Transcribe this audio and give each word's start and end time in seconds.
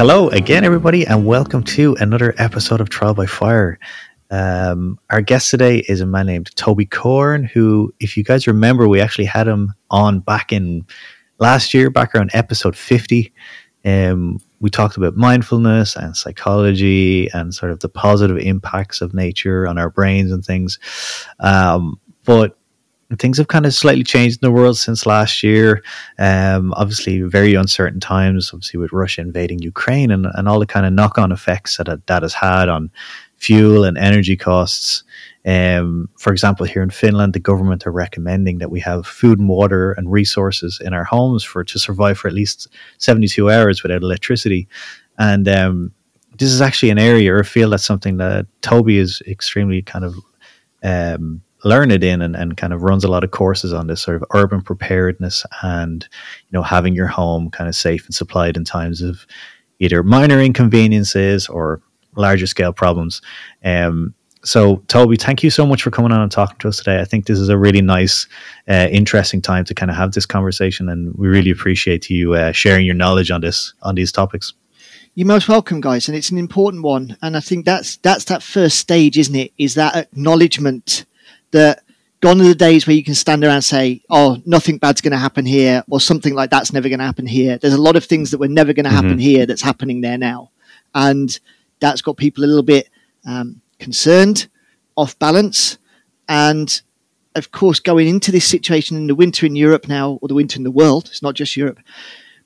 hello 0.00 0.30
again, 0.30 0.64
everybody, 0.64 1.06
and 1.06 1.26
welcome 1.26 1.62
to 1.62 1.94
another 2.00 2.34
episode 2.38 2.80
of 2.80 2.88
Trial 2.88 3.12
by 3.12 3.26
Fire. 3.26 3.78
Um, 4.30 4.98
our 5.10 5.20
guest 5.20 5.50
today 5.50 5.84
is 5.90 6.00
a 6.00 6.06
man 6.06 6.24
named 6.24 6.56
Toby 6.56 6.86
Cowern, 6.86 7.46
who, 7.46 7.92
if 8.00 8.16
you 8.16 8.24
guys 8.24 8.46
remember, 8.46 8.88
we 8.88 9.02
actually 9.02 9.26
had 9.26 9.46
him 9.46 9.74
on 9.90 10.20
back 10.20 10.54
in 10.54 10.86
last 11.38 11.74
year, 11.74 11.90
back 11.90 12.14
around 12.14 12.30
episode 12.32 12.76
50. 12.76 13.30
Um, 13.84 14.38
we 14.58 14.70
talked 14.70 14.96
about 14.96 15.16
mindfulness 15.16 15.94
and 15.96 16.16
psychology 16.16 17.30
and 17.34 17.54
sort 17.54 17.70
of 17.70 17.80
the 17.80 17.90
positive 17.90 18.38
impacts 18.38 19.02
of 19.02 19.12
nature 19.12 19.66
on 19.66 19.76
our 19.76 19.90
brains 19.90 20.32
and 20.32 20.42
things. 20.42 20.78
Um, 21.40 22.00
but 22.24 22.56
things 23.18 23.38
have 23.38 23.48
kind 23.48 23.66
of 23.66 23.74
slightly 23.74 24.04
changed 24.04 24.38
in 24.42 24.46
the 24.46 24.52
world 24.52 24.76
since 24.76 25.06
last 25.06 25.42
year. 25.42 25.82
Um, 26.18 26.72
obviously, 26.76 27.20
very 27.22 27.54
uncertain 27.54 28.00
times, 28.00 28.50
obviously, 28.52 28.78
with 28.78 28.92
Russia 28.92 29.22
invading 29.22 29.60
Ukraine 29.60 30.10
and, 30.10 30.26
and 30.34 30.48
all 30.48 30.60
the 30.60 30.66
kind 30.66 30.86
of 30.86 30.92
knock 30.92 31.18
on 31.18 31.32
effects 31.32 31.76
that 31.76 32.06
that 32.06 32.22
has 32.22 32.34
had 32.34 32.68
on 32.68 32.90
fuel 33.36 33.84
and 33.84 33.98
energy 33.98 34.36
costs. 34.36 35.02
Um, 35.46 36.08
for 36.18 36.30
example, 36.30 36.66
here 36.66 36.82
in 36.82 36.90
Finland, 36.90 37.32
the 37.32 37.40
government 37.40 37.86
are 37.86 37.92
recommending 37.92 38.58
that 38.58 38.70
we 38.70 38.80
have 38.80 39.06
food 39.06 39.38
and 39.38 39.48
water 39.48 39.92
and 39.92 40.12
resources 40.12 40.80
in 40.84 40.92
our 40.92 41.04
homes 41.04 41.42
for 41.42 41.64
to 41.64 41.78
survive 41.78 42.18
for 42.18 42.28
at 42.28 42.34
least 42.34 42.68
72 42.98 43.50
hours 43.50 43.82
without 43.82 44.02
electricity. 44.02 44.68
And 45.18 45.48
um, 45.48 45.92
this 46.38 46.50
is 46.50 46.60
actually 46.60 46.90
an 46.90 46.98
area 46.98 47.32
or 47.32 47.40
a 47.40 47.44
field 47.44 47.72
that's 47.72 47.84
something 47.84 48.18
that 48.18 48.46
Toby 48.60 48.98
is 48.98 49.22
extremely 49.26 49.82
kind 49.82 50.04
of 50.04 50.14
um, 50.82 51.42
learned 51.64 52.02
in 52.04 52.22
and, 52.22 52.34
and 52.36 52.56
kind 52.56 52.72
of 52.72 52.82
runs 52.82 53.04
a 53.04 53.08
lot 53.08 53.24
of 53.24 53.30
courses 53.30 53.72
on 53.72 53.86
this 53.86 54.00
sort 54.00 54.16
of 54.16 54.24
urban 54.34 54.62
preparedness 54.62 55.44
and 55.62 56.08
you 56.48 56.56
know 56.56 56.62
having 56.62 56.94
your 56.94 57.06
home 57.06 57.50
kind 57.50 57.68
of 57.68 57.74
safe 57.74 58.04
and 58.06 58.14
supplied 58.14 58.56
in 58.56 58.64
times 58.64 59.02
of 59.02 59.26
either 59.78 60.02
minor 60.02 60.40
inconveniences 60.40 61.48
or 61.48 61.82
larger 62.16 62.46
scale 62.46 62.72
problems. 62.72 63.22
Um, 63.64 64.14
so, 64.42 64.76
Toby, 64.88 65.16
thank 65.16 65.42
you 65.42 65.50
so 65.50 65.66
much 65.66 65.82
for 65.82 65.90
coming 65.90 66.12
on 66.12 66.22
and 66.22 66.32
talking 66.32 66.56
to 66.60 66.68
us 66.68 66.78
today. 66.78 67.00
I 67.00 67.04
think 67.04 67.26
this 67.26 67.38
is 67.38 67.50
a 67.50 67.58
really 67.58 67.82
nice, 67.82 68.26
uh, 68.68 68.88
interesting 68.90 69.42
time 69.42 69.64
to 69.66 69.74
kind 69.74 69.90
of 69.90 69.96
have 69.98 70.12
this 70.12 70.24
conversation, 70.24 70.88
and 70.88 71.14
we 71.14 71.28
really 71.28 71.50
appreciate 71.50 72.08
you 72.08 72.34
uh, 72.34 72.52
sharing 72.52 72.86
your 72.86 72.94
knowledge 72.94 73.30
on 73.30 73.42
this 73.42 73.74
on 73.82 73.96
these 73.96 74.12
topics. 74.12 74.54
You're 75.14 75.26
most 75.26 75.48
welcome, 75.48 75.82
guys, 75.82 76.08
and 76.08 76.16
it's 76.16 76.30
an 76.30 76.38
important 76.38 76.82
one. 76.82 77.18
And 77.20 77.36
I 77.36 77.40
think 77.40 77.66
that's 77.66 77.98
that's 77.98 78.24
that 78.26 78.42
first 78.42 78.78
stage, 78.78 79.18
isn't 79.18 79.34
it? 79.34 79.52
Is 79.58 79.74
that 79.74 79.94
acknowledgement 79.94 81.04
that 81.52 81.82
gone 82.20 82.40
are 82.40 82.44
the 82.44 82.54
days 82.54 82.86
where 82.86 82.96
you 82.96 83.04
can 83.04 83.14
stand 83.14 83.44
around 83.44 83.54
and 83.54 83.64
say, 83.64 84.02
"Oh, 84.10 84.40
nothing 84.44 84.78
bad's 84.78 85.00
going 85.00 85.12
to 85.12 85.18
happen 85.18 85.46
here," 85.46 85.82
or 85.88 86.00
something 86.00 86.34
like 86.34 86.50
that's 86.50 86.72
never 86.72 86.88
going 86.88 86.98
to 86.98 87.04
happen 87.04 87.26
here. 87.26 87.58
There's 87.58 87.74
a 87.74 87.80
lot 87.80 87.96
of 87.96 88.04
things 88.04 88.30
that 88.30 88.38
were 88.38 88.48
never 88.48 88.72
going 88.72 88.84
to 88.84 88.90
happen 88.90 89.10
mm-hmm. 89.10 89.18
here 89.18 89.46
that's 89.46 89.62
happening 89.62 90.00
there 90.00 90.18
now, 90.18 90.50
and 90.94 91.38
that's 91.80 92.02
got 92.02 92.16
people 92.16 92.44
a 92.44 92.46
little 92.46 92.62
bit 92.62 92.88
um, 93.26 93.60
concerned, 93.78 94.48
off 94.96 95.18
balance, 95.18 95.78
and 96.28 96.80
of 97.34 97.52
course, 97.52 97.80
going 97.80 98.08
into 98.08 98.32
this 98.32 98.46
situation 98.46 98.96
in 98.96 99.06
the 99.06 99.14
winter 99.14 99.46
in 99.46 99.56
Europe 99.56 99.88
now, 99.88 100.18
or 100.20 100.28
the 100.28 100.34
winter 100.34 100.58
in 100.58 100.64
the 100.64 100.70
world, 100.70 101.06
it's 101.06 101.22
not 101.22 101.34
just 101.34 101.56
Europe, 101.56 101.78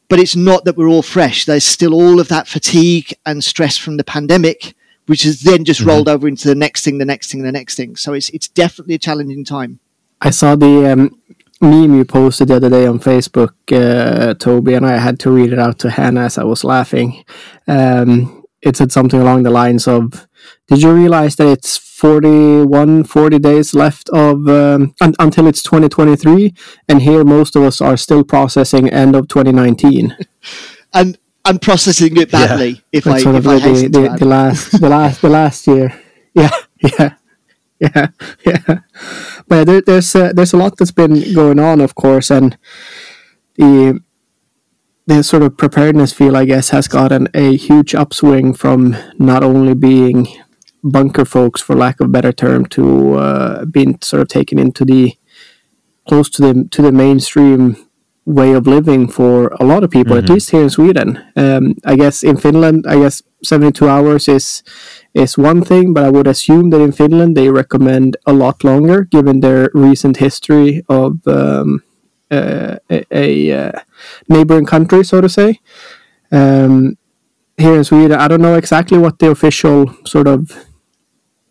but 0.08 0.18
it's 0.18 0.36
not 0.36 0.64
that 0.64 0.76
we're 0.76 0.88
all 0.88 1.02
fresh. 1.02 1.44
There's 1.44 1.64
still 1.64 1.94
all 1.94 2.20
of 2.20 2.28
that 2.28 2.46
fatigue 2.46 3.14
and 3.24 3.42
stress 3.42 3.76
from 3.76 3.96
the 3.96 4.04
pandemic, 4.04 4.74
which 5.06 5.22
has 5.22 5.40
then 5.40 5.64
just 5.64 5.80
mm-hmm. 5.80 5.90
rolled 5.90 6.08
over 6.08 6.26
into 6.26 6.48
the 6.48 6.54
next 6.54 6.84
thing, 6.84 6.98
the 6.98 7.04
next 7.04 7.30
thing, 7.30 7.42
the 7.42 7.52
next 7.52 7.76
thing. 7.76 7.96
So 7.96 8.12
it's 8.12 8.28
it's 8.30 8.48
definitely 8.48 8.94
a 8.94 8.98
challenging 8.98 9.44
time. 9.44 9.80
I 10.20 10.30
saw 10.30 10.56
the 10.56 10.92
um, 10.92 11.20
meme 11.60 11.94
you 11.94 12.04
posted 12.04 12.48
the 12.48 12.56
other 12.56 12.70
day 12.70 12.86
on 12.86 12.98
Facebook, 12.98 13.52
uh, 13.72 14.34
Toby, 14.34 14.74
and 14.74 14.86
I 14.86 14.98
had 14.98 15.18
to 15.20 15.30
read 15.30 15.52
it 15.52 15.58
out 15.58 15.78
to 15.80 15.90
Hannah 15.90 16.24
as 16.24 16.38
I 16.38 16.44
was 16.44 16.64
laughing. 16.64 17.24
Um, 17.66 18.44
it 18.62 18.76
said 18.76 18.90
something 18.90 19.20
along 19.20 19.42
the 19.42 19.50
lines 19.50 19.86
of 19.86 20.26
did 20.68 20.82
you 20.82 20.92
realize 20.92 21.36
that 21.36 21.46
it's 21.46 21.76
41 21.76 23.04
40 23.04 23.38
days 23.38 23.74
left 23.74 24.08
of 24.08 24.48
um, 24.48 24.94
un- 25.00 25.14
until 25.18 25.46
it's 25.46 25.62
2023 25.62 26.54
and 26.88 27.02
here 27.02 27.24
most 27.24 27.54
of 27.54 27.62
us 27.62 27.80
are 27.80 27.96
still 27.96 28.24
processing 28.24 28.88
end 28.88 29.14
of 29.14 29.28
2019 29.28 30.16
and 30.94 31.18
and 31.44 31.60
processing 31.60 32.16
it 32.16 32.30
badly 32.30 32.68
yeah. 32.68 32.80
if 32.92 33.04
That's 33.04 33.20
i 33.20 33.22
sort 33.22 33.36
if 33.36 33.46
of 33.46 33.48
I 33.48 33.58
the, 33.58 33.88
the, 33.88 34.16
the, 34.18 34.24
last 34.24 34.80
the 34.80 34.88
last 34.88 35.22
the 35.22 35.28
last 35.28 35.66
year. 35.66 36.00
Yeah 36.36 36.50
yeah 36.82 37.14
yeah 37.78 38.08
yeah. 38.44 38.78
But 39.46 39.66
there, 39.66 39.80
there's 39.80 40.16
uh, 40.16 40.32
there's 40.34 40.52
a 40.52 40.56
lot 40.56 40.76
that's 40.76 40.90
been 40.90 41.32
going 41.32 41.60
on 41.60 41.80
of 41.80 41.94
course 41.94 42.28
and 42.28 42.58
the 43.54 44.00
the 45.06 45.22
sort 45.22 45.42
of 45.42 45.56
preparedness 45.56 46.12
feel, 46.12 46.36
I 46.36 46.44
guess, 46.44 46.70
has 46.70 46.88
gotten 46.88 47.28
a 47.34 47.56
huge 47.56 47.94
upswing 47.94 48.54
from 48.54 48.96
not 49.18 49.44
only 49.44 49.74
being 49.74 50.26
bunker 50.82 51.24
folks, 51.24 51.60
for 51.60 51.74
lack 51.74 52.00
of 52.00 52.06
a 52.06 52.10
better 52.10 52.32
term, 52.32 52.66
to 52.66 53.14
uh, 53.14 53.64
being 53.66 53.98
sort 54.02 54.22
of 54.22 54.28
taken 54.28 54.58
into 54.58 54.84
the 54.84 55.12
close 56.08 56.30
to 56.30 56.42
the 56.42 56.68
to 56.70 56.82
the 56.82 56.92
mainstream 56.92 57.76
way 58.26 58.52
of 58.52 58.66
living 58.66 59.08
for 59.08 59.48
a 59.60 59.64
lot 59.64 59.84
of 59.84 59.90
people, 59.90 60.16
mm-hmm. 60.16 60.24
at 60.24 60.30
least 60.30 60.50
here 60.50 60.62
in 60.62 60.70
Sweden. 60.70 61.22
Um, 61.36 61.76
I 61.84 61.96
guess 61.96 62.22
in 62.22 62.36
Finland, 62.36 62.86
I 62.88 62.96
guess 62.96 63.22
seventy 63.42 63.72
two 63.72 63.88
hours 63.88 64.28
is 64.28 64.62
is 65.12 65.38
one 65.38 65.62
thing, 65.62 65.92
but 65.94 66.04
I 66.04 66.10
would 66.10 66.26
assume 66.26 66.70
that 66.70 66.80
in 66.80 66.92
Finland 66.92 67.36
they 67.36 67.50
recommend 67.50 68.16
a 68.26 68.32
lot 68.32 68.64
longer, 68.64 69.04
given 69.04 69.40
their 69.40 69.70
recent 69.74 70.18
history 70.18 70.84
of. 70.88 71.26
Um, 71.26 71.82
uh, 72.30 72.78
a, 72.90 73.04
a 73.12 73.52
uh, 73.52 73.72
neighboring 74.28 74.66
country, 74.66 75.04
so 75.04 75.20
to 75.20 75.28
say. 75.28 75.60
Um, 76.32 76.96
here 77.56 77.76
in 77.76 77.84
Sweden, 77.84 78.18
I 78.18 78.28
don't 78.28 78.42
know 78.42 78.56
exactly 78.56 78.98
what 78.98 79.18
the 79.18 79.30
official 79.30 79.94
sort 80.04 80.26
of 80.26 80.66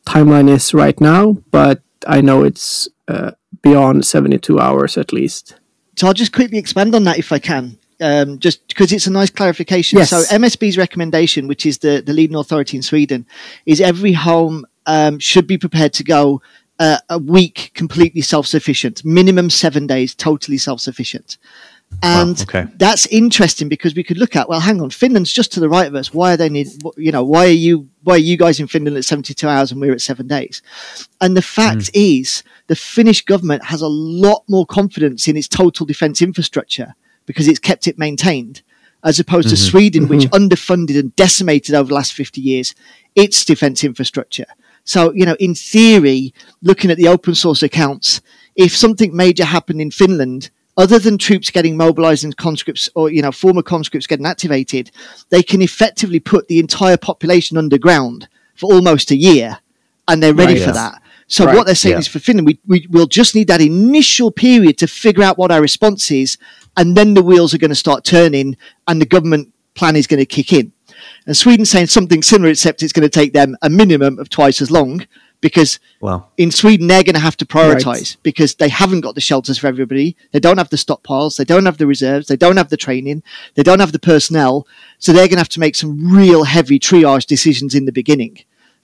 timeline 0.06 0.50
is 0.50 0.74
right 0.74 1.00
now, 1.00 1.38
but 1.52 1.82
I 2.06 2.22
know 2.22 2.44
it's 2.44 2.90
uh, 3.08 3.32
beyond 3.62 4.06
72 4.06 4.60
hours 4.60 4.98
at 4.98 5.14
least. 5.14 5.60
So 5.96 6.08
I'll 6.08 6.14
just 6.14 6.34
quickly 6.34 6.58
expand 6.58 6.96
on 6.96 7.04
that 7.06 7.18
if 7.18 7.31
I 7.31 7.40
can. 7.40 7.78
Um, 8.02 8.40
just 8.40 8.68
because 8.68 8.92
it's 8.92 9.08
a 9.08 9.12
nice 9.12 9.30
clarification. 9.30 10.00
Yes. 10.00 10.09
So 10.09 10.24
MSB's 10.24 10.78
recommendation, 10.78 11.48
which 11.48 11.66
is 11.66 11.78
the, 11.78 12.02
the 12.06 12.12
leading 12.12 12.36
authority 12.36 12.76
in 12.76 12.84
Sweden, 12.84 13.26
is 13.66 13.80
every 13.80 14.12
home 14.14 14.66
um, 14.86 15.20
should 15.20 15.48
be 15.48 15.58
prepared 15.58 15.94
to 15.94 16.04
go 16.04 16.42
uh, 16.80 16.98
a 17.10 17.18
week 17.18 17.72
completely 17.74 18.22
self 18.22 18.48
sufficient, 18.48 19.04
minimum 19.06 19.50
seven 19.50 19.88
days 19.88 20.16
totally 20.16 20.58
self 20.58 20.82
sufficient. 20.82 21.38
And 22.02 22.38
wow, 22.38 22.44
okay. 22.44 22.66
that's 22.78 23.06
interesting 23.08 23.70
because 23.70 23.94
we 23.94 24.04
could 24.04 24.18
look 24.18 24.36
at 24.36 24.50
well, 24.50 24.60
hang 24.60 24.82
on, 24.82 24.90
Finland's 24.90 25.32
just 25.32 25.54
to 25.54 25.60
the 25.60 25.70
right 25.70 25.88
of 25.88 25.94
us. 25.94 26.14
Why 26.14 26.34
are 26.34 26.38
they 26.38 26.50
need? 26.50 26.68
You 26.98 27.12
know, 27.12 27.24
why 27.24 27.46
are 27.46 27.50
you? 27.50 27.88
Why 28.02 28.16
are 28.16 28.18
you 28.18 28.38
guys 28.38 28.60
in 28.60 28.68
Finland 28.68 28.98
at 28.98 29.06
seventy-two 29.06 29.48
hours 29.48 29.72
and 29.72 29.80
we're 29.80 29.94
at 29.94 30.02
seven 30.02 30.28
days? 30.28 30.62
And 31.22 31.38
the 31.38 31.42
fact 31.42 31.80
mm. 31.80 31.90
is, 31.94 32.44
the 32.68 32.76
Finnish 32.76 33.24
government 33.24 33.66
has 33.66 33.82
a 33.82 33.88
lot 33.88 34.44
more 34.50 34.66
confidence 34.66 35.28
in 35.28 35.38
its 35.38 35.48
total 35.48 35.86
defence 35.86 36.22
infrastructure 36.22 36.96
because 37.26 37.48
it's 37.48 37.60
kept 37.60 37.88
it 37.88 38.00
maintained, 38.00 38.64
as 39.04 39.20
opposed 39.20 39.48
mm-hmm. 39.48 39.56
to 39.56 39.62
Sweden, 39.62 40.04
mm-hmm. 40.04 40.18
which 40.18 40.30
underfunded 40.32 41.00
and 41.00 41.16
decimated 41.16 41.76
over 41.76 41.90
the 41.90 41.96
last 41.96 42.14
fifty 42.14 42.42
years 42.42 42.74
its 43.16 43.46
defence 43.46 43.84
infrastructure. 43.84 44.48
So, 44.84 45.14
you 45.14 45.26
know, 45.26 45.36
in 45.40 45.56
theory, 45.56 46.34
looking 46.62 46.92
at 46.92 46.98
the 46.98 47.07
open 47.07 47.36
source 47.36 47.63
accounts, 47.63 48.22
if 48.56 48.75
something 48.75 49.16
major 49.16 49.46
happened 49.46 49.81
in 49.81 49.92
Finland, 49.92 50.50
other 50.75 51.00
than 51.00 51.18
troops 51.18 51.52
getting 51.52 51.78
mobilized 51.78 52.24
and 52.24 52.36
conscripts 52.36 52.90
or, 52.96 53.10
you 53.10 53.22
know, 53.22 53.31
former 53.31 53.62
conscripts 53.62 54.07
getting 54.07 54.25
activated, 54.25 54.92
they 55.30 55.44
can 55.44 55.62
effectively 55.62 56.19
put 56.19 56.48
the 56.48 56.60
entire 56.60 56.98
population 56.98 57.57
underground 57.57 58.28
for 58.56 58.74
almost 58.74 59.12
a 59.12 59.16
year 59.16 59.60
and 60.07 60.22
they're 60.22 60.34
ready 60.34 60.54
right, 60.54 60.62
for 60.62 60.69
yes. 60.69 60.75
that. 60.75 61.02
So 61.28 61.46
right, 61.46 61.56
what 61.56 61.66
they're 61.66 61.75
saying 61.75 61.94
yeah. 61.94 62.00
is 62.00 62.07
for 62.07 62.19
Finland, 62.19 62.48
we, 62.48 62.60
we 62.68 62.88
will 62.90 63.07
just 63.07 63.34
need 63.36 63.48
that 63.48 63.62
initial 63.62 64.31
period 64.31 64.78
to 64.80 64.88
figure 64.88 65.24
out 65.24 65.38
what 65.38 65.52
our 65.52 65.62
response 65.62 66.12
is, 66.12 66.38
and 66.75 66.98
then 66.98 67.13
the 67.13 67.24
wheels 67.24 67.54
are 67.54 67.57
going 67.57 67.69
to 67.69 67.75
start 67.75 68.04
turning, 68.04 68.57
and 68.88 69.02
the 69.02 69.06
government 69.06 69.52
plan 69.74 69.96
is 69.96 70.06
going 70.06 70.19
to 70.19 70.25
kick 70.25 70.52
in. 70.52 70.74
And 71.25 71.38
Sweden's 71.38 71.70
saying 71.70 71.88
something 71.88 72.22
similar, 72.22 72.52
except 72.52 72.84
it's 72.84 72.94
going 72.94 73.04
to 73.04 73.10
take 73.10 73.34
them 73.34 73.56
a 73.62 73.70
minimum 73.70 74.20
of 74.20 74.30
twice 74.30 74.62
as 74.62 74.72
long 74.72 75.06
because 75.44 75.80
well, 76.00 76.31
in 76.38 76.52
Sweden 76.52 76.88
they're 76.88 77.04
going 77.04 77.16
to 77.16 77.22
have 77.22 77.36
to 77.38 77.46
prioritize 77.46 77.86
right. 77.86 78.18
because 78.24 78.56
they 78.56 78.70
haven't 78.70 79.02
got 79.02 79.14
the 79.14 79.22
shelters 79.22 79.58
for 79.58 79.68
everybody. 79.68 80.16
They 80.31 80.40
don't 80.40 80.58
have 80.58 80.70
the 80.70 80.78
stockpiles. 80.78 81.36
They 81.36 81.44
don't 81.44 81.66
have 81.66 81.78
the 81.78 81.86
reserves. 81.86 82.28
They 82.28 82.38
don't 82.38 82.56
have 82.56 82.70
the 82.70 82.78
training. 82.78 83.24
They 83.56 83.62
don't 83.62 83.81
have 83.81 83.92
the 83.92 84.00
personnel. 84.00 84.66
So 85.00 85.12
they're 85.12 85.28
going 85.28 85.36
to 85.36 85.40
have 85.40 85.50
to 85.50 85.60
make 85.60 85.75
some 85.75 86.16
real 86.16 86.46
heavy 86.46 86.80
triage 86.80 87.26
decisions 87.26 87.76
in 87.76 87.84
the 87.84 87.92
beginning. 87.92 88.40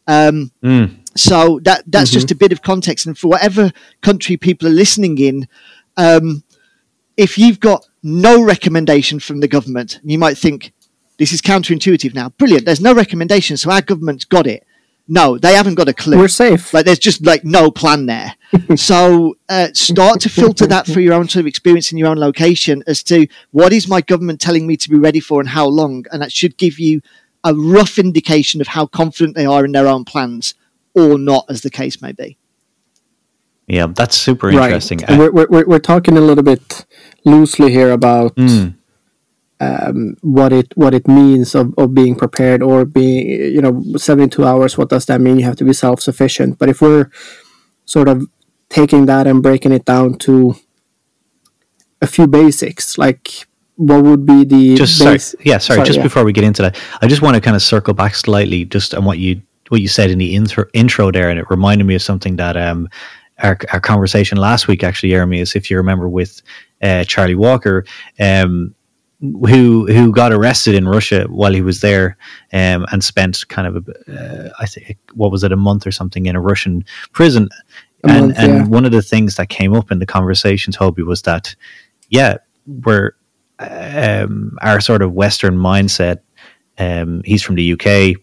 Um, 0.06 0.52
mm. 0.62 0.98
So 1.16 1.62
that 1.64 1.84
that's 1.88 2.10
mm-hmm. 2.10 2.20
just 2.20 2.32
a 2.32 2.36
bit 2.36 2.52
of 2.52 2.62
context. 2.62 3.06
And 3.06 3.18
for 3.18 3.30
whatever 3.30 3.72
country 4.02 4.36
people 4.36 4.68
are 4.68 4.72
listening 4.72 5.18
in, 5.18 5.48
um, 5.96 6.44
if 7.16 7.38
you've 7.38 7.62
got 7.62 7.88
no 8.04 8.44
recommendation 8.44 9.20
from 9.20 9.40
the 9.40 9.48
government, 9.48 10.02
you 10.04 10.20
might 10.20 10.38
think 10.38 10.74
this 11.20 11.34
is 11.34 11.42
counterintuitive 11.42 12.16
now. 12.16 12.30
Brilliant. 12.30 12.66
There's 12.66 12.82
no 12.82 12.96
recommendation, 12.96 13.58
so 13.58 13.70
our 13.70 13.82
government's 13.82 14.26
got 14.26 14.48
it. 14.48 14.66
no, 15.08 15.38
they 15.38 15.54
haven't 15.54 15.76
got 15.76 15.90
a 15.90 15.94
clue. 15.94 16.18
We're 16.18 16.28
safe. 16.30 16.74
Like 16.74 16.86
there's 16.86 17.00
just 17.00 17.26
like 17.26 17.44
no 17.44 17.70
plan 17.70 18.06
there. 18.06 18.36
so 18.76 19.36
uh, 19.50 19.68
start 19.74 20.22
to 20.22 20.30
filter 20.30 20.66
that 20.68 20.88
through 20.88 21.04
your 21.04 21.14
own 21.14 21.28
sort 21.28 21.42
of 21.42 21.48
experience 21.48 21.92
in 21.92 21.98
your 21.98 22.08
own 22.08 22.18
location 22.18 22.84
as 22.88 23.04
to 23.04 23.28
what 23.52 23.74
is 23.74 23.88
my 23.88 24.02
government 24.02 24.40
telling 24.40 24.66
me 24.66 24.78
to 24.78 24.90
be 24.90 24.98
ready 24.98 25.20
for 25.20 25.42
and 25.42 25.50
how 25.50 25.68
long, 25.68 26.06
and 26.12 26.22
that 26.22 26.32
should 26.32 26.58
give 26.58 26.80
you 26.80 27.02
a 27.44 27.54
rough 27.54 28.00
indication 28.00 28.62
of 28.62 28.68
how 28.68 28.86
confident 28.86 29.36
they 29.36 29.46
are 29.46 29.66
in 29.66 29.72
their 29.72 29.88
own 29.88 30.06
plans 30.06 30.56
or 30.94 31.18
not, 31.18 31.46
as 31.50 31.62
the 31.62 31.70
case 31.70 32.02
may 32.02 32.12
be. 32.12 32.38
Yeah, 33.68 33.88
that's 33.88 34.18
super 34.18 34.50
interesting. 34.50 35.00
Right. 35.08 35.32
we're, 35.32 35.48
we're, 35.48 35.66
we're 35.66 35.80
talking 35.80 36.18
a 36.18 36.22
little 36.22 36.44
bit 36.44 36.86
loosely 37.24 37.72
here 37.72 37.92
about 37.92 38.36
mm. 38.36 38.76
Um, 39.60 40.16
what 40.22 40.54
it 40.54 40.72
what 40.76 40.94
it 40.94 41.08
means 41.08 41.56
of, 41.56 41.74
of 41.78 41.94
being 41.94 42.16
prepared 42.16 42.64
or 42.64 42.86
being 42.86 43.28
you 43.28 43.62
know 43.62 43.84
72 43.98 44.46
hours. 44.46 44.78
What 44.78 44.90
does 44.90 45.06
that 45.08 45.22
mean? 45.22 45.40
You 45.40 45.46
have 45.46 45.58
to 45.58 45.66
be 45.66 45.74
self 45.74 46.02
sufficient. 46.02 46.58
But 46.58 46.70
if 46.70 46.82
we're 46.82 47.10
sort 47.86 48.08
of 48.08 48.26
taking 48.70 49.06
that 49.08 49.28
and 49.28 49.44
breaking 49.44 49.72
it 49.72 49.86
down 49.86 50.18
to 50.20 50.56
a 52.02 52.08
few 52.08 52.28
basics, 52.28 52.98
like 52.98 53.48
what 53.80 54.04
would 54.04 54.26
be 54.26 54.44
the 54.44 54.76
just 54.76 55.02
base- 55.02 55.32
sorry, 55.32 55.44
yeah 55.46 55.58
sorry, 55.58 55.78
sorry 55.78 55.88
just 55.88 55.98
yeah. 55.98 56.04
before 56.04 56.26
we 56.26 56.34
get 56.34 56.44
into 56.44 56.62
that 56.62 56.78
i 57.02 57.08
just 57.08 57.22
want 57.22 57.34
to 57.34 57.40
kind 57.40 57.56
of 57.56 57.62
circle 57.62 57.94
back 57.94 58.14
slightly 58.14 58.66
just 58.66 58.94
on 58.94 59.06
what 59.06 59.20
you 59.20 59.42
what 59.70 59.80
you 59.80 59.88
said 59.88 60.12
in 60.12 60.18
the 60.18 60.36
intro, 60.36 60.66
intro 60.74 61.12
there 61.14 61.30
and 61.30 61.40
it 61.40 61.46
reminded 61.50 61.86
me 61.86 61.96
of 61.96 62.02
something 62.02 62.36
that 62.36 62.58
um 62.58 62.90
our, 63.42 63.58
our 63.72 63.80
conversation 63.80 64.38
last 64.38 64.68
week 64.68 64.84
actually 64.84 65.12
jeremy 65.12 65.40
is 65.40 65.56
if 65.56 65.72
you 65.72 65.78
remember 65.78 66.10
with 66.10 66.42
uh, 66.82 67.06
charlie 67.06 67.36
walker 67.36 67.86
um 68.20 68.76
who 69.22 69.86
who 69.88 70.12
got 70.12 70.32
arrested 70.32 70.76
in 70.76 70.88
Russia 70.88 71.26
while 71.30 71.54
he 71.54 71.62
was 71.62 71.82
there, 71.82 72.18
um, 72.54 72.86
and 72.92 73.04
spent 73.04 73.48
kind 73.50 73.68
of 73.68 73.88
a, 73.88 74.14
uh, 74.14 74.50
I 74.60 74.66
think 74.66 74.98
what 75.14 75.32
was 75.32 75.44
it 75.44 75.52
a 75.52 75.58
month 75.58 75.86
or 75.86 75.92
something 75.92 76.26
in 76.26 76.36
a 76.36 76.42
Russian 76.42 76.86
prison, 77.12 77.50
a 78.04 78.10
and 78.10 78.28
month, 78.28 78.40
and 78.40 78.54
yeah. 78.54 78.68
one 78.68 78.86
of 78.86 78.92
the 78.92 79.02
things 79.02 79.36
that 79.36 79.50
came 79.50 79.74
up 79.74 79.92
in 79.92 80.00
the 80.00 80.06
conversation, 80.06 80.72
Toby, 80.72 81.04
was 81.04 81.24
that 81.24 81.56
yeah, 82.10 82.38
we're 82.66 83.12
um, 83.60 84.58
our 84.62 84.80
sort 84.80 85.02
of 85.02 85.14
Western 85.14 85.56
mindset. 85.56 86.22
Um, 86.78 87.22
he's 87.26 87.44
from 87.44 87.56
the 87.56 87.74
UK. 87.74 88.20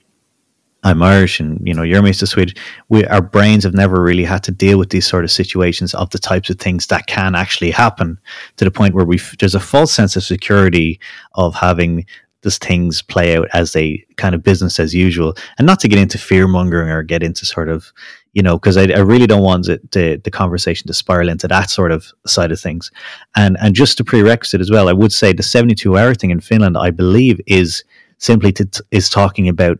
I'm 0.87 1.03
Irish, 1.03 1.41
and 1.41 1.61
you 1.67 1.75
know 1.75 1.83
you're 1.83 2.01
Mr. 2.01 2.29
Swedish. 2.29 2.55
We 2.89 3.05
our 3.07 3.21
brains 3.21 3.65
have 3.65 3.75
never 3.75 4.01
really 4.01 4.23
had 4.23 4.45
to 4.45 4.53
deal 4.53 4.79
with 4.79 4.91
these 4.91 5.05
sort 5.05 5.25
of 5.25 5.33
situations 5.33 5.93
of 5.95 6.11
the 6.11 6.19
types 6.19 6.49
of 6.49 6.61
things 6.61 6.87
that 6.87 7.09
can 7.09 7.35
actually 7.35 7.73
happen 7.73 8.21
to 8.57 8.65
the 8.65 8.71
point 8.71 8.95
where 8.95 9.05
we 9.05 9.19
there's 9.41 9.57
a 9.57 9.61
false 9.61 9.93
sense 9.93 10.15
of 10.15 10.23
security 10.23 11.01
of 11.35 11.57
having 11.57 12.07
these 12.43 12.59
things 12.59 13.03
play 13.03 13.37
out 13.37 13.49
as 13.53 13.73
they 13.73 14.07
kind 14.17 14.33
of 14.37 14.45
business 14.45 14.79
as 14.79 14.95
usual, 14.95 15.35
and 15.59 15.67
not 15.67 15.81
to 15.81 15.89
get 15.89 15.99
into 15.99 16.19
fear 16.19 16.47
mongering 16.47 16.89
or 16.89 17.03
get 17.03 17.21
into 17.21 17.45
sort 17.45 17.69
of 17.69 17.93
you 18.33 18.43
know, 18.43 18.57
because 18.57 18.77
I, 18.77 18.83
I, 18.83 19.01
really 19.01 19.27
don't 19.27 19.43
want 19.43 19.69
it, 19.69 19.91
the 19.91 20.21
the 20.23 20.31
conversation 20.31 20.87
to 20.87 20.95
spiral 20.95 21.29
into 21.29 21.49
that 21.49 21.69
sort 21.69 21.91
of 21.91 22.13
side 22.27 22.53
of 22.53 22.61
things. 22.61 22.93
And 23.35 23.57
and 23.61 23.75
just 23.75 23.99
a 23.99 24.05
prerequisite 24.05 24.61
as 24.61 24.71
well, 24.71 24.89
I 24.89 24.93
would 24.93 25.13
say 25.13 25.33
the 25.33 25.43
72 25.43 25.99
hour 25.99 26.15
thing 26.15 26.31
in 26.31 26.41
Finland, 26.41 26.79
I 26.79 26.91
believe, 26.93 27.41
is 27.49 27.83
simply 28.19 28.53
to, 28.53 28.85
is 28.93 29.09
talking 29.09 29.49
about 29.49 29.79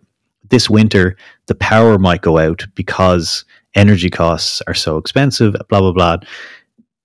this 0.51 0.71
winter 0.71 1.17
the 1.47 1.55
power 1.55 1.99
might 1.99 2.23
go 2.23 2.39
out 2.39 2.67
because 2.75 3.45
energy 3.75 4.11
costs 4.11 4.63
are 4.67 4.75
so 4.75 4.97
expensive. 4.97 5.55
Blah 5.69 5.81
blah 5.81 5.93
blah. 5.93 6.17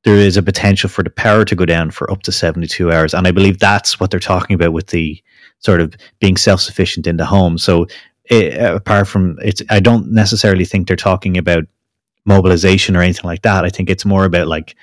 There 0.03 0.15
is 0.15 0.35
a 0.35 0.41
potential 0.41 0.89
for 0.89 1.03
the 1.03 1.11
power 1.11 1.45
to 1.45 1.55
go 1.55 1.65
down 1.65 1.91
for 1.91 2.09
up 2.11 2.23
to 2.23 2.31
72 2.31 2.91
hours, 2.91 3.13
and 3.13 3.27
I 3.27 3.31
believe 3.31 3.59
that's 3.59 3.99
what 3.99 4.09
they're 4.09 4.19
talking 4.19 4.55
about 4.55 4.73
with 4.73 4.87
the 4.87 5.21
sort 5.59 5.79
of 5.79 5.95
being 6.19 6.37
self 6.37 6.61
sufficient 6.61 7.07
in 7.07 7.17
the 7.17 7.25
home. 7.25 7.57
So 7.57 7.87
it, 8.25 8.59
apart 8.59 9.07
from 9.07 9.37
it's, 9.43 9.61
I 9.69 9.79
don't 9.79 10.11
necessarily 10.11 10.65
think 10.65 10.87
they're 10.87 10.95
talking 10.95 11.37
about 11.37 11.65
mobilization 12.25 12.95
or 12.95 13.01
anything 13.01 13.25
like 13.25 13.41
that. 13.43 13.65
I 13.65 13.69
think 13.69 13.89
it's 13.89 14.05
more 14.05 14.25
about 14.25 14.47
like 14.47 14.75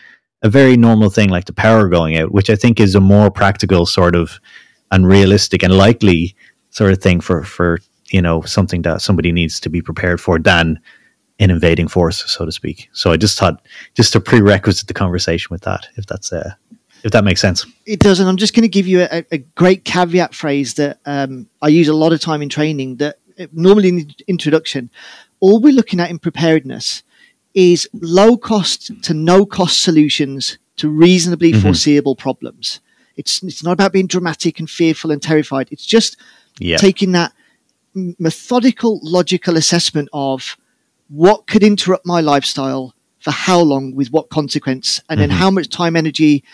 a 0.42 0.48
very 0.48 0.76
normal 0.76 1.10
thing 1.10 1.30
like 1.30 1.46
the 1.46 1.52
power 1.52 1.88
going 1.88 2.16
out, 2.16 2.32
which 2.32 2.50
I 2.50 2.56
think 2.56 2.78
is 2.78 2.94
a 2.94 3.00
more 3.00 3.30
practical 3.30 3.86
sort 3.86 4.14
of 4.14 4.40
and 4.90 5.06
realistic 5.06 5.62
and 5.62 5.76
likely 5.76 6.34
sort 6.70 6.92
of 6.92 6.98
thing 6.98 7.20
for 7.20 7.42
for 7.42 7.78
you 8.10 8.22
know 8.22 8.42
something 8.42 8.82
that 8.82 9.02
somebody 9.02 9.32
needs 9.32 9.60
to 9.60 9.68
be 9.68 9.82
prepared 9.82 10.20
for 10.20 10.38
than 10.38 10.80
an 11.40 11.50
invading 11.50 11.88
force, 11.88 12.24
so 12.30 12.44
to 12.44 12.52
speak. 12.52 12.88
So 12.92 13.12
I 13.12 13.16
just 13.16 13.38
thought 13.38 13.64
just 13.94 14.12
to 14.12 14.20
prerequisite 14.20 14.88
the 14.88 14.94
conversation 14.94 15.48
with 15.50 15.62
that, 15.62 15.86
if 15.96 16.06
that's 16.06 16.32
uh, 16.32 16.52
if 17.04 17.12
that 17.12 17.24
makes 17.24 17.40
sense. 17.40 17.66
It 17.86 18.00
does, 18.00 18.20
and 18.20 18.28
I'm 18.28 18.36
just 18.36 18.54
going 18.54 18.62
to 18.62 18.68
give 18.68 18.86
you 18.86 19.02
a, 19.02 19.24
a 19.30 19.38
great 19.38 19.84
caveat 19.84 20.34
phrase 20.34 20.74
that 20.74 20.98
um, 21.06 21.48
I 21.62 21.68
use 21.68 21.88
a 21.88 21.94
lot 21.94 22.12
of 22.12 22.20
time 22.20 22.42
in 22.42 22.48
training 22.48 22.96
that 22.96 23.18
normally 23.52 23.88
in 23.88 23.96
the 23.96 24.14
introduction, 24.26 24.90
all 25.40 25.60
we're 25.60 25.72
looking 25.72 26.00
at 26.00 26.10
in 26.10 26.18
preparedness 26.18 27.02
is 27.54 27.88
low 27.92 28.36
cost 28.36 29.02
to 29.02 29.14
no 29.14 29.46
cost 29.46 29.82
solutions 29.82 30.58
to 30.76 30.88
reasonably 30.88 31.52
mm-hmm. 31.52 31.62
foreseeable 31.62 32.16
problems. 32.16 32.80
It's 33.16 33.42
it's 33.42 33.64
not 33.64 33.72
about 33.72 33.92
being 33.92 34.06
dramatic 34.06 34.58
and 34.58 34.68
fearful 34.68 35.10
and 35.10 35.22
terrified. 35.22 35.68
It's 35.70 35.86
just 35.86 36.16
yeah. 36.58 36.76
taking 36.76 37.12
that 37.12 37.32
methodical, 37.94 39.00
logical 39.02 39.56
assessment 39.56 40.08
of 40.12 40.56
what 41.08 41.46
could 41.46 41.62
interrupt 41.62 42.06
my 42.06 42.20
lifestyle 42.20 42.94
for 43.20 43.30
how 43.30 43.60
long, 43.60 43.94
with 43.94 44.10
what 44.10 44.28
consequence, 44.28 45.00
and 45.08 45.18
mm-hmm. 45.18 45.28
then 45.28 45.38
how 45.38 45.50
much 45.50 45.68
time, 45.68 45.96
energy 45.96 46.44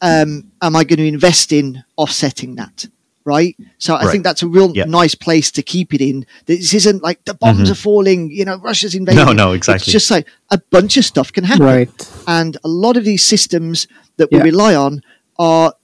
um, 0.00 0.50
am 0.62 0.76
I 0.76 0.84
going 0.84 0.98
to 0.98 1.06
invest 1.06 1.52
in 1.52 1.84
offsetting 1.96 2.56
that? 2.56 2.86
right? 3.28 3.54
So 3.76 3.94
I 3.94 4.04
right. 4.04 4.10
think 4.10 4.24
that's 4.24 4.42
a 4.42 4.48
real 4.48 4.74
yep. 4.74 4.88
nice 4.88 5.14
place 5.14 5.50
to 5.52 5.62
keep 5.62 5.92
it 5.92 6.00
in. 6.00 6.24
This 6.46 6.72
isn't 6.72 7.02
like 7.02 7.22
the 7.26 7.34
bombs 7.34 7.64
mm-hmm. 7.64 7.72
are 7.72 7.74
falling, 7.74 8.30
you 8.30 8.46
know, 8.46 8.56
Russia's 8.56 8.94
invading. 8.94 9.22
No, 9.22 9.32
no, 9.32 9.52
exactly. 9.52 9.84
It's 9.84 9.92
just 9.92 10.10
like 10.10 10.26
a 10.50 10.56
bunch 10.70 10.96
of 10.96 11.04
stuff 11.04 11.30
can 11.30 11.44
happen. 11.44 11.66
Right. 11.66 11.90
And 12.26 12.56
a 12.64 12.68
lot 12.68 12.96
of 12.96 13.04
these 13.04 13.22
systems 13.22 13.86
that 14.16 14.30
we 14.32 14.38
yeah. 14.38 14.44
rely 14.44 14.74
on 14.74 15.02
are 15.38 15.74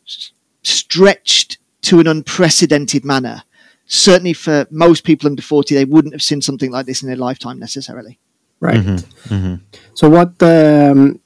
stretched 0.62 1.58
to 1.82 2.00
an 2.00 2.06
unprecedented 2.06 3.04
manner. 3.04 3.42
Certainly 3.86 4.34
for 4.34 4.66
most 4.70 5.04
people 5.04 5.28
under 5.28 5.42
40, 5.42 5.75
they 5.75 5.84
wouldn't 5.84 6.14
have 6.14 6.22
seen 6.22 6.40
something 6.40 6.70
like 6.70 6.86
this 6.86 7.02
in 7.02 7.08
their 7.08 7.16
lifetime 7.16 7.58
necessarily. 7.58 8.19
Right. 8.60 8.76
Mm-hmm. 8.76 9.34
Mm-hmm. 9.34 9.54
So 9.94 10.08
what, 10.08 10.43
um, 10.43 11.20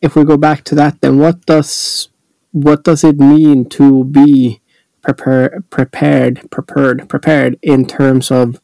if 0.00 0.14
we 0.14 0.24
go 0.24 0.36
back 0.36 0.62
to 0.64 0.74
that, 0.76 1.00
then 1.00 1.18
what 1.18 1.44
does, 1.46 2.08
what 2.52 2.84
does 2.84 3.02
it 3.02 3.18
mean 3.18 3.68
to 3.70 4.04
be 4.04 4.60
prepare, 5.06 5.62
prepared, 5.70 6.50
prepared, 6.50 7.08
prepared 7.08 7.58
in 7.62 7.86
terms 7.86 8.30
of 8.30 8.60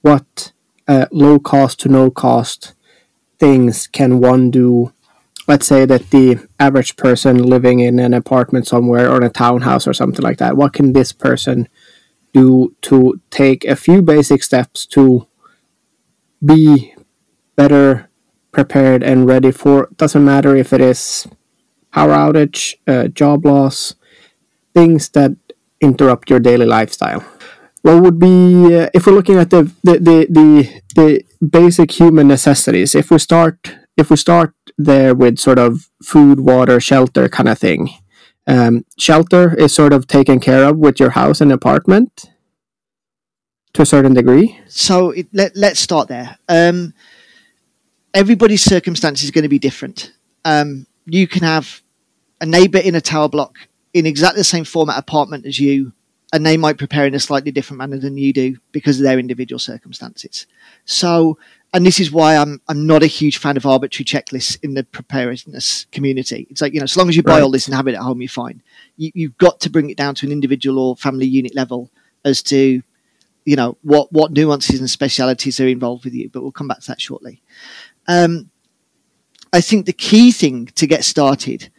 what 0.00 0.52
uh, 0.88 1.06
low 1.12 1.38
cost 1.38 1.80
to 1.80 1.88
no 1.88 2.10
cost 2.10 2.74
things 3.38 3.86
can 3.86 4.20
one 4.20 4.50
do. 4.50 4.92
Let's 5.46 5.66
say 5.66 5.84
that 5.84 6.10
the 6.10 6.38
average 6.58 6.96
person 6.96 7.42
living 7.42 7.80
in 7.80 7.98
an 7.98 8.14
apartment 8.14 8.66
somewhere 8.66 9.10
or 9.10 9.16
in 9.18 9.24
a 9.24 9.30
townhouse 9.30 9.86
or 9.86 9.92
something 9.92 10.22
like 10.22 10.38
that, 10.38 10.56
what 10.56 10.72
can 10.72 10.92
this 10.92 11.12
person 11.12 11.68
do 12.32 12.74
to 12.82 13.20
take 13.30 13.64
a 13.64 13.76
few 13.76 14.02
basic 14.02 14.42
steps 14.42 14.86
to 14.86 15.26
be 16.44 16.94
better 17.56 18.10
prepared 18.52 19.02
and 19.02 19.26
ready 19.26 19.50
for 19.50 19.88
doesn't 19.96 20.24
matter 20.24 20.56
if 20.56 20.72
it 20.72 20.80
is 20.80 21.26
power 21.92 22.12
outage, 22.12 22.74
uh, 22.86 23.08
job 23.08 23.44
loss, 23.44 23.94
things 24.74 25.08
that 25.10 25.32
interrupt 25.80 26.30
your 26.30 26.40
daily 26.40 26.66
lifestyle. 26.66 27.24
What 27.82 28.02
would 28.02 28.18
be 28.18 28.74
uh, 28.76 28.88
if 28.94 29.06
we're 29.06 29.14
looking 29.14 29.36
at 29.36 29.50
the, 29.50 29.64
the 29.82 29.98
the, 29.98 30.26
the 30.30 30.82
the 30.94 31.24
basic 31.44 31.90
human 31.92 32.28
necessities? 32.28 32.94
If 32.94 33.10
we 33.10 33.18
start 33.18 33.76
if 33.96 34.10
we 34.10 34.16
start 34.16 34.54
there 34.78 35.14
with 35.14 35.38
sort 35.38 35.58
of 35.58 35.90
food, 36.02 36.40
water, 36.40 36.80
shelter 36.80 37.28
kind 37.28 37.48
of 37.48 37.58
thing. 37.58 37.90
Um, 38.46 38.84
shelter 38.98 39.54
is 39.54 39.72
sort 39.72 39.92
of 39.92 40.06
taken 40.06 40.40
care 40.40 40.64
of 40.64 40.76
with 40.76 40.98
your 40.98 41.10
house 41.10 41.40
and 41.40 41.52
apartment 41.52 42.30
to 43.74 43.82
a 43.82 43.86
certain 43.86 44.14
degree. 44.14 44.58
So 44.68 45.10
it, 45.10 45.28
let, 45.32 45.56
let's 45.56 45.80
start 45.80 46.08
there. 46.08 46.38
Um, 46.48 46.94
everybody's 48.14 48.62
circumstance 48.62 49.22
is 49.22 49.30
going 49.30 49.42
to 49.42 49.48
be 49.48 49.58
different. 49.58 50.12
Um, 50.44 50.86
you 51.06 51.26
can 51.26 51.42
have 51.42 51.82
a 52.40 52.46
neighbor 52.46 52.78
in 52.78 52.94
a 52.94 53.00
tower 53.00 53.28
block 53.28 53.56
in 53.94 54.06
exactly 54.06 54.40
the 54.40 54.44
same 54.44 54.64
format 54.64 54.98
apartment 54.98 55.46
as 55.46 55.60
you, 55.60 55.92
and 56.32 56.44
they 56.44 56.56
might 56.56 56.78
prepare 56.78 57.06
in 57.06 57.14
a 57.14 57.20
slightly 57.20 57.52
different 57.52 57.78
manner 57.78 57.98
than 57.98 58.16
you 58.16 58.32
do 58.32 58.56
because 58.72 58.98
of 58.98 59.04
their 59.04 59.18
individual 59.18 59.58
circumstances. 59.58 60.46
So, 60.84 61.38
and 61.72 61.86
this 61.86 62.00
is 62.00 62.12
why 62.12 62.36
I'm 62.36 62.60
I'm 62.68 62.86
not 62.86 63.02
a 63.02 63.06
huge 63.06 63.38
fan 63.38 63.56
of 63.56 63.64
arbitrary 63.64 64.04
checklists 64.04 64.58
in 64.62 64.74
the 64.74 64.84
preparedness 64.84 65.86
community. 65.90 66.46
It's 66.50 66.60
like 66.60 66.74
you 66.74 66.80
know, 66.80 66.84
as 66.84 66.96
long 66.96 67.08
as 67.08 67.16
you 67.16 67.22
buy 67.22 67.32
right. 67.32 67.42
all 67.42 67.50
this 67.50 67.66
and 67.66 67.74
have 67.74 67.88
it 67.88 67.94
at 67.94 68.02
home, 68.02 68.20
you're 68.20 68.28
fine. 68.28 68.62
You, 68.96 69.10
you've 69.14 69.38
got 69.38 69.60
to 69.60 69.70
bring 69.70 69.90
it 69.90 69.96
down 69.96 70.14
to 70.16 70.26
an 70.26 70.32
individual 70.32 70.78
or 70.78 70.96
family 70.96 71.26
unit 71.26 71.54
level 71.54 71.90
as 72.24 72.42
to 72.44 72.82
you 73.44 73.56
know 73.56 73.76
what 73.82 74.12
what 74.12 74.32
nuances 74.32 74.80
and 74.80 74.90
specialities 74.90 75.60
are 75.60 75.68
involved 75.68 76.04
with 76.04 76.14
you. 76.14 76.28
But 76.28 76.42
we'll 76.42 76.52
come 76.52 76.68
back 76.68 76.80
to 76.80 76.88
that 76.88 77.00
shortly. 77.00 77.42
Um, 78.06 78.50
I 79.52 79.60
think 79.60 79.86
the 79.86 79.92
key 79.92 80.30
thing 80.30 80.66
to 80.66 80.86
get 80.86 81.04
started 81.04 81.70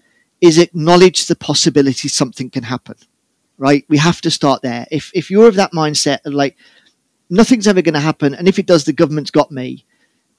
is 0.41 0.57
acknowledge 0.57 1.27
the 1.27 1.35
possibility 1.35 2.07
something 2.07 2.49
can 2.49 2.63
happen. 2.63 2.95
Right? 3.57 3.85
We 3.87 3.97
have 3.97 4.19
to 4.21 4.31
start 4.31 4.63
there. 4.63 4.87
If 4.89 5.11
if 5.13 5.29
you're 5.29 5.47
of 5.47 5.55
that 5.55 5.71
mindset 5.71 6.25
of 6.25 6.33
like, 6.33 6.57
nothing's 7.29 7.67
ever 7.67 7.81
going 7.81 7.93
to 7.93 7.99
happen. 7.99 8.33
And 8.33 8.47
if 8.47 8.59
it 8.59 8.65
does, 8.65 8.85
the 8.85 8.93
government's 8.93 9.31
got 9.31 9.51
me. 9.51 9.85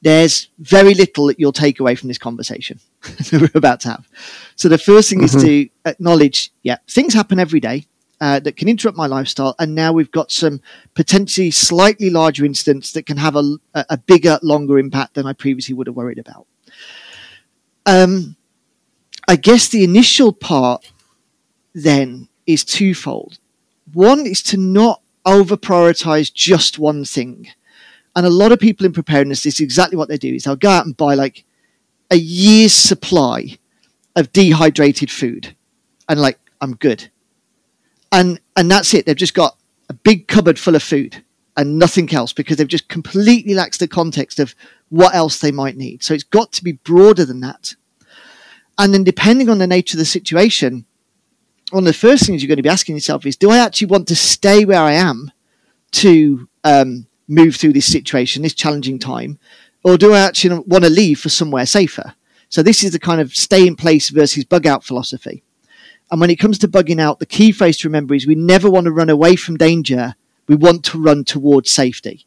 There's 0.03 0.51
very 0.59 0.95
little 0.95 1.27
that 1.27 1.41
you'll 1.41 1.53
take 1.53 1.81
away 1.81 1.95
from 1.95 2.09
this 2.09 2.19
conversation 2.19 2.79
that 3.03 3.33
we're 3.33 3.59
about 3.59 3.81
to 3.81 3.89
have. 3.91 4.09
So 4.57 4.69
the 4.69 4.79
first 4.79 5.09
thing 5.09 5.21
mm-hmm. 5.21 5.39
is 5.39 5.45
to 5.45 5.69
acknowledge, 5.87 6.53
yeah, 6.63 6.77
things 6.89 7.15
happen 7.15 7.39
every 7.39 7.61
day. 7.61 7.87
Uh, 8.21 8.39
that 8.39 8.57
can 8.57 8.69
interrupt 8.69 8.97
my 8.97 9.07
lifestyle. 9.07 9.57
And 9.59 9.75
now 9.75 9.93
we've 9.93 10.11
got 10.11 10.31
some 10.31 10.63
potentially 10.95 11.51
slightly 11.51 12.09
larger 12.11 12.45
incidents 12.45 12.93
that 12.93 13.07
can 13.07 13.17
have 13.17 13.37
a, 13.37 13.59
a 13.75 13.99
bigger, 13.99 14.39
longer 14.41 14.79
impact 14.79 15.15
than 15.15 15.27
I 15.27 15.33
previously 15.33 15.75
would 15.75 15.89
have 15.89 15.97
worried 15.97 16.19
about. 16.19 16.47
Um, 17.85 18.37
I 19.29 19.37
guess 19.37 19.69
the 19.69 19.85
initial 19.85 20.33
part 20.33 20.91
then 21.75 22.29
is 22.47 22.65
twofold. 22.65 23.39
One 23.93 24.27
is 24.27 24.43
to 24.45 24.57
not 24.57 25.03
over 25.25 25.57
prioritize 25.57 26.33
just 26.33 26.79
one 26.79 27.05
thing. 27.05 27.49
And 28.17 28.27
a 28.27 28.31
lot 28.31 28.53
of 28.53 28.61
people 28.61 28.87
in 28.87 28.93
preparedness, 28.93 29.43
this 29.43 29.55
is 29.55 29.61
exactly 29.61 29.97
what 29.97 30.09
they 30.09 30.17
do 30.17 30.35
is 30.35 30.45
they'll 30.45 30.57
go 30.57 30.71
out 30.71 30.87
and 30.87 30.97
buy 30.97 31.15
like 31.15 31.45
a 32.11 32.17
year's 32.17 32.73
supply 32.73 33.59
of 34.15 34.33
dehydrated 34.33 35.11
food. 35.11 35.57
And 36.09 36.21
like, 36.21 36.39
I'm 36.61 36.77
good. 36.77 37.11
And 38.13 38.41
and 38.57 38.71
that's 38.71 38.95
it. 38.95 39.07
They've 39.07 39.17
just 39.17 39.35
got 39.35 39.57
a 39.89 39.95
big 39.95 40.29
cupboard 40.29 40.59
full 40.59 40.77
of 40.77 40.83
food 40.83 41.25
and 41.57 41.79
nothing 41.79 42.13
else 42.15 42.33
because 42.33 42.57
they've 42.57 42.69
just 42.69 42.89
completely 42.89 43.55
lacks 43.55 43.79
the 43.79 43.89
context 43.89 44.39
of 44.39 44.55
what 44.89 45.15
else 45.15 45.39
they 45.39 45.53
might 45.53 45.77
need. 45.77 46.03
So 46.03 46.15
it's 46.15 46.25
got 46.25 46.53
to 46.53 46.65
be 46.65 46.73
broader 46.73 47.25
than 47.25 47.41
that. 47.41 47.75
And 48.79 48.93
then 48.93 49.05
depending 49.05 49.49
on 49.49 49.59
the 49.59 49.67
nature 49.67 49.97
of 49.97 50.01
the 50.01 50.05
situation, 50.05 50.85
one 51.71 51.83
of 51.83 51.87
the 51.87 51.93
first 51.93 52.27
things 52.27 52.43
you're 52.43 52.49
going 52.49 52.57
to 52.57 52.63
be 52.63 52.69
asking 52.69 52.95
yourself 52.95 53.27
is, 53.27 53.37
do 53.37 53.51
I 53.51 53.59
actually 53.59 53.89
want 53.89 54.09
to 54.09 54.17
stay 54.17 54.65
where 54.65 54.83
I 54.83 54.93
am 54.93 55.31
to 55.93 56.49
um, 56.63 57.07
move 57.29 57.57
through 57.57 57.73
this 57.73 57.91
situation, 57.91 58.43
this 58.43 58.55
challenging 58.55 58.99
time, 58.99 59.39
or 59.83 59.97
do 59.97 60.13
I 60.13 60.21
actually 60.21 60.63
want 60.67 60.85
to 60.85 60.91
leave 60.91 61.21
for 61.21 61.29
somewhere 61.29 61.67
safer? 61.67 62.15
So 62.49 62.63
this 62.63 62.85
is 62.85 62.93
the 62.93 62.99
kind 62.99 63.21
of 63.21 63.35
stay 63.35 63.67
in 63.67 63.77
place 63.77 64.11
versus 64.11 64.45
bug 64.45 64.67
out 64.67 64.85
philosophy. 64.85 65.43
And 66.11 66.21
when 66.21 66.31
it 66.31 66.37
comes 66.37 66.59
to 66.59 66.69
bugging 66.69 67.01
out, 67.01 67.19
the 67.19 67.27
key 67.27 67.51
phrase 67.51 67.79
to 67.79 67.89
remember 67.89 68.15
is 68.15 68.27
we 68.27 68.35
never 68.35 68.71
want 68.71 68.85
to 68.85 68.93
run 68.93 69.11
away 69.11 69.37
from 69.37 69.57
danger. 69.57 70.15
We 70.47 70.55
want 70.55 70.85
to 70.87 71.03
run 71.03 71.25
towards 71.25 71.71
safety. 71.71 72.27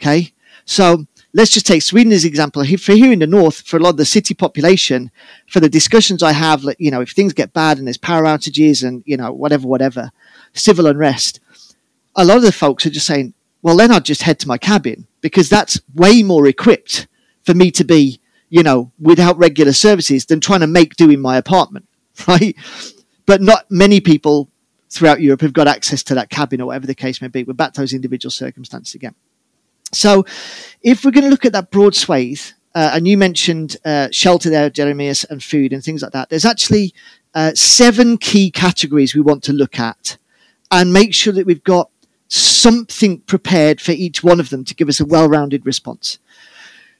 Okay. 0.00 0.32
So 0.64 1.06
let's 1.36 1.50
just 1.50 1.66
take 1.66 1.82
Sweden 1.82 2.12
as 2.14 2.24
an 2.24 2.28
example. 2.28 2.64
For 2.64 2.94
here 2.94 3.12
in 3.12 3.18
the 3.18 3.26
north, 3.26 3.60
for 3.60 3.76
a 3.76 3.80
lot 3.80 3.90
of 3.90 3.96
the 3.98 4.06
city 4.06 4.32
population, 4.32 5.10
for 5.46 5.60
the 5.60 5.68
discussions 5.68 6.22
I 6.22 6.32
have, 6.32 6.64
like, 6.64 6.78
you 6.80 6.90
know, 6.90 7.02
if 7.02 7.10
things 7.10 7.34
get 7.34 7.52
bad 7.52 7.76
and 7.76 7.86
there's 7.86 7.98
power 7.98 8.22
outages 8.22 8.82
and, 8.82 9.02
you 9.04 9.18
know, 9.18 9.30
whatever, 9.32 9.68
whatever, 9.68 10.12
civil 10.54 10.86
unrest, 10.86 11.40
a 12.16 12.24
lot 12.24 12.38
of 12.38 12.42
the 12.42 12.52
folks 12.52 12.86
are 12.86 12.90
just 12.90 13.06
saying, 13.06 13.34
well, 13.60 13.76
then 13.76 13.92
I'd 13.92 14.06
just 14.06 14.22
head 14.22 14.38
to 14.40 14.48
my 14.48 14.56
cabin 14.56 15.06
because 15.20 15.50
that's 15.50 15.78
way 15.94 16.22
more 16.22 16.46
equipped 16.46 17.06
for 17.44 17.52
me 17.52 17.70
to 17.72 17.84
be, 17.84 18.18
you 18.48 18.62
know, 18.62 18.90
without 18.98 19.36
regular 19.36 19.74
services 19.74 20.24
than 20.24 20.40
trying 20.40 20.60
to 20.60 20.66
make 20.66 20.96
do 20.96 21.10
in 21.10 21.20
my 21.20 21.36
apartment, 21.36 21.86
right? 22.26 22.56
But 23.26 23.42
not 23.42 23.70
many 23.70 24.00
people 24.00 24.48
throughout 24.88 25.20
Europe 25.20 25.42
have 25.42 25.52
got 25.52 25.68
access 25.68 26.02
to 26.04 26.14
that 26.14 26.30
cabin 26.30 26.62
or 26.62 26.68
whatever 26.68 26.86
the 26.86 26.94
case 26.94 27.20
may 27.20 27.28
be. 27.28 27.44
We're 27.44 27.52
back 27.52 27.74
to 27.74 27.82
those 27.82 27.92
individual 27.92 28.30
circumstances 28.30 28.94
again. 28.94 29.14
So, 29.92 30.24
if 30.82 31.04
we're 31.04 31.10
going 31.10 31.24
to 31.24 31.30
look 31.30 31.44
at 31.44 31.52
that 31.52 31.70
broad 31.70 31.94
swathe, 31.94 32.40
uh, 32.74 32.90
and 32.92 33.08
you 33.08 33.16
mentioned 33.16 33.76
uh, 33.84 34.08
shelter 34.10 34.50
there, 34.50 34.68
Jeremias, 34.68 35.24
and 35.24 35.42
food 35.42 35.72
and 35.72 35.82
things 35.82 36.02
like 36.02 36.12
that, 36.12 36.28
there's 36.28 36.44
actually 36.44 36.92
uh, 37.34 37.52
seven 37.54 38.18
key 38.18 38.50
categories 38.50 39.14
we 39.14 39.20
want 39.20 39.42
to 39.44 39.52
look 39.52 39.78
at 39.78 40.18
and 40.70 40.92
make 40.92 41.14
sure 41.14 41.32
that 41.32 41.46
we've 41.46 41.64
got 41.64 41.90
something 42.28 43.20
prepared 43.20 43.80
for 43.80 43.92
each 43.92 44.22
one 44.22 44.40
of 44.40 44.50
them 44.50 44.64
to 44.64 44.74
give 44.74 44.88
us 44.88 45.00
a 45.00 45.06
well 45.06 45.28
rounded 45.28 45.64
response. 45.64 46.18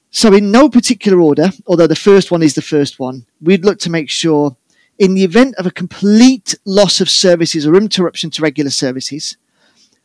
So, 0.09 0.33
in 0.33 0.51
no 0.51 0.69
particular 0.69 1.21
order, 1.21 1.51
although 1.67 1.87
the 1.87 1.95
first 1.95 2.31
one 2.31 2.41
is 2.41 2.55
the 2.55 2.61
first 2.61 2.97
one, 2.97 3.25
we'd 3.41 3.65
look 3.65 3.77
to 3.79 3.91
make 3.91 4.09
sure, 4.09 4.55
in 4.97 5.13
the 5.13 5.23
event 5.23 5.55
of 5.55 5.65
a 5.65 5.71
complete 5.71 6.55
loss 6.65 7.01
of 7.01 7.09
services 7.09 7.67
or 7.67 7.75
interruption 7.75 8.31
to 8.31 8.41
regular 8.41 8.71
services, 8.71 9.37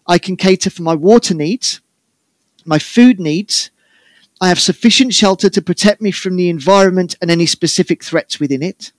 I 0.07 0.19
can 0.19 0.37
cater 0.37 0.69
for 0.69 0.83
my 0.83 0.95
water 0.95 1.35
needs 1.35 1.81
my 2.65 2.79
food 2.79 3.21
needs. 3.21 3.71
I 4.41 4.49
have 4.49 4.61
sufficient 4.61 5.15
shelter 5.15 5.49
to 5.51 5.63
protect 5.63 6.01
me 6.01 6.11
from 6.11 6.37
the 6.37 6.49
environment 6.49 7.15
and 7.21 7.31
any 7.31 7.47
specific 7.47 8.03
threats 8.03 8.41
within 8.41 8.63
it. 8.63 8.93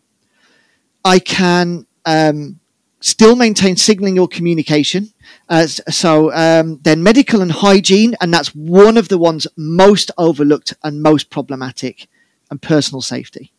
I 1.03 1.19
can 1.19 1.85
um, 2.05 2.59
still 3.01 3.35
maintain 3.35 3.75
signaling 3.75 4.17
or 4.17 4.27
communication. 4.27 5.13
Uh, 5.49 5.67
so 5.67 6.33
um, 6.33 6.79
then 6.83 7.03
medical 7.03 7.41
and 7.41 7.51
hygiene, 7.51 8.15
and 8.21 8.33
that's 8.33 8.55
one 8.55 8.97
of 8.97 9.09
the 9.09 9.17
ones 9.17 9.45
most 9.57 10.09
overlooked 10.17 10.73
and 10.83 11.03
most 11.03 11.29
problematic, 11.29 12.07
and 12.49 12.61
personal 12.61 13.01
safety. 13.01 13.51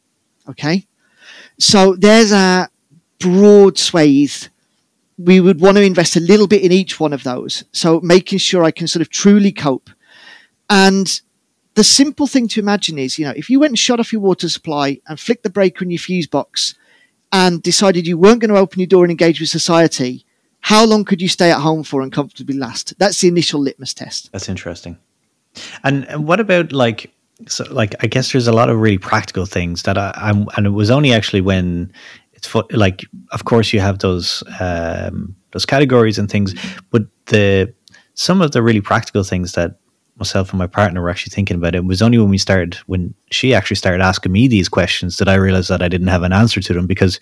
Okay, 0.48 0.86
so 1.58 1.94
there's 1.94 2.32
a 2.32 2.68
broad 3.18 3.78
swathe. 3.78 4.44
We 5.18 5.40
would 5.40 5.60
want 5.60 5.76
to 5.76 5.82
invest 5.82 6.16
a 6.16 6.20
little 6.20 6.46
bit 6.46 6.62
in 6.62 6.72
each 6.72 6.98
one 6.98 7.12
of 7.12 7.22
those. 7.22 7.64
So 7.72 8.00
making 8.00 8.38
sure 8.38 8.64
I 8.64 8.70
can 8.70 8.88
sort 8.88 9.02
of 9.02 9.10
truly 9.10 9.52
cope 9.52 9.90
and 10.68 11.20
the 11.74 11.84
simple 11.84 12.26
thing 12.26 12.48
to 12.48 12.60
imagine 12.60 12.98
is, 12.98 13.18
you 13.18 13.24
know, 13.24 13.34
if 13.36 13.50
you 13.50 13.58
went 13.58 13.72
and 13.72 13.78
shut 13.78 13.98
off 13.98 14.12
your 14.12 14.22
water 14.22 14.48
supply 14.48 15.00
and 15.08 15.18
flicked 15.18 15.42
the 15.42 15.50
breaker 15.50 15.84
in 15.84 15.90
your 15.90 15.98
fuse 15.98 16.26
box 16.26 16.74
and 17.32 17.62
decided 17.62 18.06
you 18.06 18.16
weren't 18.16 18.40
going 18.40 18.52
to 18.52 18.60
open 18.60 18.78
your 18.78 18.86
door 18.86 19.04
and 19.04 19.10
engage 19.10 19.40
with 19.40 19.48
society, 19.48 20.24
how 20.60 20.84
long 20.84 21.04
could 21.04 21.20
you 21.20 21.28
stay 21.28 21.50
at 21.50 21.58
home 21.58 21.82
for 21.82 22.00
and 22.00 22.12
comfortably 22.12 22.56
last? 22.56 22.96
That's 22.98 23.20
the 23.20 23.28
initial 23.28 23.60
litmus 23.60 23.92
test. 23.92 24.30
That's 24.32 24.48
interesting. 24.48 24.96
And, 25.82 26.06
and 26.08 26.26
what 26.26 26.40
about 26.40 26.72
like, 26.72 27.12
so 27.48 27.64
like, 27.70 27.96
I 28.02 28.06
guess 28.06 28.32
there's 28.32 28.46
a 28.46 28.52
lot 28.52 28.70
of 28.70 28.78
really 28.78 28.98
practical 28.98 29.44
things 29.44 29.82
that 29.82 29.98
I, 29.98 30.12
I'm, 30.14 30.46
and 30.56 30.66
it 30.66 30.70
was 30.70 30.90
only 30.90 31.12
actually 31.12 31.40
when 31.40 31.92
it's 32.34 32.46
fo- 32.46 32.68
like, 32.70 33.04
of 33.32 33.44
course 33.44 33.72
you 33.72 33.80
have 33.80 33.98
those, 33.98 34.44
um, 34.60 35.34
those 35.50 35.66
categories 35.66 36.18
and 36.18 36.30
things, 36.30 36.54
but 36.90 37.02
the, 37.26 37.74
some 38.14 38.40
of 38.40 38.52
the 38.52 38.62
really 38.62 38.80
practical 38.80 39.24
things 39.24 39.52
that 39.52 39.76
myself 40.16 40.50
and 40.50 40.58
my 40.58 40.66
partner 40.66 41.02
were 41.02 41.10
actually 41.10 41.34
thinking 41.34 41.56
about 41.56 41.74
it. 41.74 41.78
It 41.78 41.84
was 41.84 42.00
only 42.00 42.18
when 42.18 42.28
we 42.28 42.38
started, 42.38 42.74
when 42.86 43.14
she 43.30 43.52
actually 43.52 43.76
started 43.76 44.00
asking 44.02 44.30
me 44.30 44.46
these 44.46 44.68
questions, 44.68 45.16
that 45.16 45.28
I 45.28 45.34
realized 45.34 45.68
that 45.70 45.82
I 45.82 45.88
didn't 45.88 46.06
have 46.06 46.22
an 46.22 46.32
answer 46.32 46.60
to 46.60 46.72
them. 46.72 46.86
Because 46.86 47.18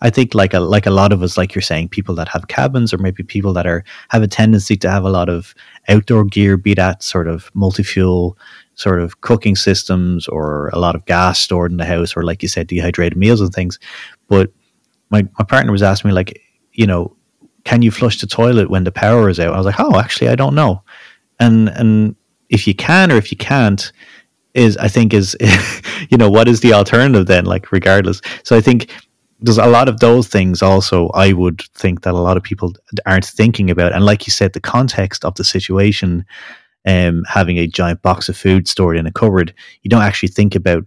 I 0.00 0.10
think, 0.10 0.34
like 0.34 0.54
a 0.54 0.60
like 0.60 0.86
a 0.86 0.90
lot 0.90 1.12
of 1.12 1.22
us, 1.22 1.36
like 1.36 1.54
you're 1.54 1.62
saying, 1.62 1.88
people 1.88 2.14
that 2.16 2.28
have 2.28 2.48
cabins, 2.48 2.94
or 2.94 2.98
maybe 2.98 3.22
people 3.22 3.52
that 3.54 3.66
are 3.66 3.84
have 4.10 4.22
a 4.22 4.28
tendency 4.28 4.76
to 4.76 4.90
have 4.90 5.04
a 5.04 5.10
lot 5.10 5.28
of 5.28 5.54
outdoor 5.88 6.24
gear, 6.24 6.56
be 6.56 6.74
that 6.74 7.02
sort 7.02 7.26
of 7.26 7.50
multi 7.54 7.82
fuel, 7.82 8.38
sort 8.74 9.00
of 9.00 9.20
cooking 9.22 9.56
systems, 9.56 10.28
or 10.28 10.68
a 10.68 10.78
lot 10.78 10.94
of 10.94 11.04
gas 11.06 11.40
stored 11.40 11.72
in 11.72 11.78
the 11.78 11.84
house, 11.84 12.16
or 12.16 12.22
like 12.22 12.42
you 12.42 12.48
said, 12.48 12.68
dehydrated 12.68 13.18
meals 13.18 13.40
and 13.40 13.52
things. 13.52 13.78
But 14.28 14.52
my 15.10 15.26
my 15.38 15.44
partner 15.44 15.72
was 15.72 15.82
asking 15.82 16.10
me, 16.10 16.14
like, 16.14 16.40
you 16.72 16.86
know, 16.86 17.16
can 17.64 17.82
you 17.82 17.90
flush 17.90 18.20
the 18.20 18.28
toilet 18.28 18.70
when 18.70 18.84
the 18.84 18.92
power 18.92 19.28
is 19.28 19.40
out? 19.40 19.52
I 19.52 19.56
was 19.56 19.66
like, 19.66 19.80
oh, 19.80 19.98
actually, 19.98 20.28
I 20.28 20.36
don't 20.36 20.54
know. 20.54 20.84
And 21.40 21.68
and 21.70 22.14
if 22.48 22.66
you 22.66 22.74
can 22.74 23.10
or 23.10 23.16
if 23.16 23.30
you 23.30 23.36
can't 23.36 23.92
is 24.54 24.76
I 24.78 24.88
think 24.88 25.12
is 25.14 25.36
you 26.10 26.16
know 26.16 26.30
what 26.30 26.48
is 26.48 26.60
the 26.60 26.72
alternative 26.72 27.26
then 27.26 27.44
like 27.44 27.72
regardless? 27.72 28.20
So 28.42 28.56
I 28.56 28.60
think 28.60 28.90
there's 29.40 29.58
a 29.58 29.66
lot 29.66 29.88
of 29.88 30.00
those 30.00 30.28
things 30.28 30.62
also 30.62 31.08
I 31.10 31.32
would 31.32 31.60
think 31.74 32.02
that 32.02 32.14
a 32.14 32.18
lot 32.18 32.36
of 32.36 32.42
people 32.42 32.72
aren't 33.04 33.26
thinking 33.26 33.70
about. 33.70 33.92
And 33.92 34.04
like 34.04 34.26
you 34.26 34.30
said 34.30 34.54
the 34.54 34.60
context 34.60 35.24
of 35.24 35.34
the 35.34 35.44
situation 35.44 36.24
um, 36.86 37.24
having 37.28 37.58
a 37.58 37.66
giant 37.66 38.00
box 38.02 38.28
of 38.28 38.36
food 38.36 38.68
stored 38.68 38.96
in 38.96 39.06
a 39.06 39.12
cupboard 39.12 39.52
you 39.82 39.90
don't 39.90 40.02
actually 40.02 40.30
think 40.30 40.54
about 40.54 40.84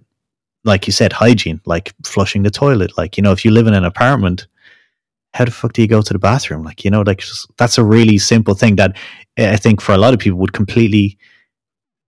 like 0.63 0.87
you 0.87 0.93
said 0.93 1.13
hygiene 1.13 1.61
like 1.65 1.93
flushing 2.03 2.43
the 2.43 2.49
toilet. 2.49 2.97
Like 2.97 3.17
you 3.17 3.23
know 3.23 3.31
if 3.31 3.45
you 3.45 3.51
live 3.51 3.67
in 3.67 3.73
an 3.73 3.85
apartment 3.85 4.47
how 5.35 5.45
the 5.45 5.51
fuck 5.51 5.73
do 5.73 5.81
you 5.83 5.87
go 5.87 6.01
to 6.01 6.13
the 6.13 6.19
bathroom? 6.19 6.63
Like 6.63 6.83
you 6.83 6.89
know 6.89 7.01
like 7.01 7.23
that's 7.57 7.77
a 7.77 7.83
really 7.83 8.17
simple 8.17 8.55
thing 8.55 8.77
that 8.77 8.97
I 9.37 9.57
think 9.57 9.79
for 9.79 9.93
a 9.93 9.97
lot 9.97 10.13
of 10.13 10.19
people 10.19 10.39
would 10.39 10.53
completely 10.53 11.17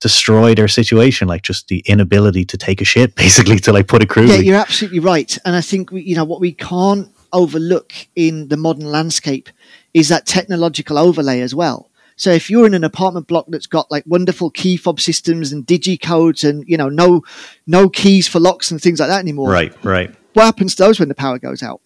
destroy 0.01 0.53
their 0.53 0.67
situation, 0.67 1.27
like 1.27 1.43
just 1.43 1.69
the 1.69 1.79
inability 1.85 2.43
to 2.45 2.57
take 2.57 2.81
a 2.81 2.85
shit, 2.85 3.15
basically, 3.25 3.59
to 3.59 3.71
like 3.71 3.87
put 3.87 4.03
it 4.03 4.09
crudely. 4.09 4.35
Yeah, 4.35 4.41
you're 4.41 4.59
absolutely 4.59 4.99
right. 4.99 5.37
And 5.45 5.55
I 5.55 5.61
think, 5.61 5.91
we, 5.91 6.01
you 6.01 6.15
know, 6.15 6.25
what 6.25 6.41
we 6.41 6.51
can't 6.51 7.09
overlook 7.31 7.93
in 8.15 8.49
the 8.49 8.57
modern 8.57 8.85
landscape 8.85 9.49
is 9.93 10.09
that 10.09 10.25
technological 10.25 10.97
overlay 10.97 11.39
as 11.39 11.55
well. 11.55 11.89
So 12.17 12.31
if 12.31 12.49
you're 12.49 12.67
in 12.67 12.73
an 12.73 12.83
apartment 12.83 13.27
block 13.27 13.45
that's 13.47 13.67
got 13.67 13.89
like 13.89 14.03
wonderful 14.05 14.51
key 14.51 14.77
fob 14.77 14.99
systems 14.99 15.51
and 15.51 15.65
digi 15.65 15.99
codes 15.99 16.43
and 16.43 16.63
you 16.67 16.77
know 16.77 16.89
no 16.89 17.23
no 17.65 17.89
keys 17.89 18.27
for 18.27 18.39
locks 18.39 18.69
and 18.69 18.79
things 18.79 18.99
like 18.99 19.09
that 19.09 19.19
anymore, 19.19 19.49
right, 19.49 19.73
right. 19.83 20.13
What 20.33 20.43
happens 20.43 20.75
to 20.75 20.83
those 20.83 20.99
when 20.99 21.09
the 21.09 21.15
power 21.15 21.39
goes 21.39 21.63
out? 21.63 21.81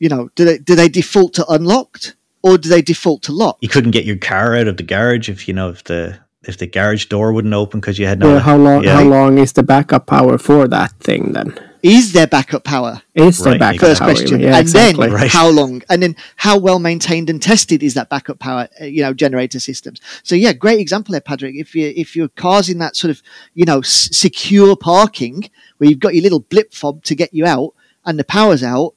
You 0.00 0.08
know, 0.08 0.30
do 0.34 0.44
they 0.44 0.58
do 0.58 0.74
they 0.74 0.88
default 0.88 1.34
to 1.34 1.46
unlocked 1.46 2.16
or 2.42 2.58
do 2.58 2.68
they 2.68 2.82
default 2.82 3.22
to 3.24 3.32
locked? 3.32 3.62
You 3.62 3.68
couldn't 3.68 3.92
get 3.92 4.04
your 4.04 4.16
car 4.16 4.56
out 4.56 4.66
of 4.66 4.78
the 4.78 4.82
garage 4.82 5.28
if 5.28 5.46
you 5.46 5.54
know 5.54 5.68
if 5.68 5.84
the 5.84 6.18
if 6.42 6.58
the 6.58 6.66
garage 6.66 7.06
door 7.06 7.32
wouldn't 7.32 7.54
open 7.54 7.80
because 7.80 7.98
you 7.98 8.06
had 8.06 8.20
no. 8.20 8.28
Well, 8.28 8.40
how 8.40 8.56
long? 8.56 8.84
Yeah. 8.84 8.96
How 8.96 9.04
long 9.04 9.38
is 9.38 9.52
the 9.52 9.62
backup 9.62 10.06
power 10.06 10.38
for 10.38 10.68
that 10.68 10.92
thing 11.00 11.32
then? 11.32 11.58
Is 11.82 12.12
there 12.12 12.26
backup 12.26 12.64
power? 12.64 13.02
Is 13.14 13.38
there 13.38 13.52
right, 13.52 13.60
backup 13.60 13.80
First 13.80 14.00
power? 14.00 14.10
question, 14.10 14.40
yeah, 14.40 14.56
and 14.56 14.60
exactly. 14.60 15.06
then 15.06 15.14
right. 15.14 15.30
how 15.30 15.48
long? 15.48 15.82
And 15.88 16.02
then 16.02 16.16
how 16.36 16.58
well 16.58 16.78
maintained 16.78 17.30
and 17.30 17.40
tested 17.40 17.82
is 17.82 17.94
that 17.94 18.08
backup 18.08 18.40
power? 18.40 18.68
Uh, 18.80 18.86
you 18.86 19.02
know, 19.02 19.14
generator 19.14 19.60
systems. 19.60 20.00
So 20.22 20.34
yeah, 20.34 20.52
great 20.52 20.80
example 20.80 21.12
there, 21.12 21.20
Patrick. 21.20 21.54
If 21.54 21.74
you 21.74 21.92
if 21.96 22.16
your 22.16 22.28
car's 22.28 22.68
in 22.68 22.78
that 22.78 22.96
sort 22.96 23.10
of 23.10 23.22
you 23.54 23.64
know 23.64 23.80
s- 23.80 24.08
secure 24.16 24.76
parking 24.76 25.50
where 25.78 25.88
you've 25.88 26.00
got 26.00 26.14
your 26.14 26.22
little 26.22 26.40
blip 26.40 26.72
fob 26.72 27.04
to 27.04 27.14
get 27.14 27.32
you 27.32 27.46
out 27.46 27.74
and 28.04 28.18
the 28.18 28.24
power's 28.24 28.62
out, 28.62 28.94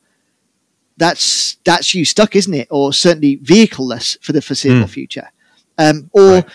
that's 0.98 1.58
that's 1.64 1.94
you 1.94 2.06
stuck, 2.06 2.36
isn't 2.36 2.54
it? 2.54 2.68
Or 2.72 2.94
certainly 2.94 3.36
vehicleless 3.36 4.18
for 4.22 4.34
the 4.34 4.42
foreseeable 4.42 4.88
mm. 4.88 4.90
future. 4.90 5.30
Um, 5.78 6.10
or 6.14 6.30
right. 6.30 6.46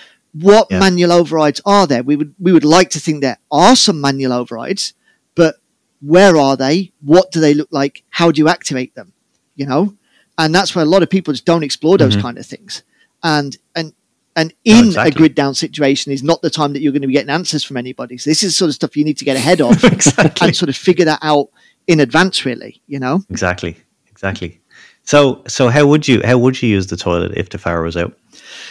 What 0.41 0.69
yeah. 0.71 0.79
manual 0.79 1.13
overrides 1.13 1.61
are 1.65 1.87
there? 1.87 2.03
We 2.03 2.17
would 2.17 2.35
we 2.39 2.53
would 2.53 2.65
like 2.65 2.91
to 2.91 3.01
think 3.01 3.21
there 3.21 3.39
are 3.51 3.77
some 3.77 4.01
manual 4.01 4.33
overrides, 4.33 4.93
but 5.35 5.57
where 6.01 6.37
are 6.37 6.57
they? 6.57 6.93
What 7.01 7.31
do 7.31 7.41
they 7.41 7.55
look 7.55 7.69
like? 7.71 8.03
How 8.11 8.31
do 8.31 8.41
you 8.41 8.49
activate 8.49 8.95
them? 8.95 9.13
You 9.55 9.67
know, 9.67 9.95
and 10.37 10.55
that's 10.55 10.75
where 10.75 10.85
a 10.85 10.89
lot 10.89 11.03
of 11.03 11.11
people 11.11 11.33
just 11.33 11.47
don't 11.47 11.63
explore 11.63 11.97
those 11.97 12.13
mm-hmm. 12.13 12.23
kind 12.23 12.39
of 12.39 12.47
things. 12.47 12.83
And 13.23 13.57
and 13.75 13.93
and 14.35 14.53
in 14.65 14.89
exactly. 14.89 15.11
a 15.11 15.15
grid 15.15 15.35
down 15.35 15.55
situation 15.55 16.13
is 16.13 16.23
not 16.23 16.43
the 16.43 16.51
time 16.51 16.75
that 16.75 16.83
you're 16.83 16.93
going 16.93 17.03
to 17.03 17.09
be 17.09 17.15
getting 17.15 17.31
answers 17.31 17.65
from 17.65 17.79
anybody. 17.79 18.19
So 18.19 18.29
this 18.29 18.43
is 18.43 18.57
sort 18.57 18.69
of 18.69 18.75
stuff 18.75 18.97
you 18.97 19.05
need 19.05 19.17
to 19.19 19.25
get 19.25 19.37
ahead 19.37 19.63
of 19.63 19.83
exactly. 19.85 20.49
and 20.49 20.57
sort 20.57 20.69
of 20.69 20.77
figure 20.77 21.07
that 21.07 21.21
out 21.23 21.49
in 21.87 22.01
advance. 22.01 22.45
Really, 22.45 22.83
you 22.87 22.99
know. 22.99 23.23
Exactly. 23.31 23.77
Exactly. 24.11 24.61
So 25.05 25.43
so 25.47 25.69
how 25.69 25.87
would 25.87 26.07
you 26.07 26.21
how 26.25 26.37
would 26.39 26.61
you 26.61 26.69
use 26.69 26.89
the 26.89 26.97
toilet 26.97 27.33
if 27.37 27.49
the 27.49 27.59
fire 27.59 27.83
was 27.83 27.97
out? 27.97 28.13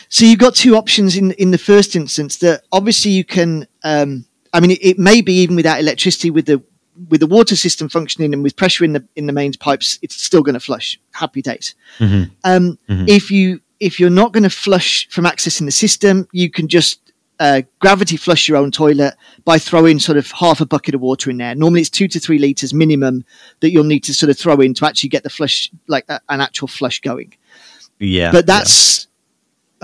So 0.10 0.26
you've 0.26 0.40
got 0.40 0.56
two 0.56 0.76
options 0.76 1.18
in 1.18 1.32
in 1.34 1.52
the 1.52 1.58
first 1.58 1.96
instance. 1.96 2.38
That 2.38 2.64
obviously 2.72 3.12
you 3.12 3.24
can. 3.24 3.68
Um, 3.84 4.26
I 4.54 4.62
mean, 4.62 4.72
it, 4.72 4.80
it 4.82 5.00
may 5.00 5.22
be 5.22 5.34
even 5.42 5.56
without 5.56 5.80
electricity 5.80 6.32
with 6.32 6.46
the 6.46 6.64
with 7.10 7.20
the 7.20 7.28
water 7.28 7.56
system 7.56 7.90
functioning 7.90 8.34
and 8.34 8.42
with 8.42 8.56
pressure 8.56 8.86
in 8.86 8.94
the 8.94 9.06
in 9.16 9.26
the 9.26 9.34
mains 9.34 9.58
pipes, 9.58 10.00
it's 10.02 10.22
still 10.22 10.42
going 10.42 10.54
to 10.54 10.60
flush. 10.60 11.00
Happy 11.12 11.42
days. 11.42 11.76
Mm-hmm. 12.00 12.32
Um, 12.44 12.80
mm-hmm. 12.90 13.06
If 13.08 13.32
you 13.32 13.62
if 13.80 14.00
you're 14.00 14.10
not 14.10 14.32
going 14.32 14.44
to 14.44 14.50
flush 14.50 15.08
from 15.10 15.26
accessing 15.26 15.66
the 15.66 15.72
system, 15.72 16.28
you 16.32 16.50
can 16.50 16.68
just 16.68 17.14
uh, 17.40 17.62
gravity 17.80 18.18
flush 18.18 18.48
your 18.48 18.58
own 18.58 18.72
toilet 18.72 19.16
by 19.44 19.58
throwing 19.58 20.00
sort 20.00 20.18
of 20.18 20.32
half 20.32 20.62
a 20.62 20.66
bucket 20.66 20.96
of 20.96 21.02
water 21.02 21.30
in 21.30 21.38
there. 21.38 21.54
Normally, 21.56 21.82
it's 21.82 21.90
two 21.90 22.08
to 22.08 22.20
three 22.20 22.40
liters 22.40 22.74
minimum 22.74 23.26
that 23.60 23.72
you'll 23.72 23.84
need 23.84 24.04
to 24.06 24.14
sort 24.14 24.30
of 24.30 24.38
throw 24.38 24.56
in 24.62 24.74
to 24.76 24.86
actually 24.86 25.10
get 25.10 25.24
the 25.24 25.30
flush, 25.30 25.70
like 25.88 26.06
a, 26.08 26.22
an 26.30 26.42
actual 26.42 26.68
flush 26.68 27.02
going. 27.02 27.34
Yeah, 28.00 28.32
but 28.32 28.46
that's. 28.46 29.05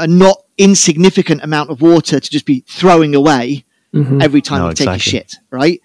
A 0.02 0.08
not 0.08 0.44
insignificant 0.58 1.44
amount 1.44 1.70
of 1.70 1.82
water 1.82 2.20
to 2.20 2.30
just 2.30 2.46
be 2.46 2.64
throwing 2.68 3.16
away 3.16 3.66
mm-hmm. 3.94 4.22
every 4.22 4.42
time 4.42 4.60
no, 4.60 4.66
you 4.66 4.72
exactly. 4.72 4.94
take 4.94 5.08
a 5.08 5.10
shit, 5.10 5.36
right? 5.50 5.82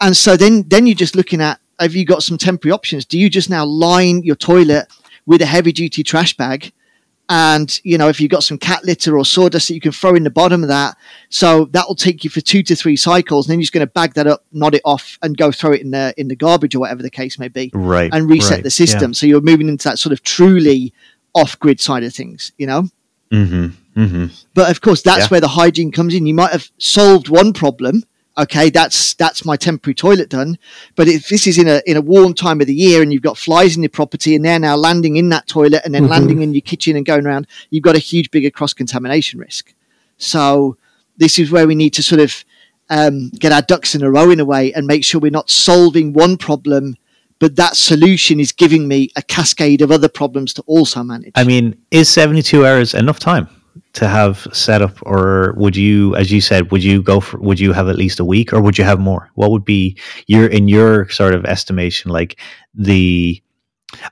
And 0.00 0.16
so 0.16 0.36
then 0.36 0.64
then 0.68 0.86
you're 0.86 0.94
just 0.94 1.16
looking 1.16 1.40
at 1.40 1.60
have 1.78 1.94
you 1.94 2.04
got 2.04 2.22
some 2.22 2.38
temporary 2.38 2.72
options? 2.72 3.04
Do 3.04 3.18
you 3.18 3.28
just 3.28 3.50
now 3.50 3.64
line 3.64 4.22
your 4.22 4.36
toilet 4.36 4.86
with 5.26 5.42
a 5.42 5.46
heavy 5.46 5.72
duty 5.72 6.02
trash 6.02 6.36
bag? 6.36 6.72
And 7.28 7.80
you 7.84 7.96
know, 7.96 8.08
if 8.08 8.20
you've 8.20 8.30
got 8.30 8.44
some 8.44 8.58
cat 8.58 8.84
litter 8.84 9.16
or 9.16 9.24
sawdust 9.24 9.68
that 9.68 9.74
you 9.74 9.80
can 9.80 9.92
throw 9.92 10.14
in 10.14 10.24
the 10.24 10.30
bottom 10.30 10.62
of 10.62 10.68
that, 10.68 10.96
so 11.30 11.64
that 11.66 11.88
will 11.88 11.94
take 11.94 12.22
you 12.22 12.28
for 12.28 12.42
two 12.42 12.62
to 12.64 12.76
three 12.76 12.96
cycles, 12.96 13.46
and 13.46 13.52
then 13.52 13.60
you're 13.60 13.64
just 13.64 13.72
going 13.72 13.86
to 13.86 13.90
bag 13.90 14.12
that 14.14 14.26
up, 14.26 14.44
nod 14.52 14.74
it 14.74 14.82
off, 14.84 15.18
and 15.22 15.36
go 15.36 15.50
throw 15.50 15.72
it 15.72 15.80
in 15.80 15.90
the 15.90 16.12
in 16.18 16.28
the 16.28 16.36
garbage 16.36 16.74
or 16.74 16.80
whatever 16.80 17.02
the 17.02 17.10
case 17.10 17.38
may 17.38 17.48
be, 17.48 17.70
right? 17.72 18.12
And 18.12 18.28
reset 18.28 18.50
right, 18.50 18.62
the 18.62 18.70
system. 18.70 19.12
Yeah. 19.12 19.14
So 19.14 19.26
you're 19.26 19.40
moving 19.40 19.68
into 19.68 19.88
that 19.88 19.98
sort 19.98 20.12
of 20.12 20.22
truly 20.22 20.92
off 21.34 21.58
grid 21.58 21.80
side 21.80 22.04
of 22.04 22.14
things, 22.14 22.52
you 22.58 22.66
know. 22.66 22.88
Mm-hmm, 23.34 24.00
mm-hmm. 24.00 24.26
But 24.54 24.70
of 24.70 24.80
course, 24.80 25.02
that's 25.02 25.24
yeah. 25.24 25.28
where 25.28 25.40
the 25.40 25.48
hygiene 25.48 25.92
comes 25.92 26.14
in. 26.14 26.26
You 26.26 26.34
might 26.34 26.52
have 26.52 26.70
solved 26.78 27.28
one 27.28 27.52
problem 27.52 28.04
okay, 28.36 28.70
that's 28.70 29.14
that's 29.14 29.44
my 29.44 29.56
temporary 29.56 29.94
toilet 29.94 30.28
done. 30.28 30.58
But 30.96 31.08
if 31.08 31.28
this 31.28 31.46
is 31.46 31.58
in 31.58 31.68
a 31.68 31.82
in 31.86 31.96
a 31.96 32.00
warm 32.00 32.34
time 32.34 32.60
of 32.60 32.66
the 32.66 32.74
year 32.74 33.02
and 33.02 33.12
you've 33.12 33.22
got 33.22 33.38
flies 33.38 33.76
in 33.76 33.82
your 33.82 33.90
property 33.90 34.34
and 34.34 34.44
they're 34.44 34.58
now 34.58 34.76
landing 34.76 35.16
in 35.16 35.28
that 35.30 35.46
toilet 35.46 35.82
and 35.84 35.94
then 35.94 36.02
mm-hmm. 36.02 36.12
landing 36.12 36.42
in 36.42 36.54
your 36.54 36.60
kitchen 36.60 36.96
and 36.96 37.06
going 37.06 37.26
around, 37.26 37.46
you've 37.70 37.84
got 37.84 37.96
a 37.96 38.00
huge 38.00 38.30
bigger 38.30 38.50
cross 38.50 38.72
contamination 38.72 39.40
risk. 39.40 39.74
So 40.18 40.76
this 41.16 41.38
is 41.38 41.50
where 41.50 41.66
we 41.66 41.74
need 41.74 41.94
to 41.94 42.02
sort 42.02 42.20
of 42.20 42.44
um, 42.90 43.30
get 43.30 43.52
our 43.52 43.62
ducks 43.62 43.94
in 43.94 44.02
a 44.02 44.10
row 44.10 44.30
in 44.30 44.40
a 44.40 44.44
way 44.44 44.72
and 44.72 44.86
make 44.86 45.04
sure 45.04 45.20
we're 45.20 45.30
not 45.30 45.50
solving 45.50 46.12
one 46.12 46.36
problem. 46.36 46.96
But 47.38 47.56
that 47.56 47.76
solution 47.76 48.40
is 48.40 48.52
giving 48.52 48.88
me 48.88 49.10
a 49.16 49.22
cascade 49.22 49.82
of 49.82 49.90
other 49.90 50.08
problems 50.08 50.54
to 50.54 50.62
also 50.62 51.02
manage. 51.02 51.32
I 51.34 51.44
mean, 51.44 51.76
is 51.90 52.08
72 52.08 52.64
hours 52.64 52.94
enough 52.94 53.18
time? 53.18 53.48
to 53.94 54.08
have 54.08 54.46
set 54.52 54.82
up 54.82 54.96
or 55.02 55.54
would 55.56 55.76
you 55.76 56.14
as 56.16 56.30
you 56.30 56.40
said 56.40 56.70
would 56.70 56.82
you 56.82 57.02
go 57.02 57.20
for 57.20 57.38
would 57.40 57.58
you 57.58 57.72
have 57.72 57.88
at 57.88 57.96
least 57.96 58.20
a 58.20 58.24
week 58.24 58.52
or 58.52 58.60
would 58.60 58.76
you 58.78 58.84
have 58.84 59.00
more 59.00 59.30
what 59.34 59.50
would 59.50 59.64
be 59.64 59.96
your 60.26 60.46
in 60.46 60.68
your 60.68 61.08
sort 61.10 61.34
of 61.34 61.44
estimation 61.44 62.10
like 62.10 62.38
the 62.74 63.40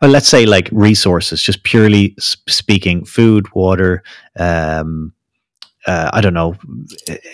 well, 0.00 0.10
let's 0.10 0.28
say 0.28 0.46
like 0.46 0.68
resources 0.72 1.42
just 1.42 1.62
purely 1.64 2.14
speaking 2.18 3.04
food 3.04 3.46
water 3.54 4.02
um 4.38 5.12
uh, 5.86 6.10
I 6.12 6.20
don't 6.20 6.34
know, 6.34 6.56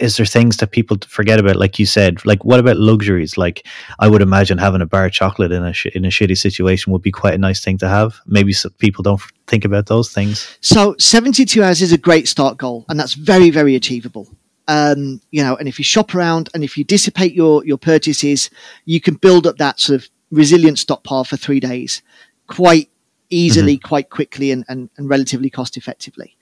is 0.00 0.16
there 0.16 0.26
things 0.26 0.56
that 0.58 0.70
people 0.70 0.96
forget 1.06 1.38
about? 1.38 1.56
Like 1.56 1.78
you 1.78 1.87
said, 1.87 2.24
like 2.24 2.44
what 2.44 2.61
about 2.61 2.76
luxuries? 2.76 3.37
Like 3.37 3.66
I 3.98 4.08
would 4.08 4.22
imagine 4.22 4.58
having 4.58 4.80
a 4.80 4.87
bar 4.87 5.06
of 5.06 5.12
chocolate 5.12 5.52
in 5.52 5.64
a 5.64 5.72
sh- 5.72 5.87
in 5.94 6.04
a 6.04 6.08
shitty 6.08 6.37
situation 6.37 6.92
would 6.92 7.02
be 7.02 7.11
quite 7.11 7.34
a 7.34 7.38
nice 7.38 7.62
thing 7.62 7.78
to 7.78 7.88
have. 7.88 8.20
Maybe 8.26 8.54
people 8.78 9.02
don't 9.02 9.20
think 9.46 9.64
about 9.64 9.87
those 9.87 10.11
things. 10.11 10.56
So 10.61 10.94
seventy 10.98 11.44
two 11.44 11.62
hours 11.62 11.82
is 11.82 11.92
a 11.92 11.98
great 11.98 12.28
start 12.28 12.56
goal, 12.56 12.84
and 12.88 12.98
that's 12.98 13.14
very 13.14 13.50
very 13.50 13.74
achievable. 13.74 14.28
Um, 14.66 15.20
you 15.30 15.42
know, 15.42 15.56
and 15.56 15.66
if 15.66 15.78
you 15.78 15.84
shop 15.84 16.14
around 16.14 16.50
and 16.54 16.62
if 16.62 16.76
you 16.76 16.84
dissipate 16.84 17.34
your 17.34 17.64
your 17.64 17.78
purchases, 17.78 18.50
you 18.84 19.00
can 19.00 19.14
build 19.14 19.46
up 19.46 19.56
that 19.58 19.80
sort 19.80 20.02
of 20.02 20.08
resilient 20.30 20.78
stockpile 20.78 21.24
for 21.24 21.37
three 21.37 21.61
days 21.61 22.02
quite 22.46 22.90
easily, 23.30 23.76
mm-hmm. 23.76 23.88
quite 23.88 24.11
quickly, 24.11 24.50
and, 24.50 24.64
and, 24.68 24.90
and 24.96 25.08
relatively 25.08 25.50
cost 25.50 25.76
effectively. 25.76 26.37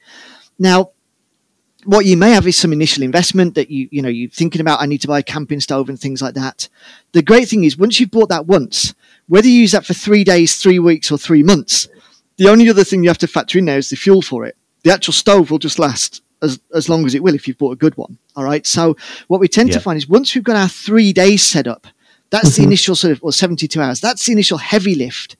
Now, 0.58 0.90
what 1.86 2.04
you 2.04 2.16
may 2.16 2.32
have 2.32 2.46
is 2.46 2.58
some 2.58 2.72
initial 2.72 3.02
investment 3.02 3.54
that 3.54 3.70
you 3.70 3.88
you 3.90 4.02
know 4.02 4.08
you're 4.08 4.30
thinking 4.30 4.60
about 4.60 4.80
i 4.80 4.86
need 4.86 5.00
to 5.00 5.08
buy 5.08 5.20
a 5.20 5.22
camping 5.22 5.60
stove 5.60 5.88
and 5.88 5.98
things 5.98 6.20
like 6.20 6.34
that. 6.34 6.68
The 7.12 7.22
great 7.22 7.48
thing 7.48 7.64
is 7.64 7.78
once 7.78 7.98
you've 7.98 8.10
bought 8.10 8.28
that 8.28 8.46
once 8.46 8.94
whether 9.28 9.48
you 9.48 9.60
use 9.60 9.72
that 9.72 9.86
for 9.86 9.94
three 9.94 10.24
days 10.24 10.56
three 10.56 10.78
weeks 10.78 11.10
or 11.10 11.18
three 11.18 11.42
months 11.42 11.88
the 12.36 12.48
only 12.48 12.68
other 12.68 12.84
thing 12.84 13.02
you 13.02 13.08
have 13.08 13.18
to 13.18 13.26
factor 13.26 13.58
in 13.58 13.64
there 13.64 13.78
is 13.78 13.88
the 13.88 13.96
fuel 13.96 14.20
for 14.20 14.44
it. 14.44 14.56
The 14.82 14.92
actual 14.92 15.14
stove 15.14 15.50
will 15.50 15.58
just 15.58 15.78
last 15.78 16.22
as, 16.42 16.60
as 16.74 16.88
long 16.88 17.06
as 17.06 17.14
it 17.14 17.22
will 17.22 17.34
if 17.34 17.48
you've 17.48 17.58
bought 17.58 17.72
a 17.72 17.76
good 17.76 17.96
one 17.96 18.18
all 18.34 18.44
right? 18.44 18.66
So 18.66 18.96
what 19.28 19.40
we 19.40 19.48
tend 19.48 19.70
yeah. 19.70 19.76
to 19.76 19.80
find 19.80 19.96
is 19.96 20.08
once 20.08 20.34
we've 20.34 20.44
got 20.44 20.56
our 20.56 20.68
three 20.68 21.12
days 21.12 21.42
set 21.42 21.66
up 21.66 21.86
that's 22.30 22.50
mm-hmm. 22.50 22.62
the 22.62 22.66
initial 22.66 22.96
sort 22.96 23.12
of 23.12 23.22
or 23.22 23.32
72 23.32 23.80
hours 23.80 24.00
that's 24.00 24.26
the 24.26 24.32
initial 24.32 24.58
heavy 24.58 24.94
lift. 24.94 25.36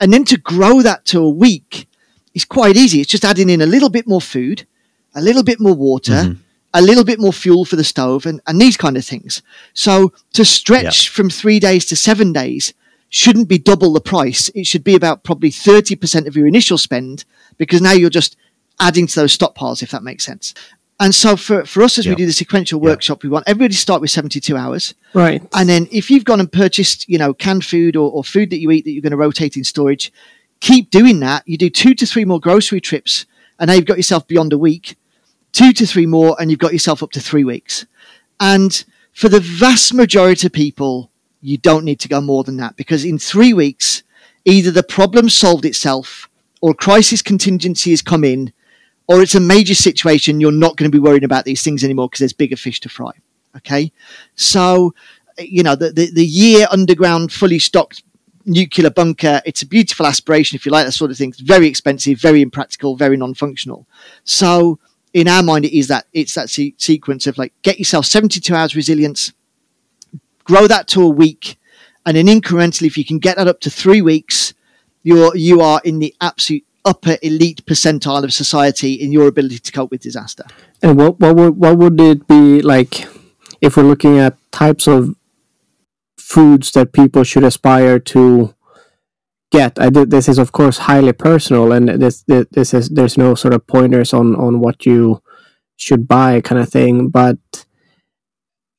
And 0.00 0.12
then 0.12 0.24
to 0.26 0.36
grow 0.36 0.82
that 0.82 1.06
to 1.06 1.20
a 1.20 1.30
week 1.30 1.88
is 2.34 2.44
quite 2.44 2.76
easy. 2.76 3.00
It's 3.00 3.10
just 3.10 3.24
adding 3.24 3.48
in 3.48 3.62
a 3.62 3.66
little 3.66 3.88
bit 3.88 4.06
more 4.06 4.20
food 4.20 4.66
a 5.16 5.20
little 5.22 5.42
bit 5.42 5.58
more 5.58 5.74
water, 5.74 6.12
mm-hmm. 6.12 6.40
a 6.74 6.82
little 6.82 7.02
bit 7.02 7.18
more 7.18 7.32
fuel 7.32 7.64
for 7.64 7.74
the 7.74 7.82
stove, 7.82 8.26
and, 8.26 8.40
and 8.46 8.60
these 8.60 8.76
kind 8.76 8.96
of 8.96 9.04
things. 9.04 9.42
So 9.72 10.12
to 10.34 10.44
stretch 10.44 11.08
from 11.08 11.30
three 11.30 11.58
days 11.58 11.86
to 11.86 11.96
seven 11.96 12.32
days 12.32 12.72
shouldn't 13.08 13.48
be 13.48 13.58
double 13.58 13.92
the 13.92 14.00
price. 14.00 14.50
It 14.54 14.66
should 14.66 14.84
be 14.84 14.94
about 14.94 15.24
probably 15.24 15.50
30% 15.50 16.26
of 16.26 16.36
your 16.36 16.46
initial 16.46 16.76
spend 16.78 17.24
because 17.56 17.80
now 17.80 17.92
you're 17.92 18.10
just 18.10 18.36
adding 18.78 19.06
to 19.06 19.20
those 19.20 19.36
stockpiles, 19.36 19.82
if 19.82 19.90
that 19.90 20.02
makes 20.02 20.24
sense. 20.24 20.54
And 20.98 21.14
so 21.14 21.36
for, 21.36 21.64
for 21.66 21.82
us, 21.82 21.98
as 21.98 22.06
we 22.06 22.14
do 22.14 22.24
the 22.24 22.32
sequential 22.32 22.80
workshop, 22.80 23.22
we 23.22 23.28
want 23.28 23.44
everybody 23.46 23.74
to 23.74 23.80
start 23.80 24.00
with 24.00 24.10
72 24.10 24.56
hours. 24.56 24.94
Right. 25.12 25.46
And 25.54 25.68
then 25.68 25.88
if 25.92 26.10
you've 26.10 26.24
gone 26.24 26.40
and 26.40 26.50
purchased, 26.50 27.06
you 27.06 27.18
know, 27.18 27.34
canned 27.34 27.66
food 27.66 27.96
or, 27.96 28.10
or 28.10 28.24
food 28.24 28.48
that 28.50 28.60
you 28.60 28.70
eat 28.70 28.84
that 28.84 28.92
you're 28.92 29.02
going 29.02 29.10
to 29.10 29.16
rotate 29.18 29.58
in 29.58 29.64
storage, 29.64 30.10
keep 30.60 30.90
doing 30.90 31.20
that. 31.20 31.42
You 31.46 31.58
do 31.58 31.68
two 31.68 31.94
to 31.94 32.06
three 32.06 32.24
more 32.24 32.40
grocery 32.40 32.80
trips 32.80 33.26
and 33.58 33.68
now 33.68 33.74
you've 33.74 33.84
got 33.84 33.98
yourself 33.98 34.26
beyond 34.26 34.52
a 34.52 34.58
week 34.58 34.96
two 35.56 35.72
to 35.72 35.86
three 35.86 36.04
more, 36.04 36.36
and 36.38 36.50
you've 36.50 36.60
got 36.60 36.74
yourself 36.74 37.02
up 37.02 37.10
to 37.12 37.20
three 37.20 37.42
weeks. 37.42 37.86
And 38.38 38.84
for 39.14 39.30
the 39.30 39.40
vast 39.40 39.94
majority 39.94 40.46
of 40.46 40.52
people, 40.52 41.10
you 41.40 41.56
don't 41.56 41.86
need 41.86 41.98
to 42.00 42.08
go 42.08 42.20
more 42.20 42.44
than 42.44 42.58
that 42.58 42.76
because 42.76 43.06
in 43.06 43.18
three 43.18 43.54
weeks, 43.54 44.02
either 44.44 44.70
the 44.70 44.82
problem 44.82 45.30
solved 45.30 45.64
itself 45.64 46.28
or 46.60 46.74
crisis 46.74 47.22
contingency 47.22 47.90
has 47.90 48.02
come 48.02 48.22
in 48.22 48.52
or 49.08 49.22
it's 49.22 49.34
a 49.34 49.40
major 49.40 49.74
situation. 49.74 50.40
You're 50.40 50.52
not 50.52 50.76
going 50.76 50.90
to 50.90 50.94
be 50.94 51.00
worrying 51.00 51.24
about 51.24 51.46
these 51.46 51.62
things 51.62 51.82
anymore 51.82 52.08
because 52.08 52.18
there's 52.18 52.34
bigger 52.34 52.56
fish 52.56 52.80
to 52.80 52.90
fry. 52.90 53.12
Okay. 53.56 53.92
So, 54.34 54.94
you 55.38 55.62
know, 55.62 55.74
the, 55.74 55.90
the, 55.90 56.10
the 56.10 56.26
year 56.26 56.66
underground, 56.70 57.32
fully 57.32 57.58
stocked 57.58 58.02
nuclear 58.44 58.90
bunker, 58.90 59.40
it's 59.46 59.62
a 59.62 59.66
beautiful 59.66 60.06
aspiration, 60.06 60.56
if 60.56 60.66
you 60.66 60.72
like 60.72 60.84
that 60.84 60.92
sort 60.92 61.10
of 61.10 61.16
thing. 61.16 61.30
It's 61.30 61.40
very 61.40 61.66
expensive, 61.66 62.20
very 62.20 62.42
impractical, 62.42 62.96
very 62.96 63.16
non 63.16 63.32
functional. 63.32 63.86
So, 64.24 64.78
in 65.16 65.28
our 65.28 65.42
mind, 65.42 65.64
it 65.64 65.76
is 65.76 65.88
that 65.88 66.04
it's 66.12 66.34
that 66.34 66.50
se- 66.50 66.74
sequence 66.76 67.26
of 67.26 67.38
like 67.38 67.54
get 67.62 67.78
yourself 67.78 68.04
72 68.04 68.54
hours 68.54 68.76
resilience, 68.76 69.32
grow 70.44 70.66
that 70.66 70.88
to 70.88 71.02
a 71.02 71.08
week, 71.08 71.58
and 72.04 72.18
then 72.18 72.26
incrementally, 72.26 72.86
if 72.86 72.98
you 72.98 73.04
can 73.04 73.18
get 73.18 73.38
that 73.38 73.48
up 73.48 73.60
to 73.60 73.70
three 73.70 74.02
weeks, 74.02 74.52
you're 75.02 75.34
you 75.34 75.62
are 75.62 75.80
in 75.84 76.00
the 76.00 76.14
absolute 76.20 76.64
upper 76.84 77.16
elite 77.22 77.64
percentile 77.64 78.24
of 78.24 78.32
society 78.32 78.92
in 78.92 79.10
your 79.10 79.26
ability 79.26 79.58
to 79.58 79.72
cope 79.72 79.90
with 79.90 80.02
disaster. 80.02 80.44
And 80.82 80.98
what 80.98 81.18
what 81.18 81.34
would 81.34 81.56
what 81.56 81.78
would 81.78 81.98
it 81.98 82.28
be 82.28 82.60
like 82.60 83.08
if 83.62 83.78
we're 83.78 83.84
looking 83.84 84.18
at 84.18 84.36
types 84.52 84.86
of 84.86 85.16
foods 86.18 86.72
that 86.72 86.92
people 86.92 87.24
should 87.24 87.42
aspire 87.42 87.98
to 87.98 88.54
get? 89.50 89.78
I 89.80 89.90
did, 89.90 90.10
this 90.10 90.28
is 90.28 90.38
of 90.38 90.52
course 90.52 90.78
highly 90.78 91.12
personal, 91.12 91.72
and 91.72 91.88
this 91.88 92.24
this 92.26 92.74
is 92.74 92.88
there's 92.90 93.18
no 93.18 93.34
sort 93.34 93.54
of 93.54 93.66
pointers 93.66 94.12
on 94.12 94.34
on 94.36 94.60
what 94.60 94.86
you 94.86 95.22
should 95.76 96.08
buy 96.08 96.40
kind 96.40 96.60
of 96.60 96.68
thing, 96.68 97.08
but 97.08 97.38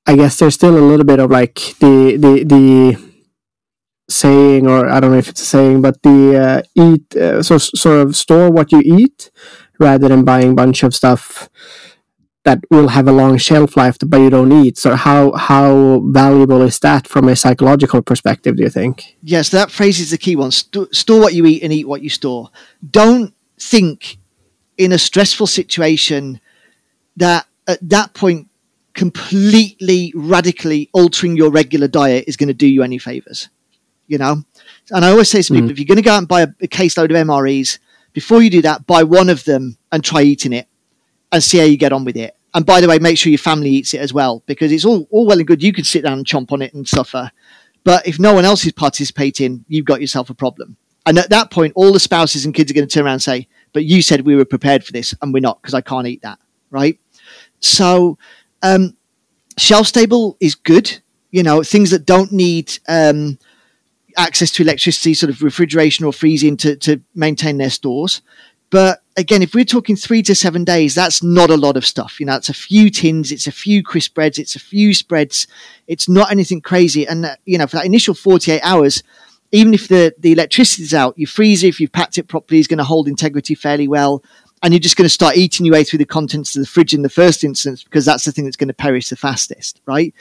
I 0.05 0.15
guess 0.15 0.39
there's 0.39 0.55
still 0.55 0.77
a 0.77 0.79
little 0.89 1.05
bit 1.05 1.19
of 1.19 1.29
like 1.31 1.55
the 1.79 2.17
the 2.17 2.43
the 2.43 3.07
saying, 4.09 4.67
or 4.67 4.89
I 4.89 4.99
don't 4.99 5.11
know 5.11 5.17
if 5.17 5.29
it's 5.29 5.41
a 5.41 5.45
saying, 5.45 5.81
but 5.81 6.01
the 6.01 6.37
uh, 6.37 6.61
eat 6.75 7.15
uh, 7.15 7.43
so 7.43 7.57
sort 7.57 7.99
of 7.99 8.15
store 8.15 8.49
what 8.49 8.71
you 8.71 8.81
eat 8.83 9.31
rather 9.79 10.07
than 10.07 10.25
buying 10.25 10.51
a 10.51 10.55
bunch 10.55 10.83
of 10.83 10.95
stuff 10.95 11.49
that 12.47 12.59
will 12.71 12.87
have 12.87 13.07
a 13.07 13.11
long 13.11 13.37
shelf 13.37 13.75
life 13.75 13.97
but 13.99 14.17
you 14.17 14.29
don't 14.29 14.51
eat. 14.51 14.77
So 14.77 14.95
how 14.95 15.33
how 15.33 16.01
valuable 16.05 16.61
is 16.61 16.79
that 16.79 17.07
from 17.07 17.27
a 17.27 17.35
psychological 17.35 18.01
perspective? 18.01 18.55
Do 18.57 18.63
you 18.63 18.69
think? 18.69 19.17
Yes, 19.21 19.49
that 19.49 19.69
phrase 19.69 19.99
is 19.99 20.11
the 20.11 20.17
key 20.17 20.35
one. 20.35 20.51
St- 20.51 20.93
store 20.95 21.19
what 21.19 21.33
you 21.33 21.45
eat 21.45 21.61
and 21.63 21.73
eat 21.73 21.87
what 21.87 22.01
you 22.01 22.09
store. 22.09 22.49
Don't 22.89 23.33
think 23.59 24.17
in 24.77 24.91
a 24.91 24.97
stressful 24.97 25.47
situation 25.47 26.39
that 27.17 27.47
at 27.67 27.79
that 27.89 28.13
point 28.13 28.47
completely 28.93 30.13
radically 30.15 30.89
altering 30.93 31.35
your 31.37 31.51
regular 31.51 31.87
diet 31.87 32.25
is 32.27 32.37
going 32.37 32.47
to 32.47 32.53
do 32.53 32.67
you 32.67 32.81
any 32.81 32.97
favors 32.97 33.49
you 34.07 34.17
know. 34.17 34.43
And 34.89 35.05
I 35.05 35.09
always 35.09 35.29
say 35.29 35.41
to 35.41 35.53
people, 35.53 35.67
mm. 35.67 35.71
if 35.71 35.79
you're 35.79 35.85
going 35.85 35.97
to 35.97 36.01
go 36.01 36.13
out 36.13 36.19
and 36.19 36.27
buy 36.27 36.41
a, 36.43 36.47
a 36.61 36.67
caseload 36.67 37.11
of 37.11 37.27
MREs, 37.27 37.77
before 38.13 38.41
you 38.41 38.49
do 38.49 38.61
that, 38.61 38.87
buy 38.87 39.03
one 39.03 39.29
of 39.29 39.43
them 39.43 39.77
and 39.91 40.03
try 40.03 40.21
eating 40.21 40.53
it 40.53 40.67
and 41.31 41.43
see 41.43 41.57
how 41.57 41.65
you 41.65 41.77
get 41.77 41.93
on 41.93 42.05
with 42.05 42.15
it. 42.15 42.35
And 42.53 42.65
by 42.65 42.81
the 42.81 42.87
way, 42.87 42.97
make 42.99 43.17
sure 43.17 43.29
your 43.29 43.37
family 43.37 43.69
eats 43.69 43.93
it 43.93 43.99
as 43.99 44.13
well, 44.13 44.43
because 44.45 44.71
it's 44.71 44.85
all, 44.85 45.07
all 45.11 45.25
well 45.25 45.37
and 45.37 45.47
good. 45.47 45.61
You 45.61 45.73
can 45.73 45.83
sit 45.83 46.03
down 46.03 46.17
and 46.17 46.25
chomp 46.25 46.51
on 46.51 46.61
it 46.61 46.73
and 46.73 46.87
suffer. 46.87 47.31
But 47.83 48.07
if 48.07 48.19
no 48.19 48.33
one 48.33 48.45
else 48.45 48.65
is 48.65 48.71
participating, 48.71 49.63
you've 49.67 49.85
got 49.85 50.01
yourself 50.01 50.29
a 50.29 50.33
problem. 50.33 50.77
And 51.05 51.17
at 51.17 51.29
that 51.29 51.51
point, 51.51 51.73
all 51.75 51.93
the 51.93 51.99
spouses 51.99 52.43
and 52.43 52.53
kids 52.53 52.69
are 52.69 52.73
going 52.73 52.87
to 52.87 52.93
turn 52.93 53.05
around 53.05 53.13
and 53.13 53.21
say, 53.21 53.47
but 53.71 53.85
you 53.85 54.01
said 54.01 54.25
we 54.25 54.35
were 54.35 54.43
prepared 54.43 54.83
for 54.83 54.91
this 54.91 55.13
and 55.21 55.33
we're 55.33 55.39
not 55.39 55.61
because 55.61 55.73
I 55.73 55.81
can't 55.81 56.07
eat 56.07 56.21
that. 56.23 56.39
Right. 56.69 56.99
So, 57.59 58.17
um, 58.61 58.97
shelf 59.57 59.87
stable 59.87 60.35
is 60.41 60.55
good. 60.55 60.99
You 61.31 61.43
know, 61.43 61.63
things 61.63 61.91
that 61.91 62.05
don't 62.05 62.31
need, 62.31 62.77
um, 62.89 63.37
access 64.17 64.51
to 64.51 64.63
electricity, 64.63 65.13
sort 65.13 65.29
of 65.29 65.41
refrigeration 65.41 66.05
or 66.05 66.11
freezing 66.11 66.57
to, 66.57 66.75
to 66.77 67.01
maintain 67.15 67.57
their 67.57 67.69
stores. 67.69 68.21
But 68.69 69.01
again, 69.15 69.41
if 69.41 69.53
we're 69.53 69.63
talking 69.65 69.95
three 69.95 70.21
to 70.23 70.35
seven 70.35 70.63
days, 70.63 70.95
that's 70.95 71.23
not 71.23 71.49
a 71.49 71.55
lot 71.55 71.77
of 71.77 71.85
stuff. 71.85 72.19
You 72.19 72.25
know, 72.25 72.35
it's 72.35 72.49
a 72.49 72.53
few 72.53 72.89
tins, 72.89 73.31
it's 73.31 73.47
a 73.47 73.51
few 73.51 73.81
crisp 73.81 74.13
breads, 74.13 74.37
it's 74.37 74.55
a 74.55 74.59
few 74.59 74.93
spreads. 74.93 75.47
It's 75.87 76.09
not 76.09 76.31
anything 76.31 76.61
crazy. 76.61 77.07
And, 77.07 77.25
uh, 77.25 77.35
you 77.45 77.57
know, 77.57 77.67
for 77.67 77.77
that 77.77 77.85
initial 77.85 78.13
48 78.13 78.61
hours, 78.61 79.03
even 79.51 79.73
if 79.73 79.87
the, 79.87 80.13
the 80.19 80.33
electricity 80.33 80.83
is 80.83 80.93
out, 80.93 81.17
your 81.17 81.27
freezer, 81.27 81.67
if 81.67 81.79
you've 81.79 81.93
packed 81.93 82.17
it 82.17 82.27
properly, 82.27 82.59
is 82.59 82.67
going 82.67 82.77
to 82.79 82.83
hold 82.83 83.07
integrity 83.07 83.55
fairly 83.55 83.87
well. 83.87 84.23
And 84.63 84.73
you're 84.73 84.79
just 84.79 84.97
going 84.97 85.05
to 85.05 85.09
start 85.09 85.37
eating 85.37 85.65
your 85.65 85.73
way 85.73 85.83
through 85.83 85.99
the 85.99 86.05
contents 86.05 86.55
of 86.55 86.63
the 86.63 86.67
fridge 86.67 86.93
in 86.93 87.03
the 87.03 87.09
first 87.09 87.43
instance 87.43 87.83
because 87.83 88.05
that's 88.05 88.25
the 88.25 88.31
thing 88.31 88.45
that's 88.45 88.57
going 88.57 88.69
to 88.69 88.73
perish 88.73 89.09
the 89.09 89.15
fastest, 89.15 89.81
right? 89.85 90.13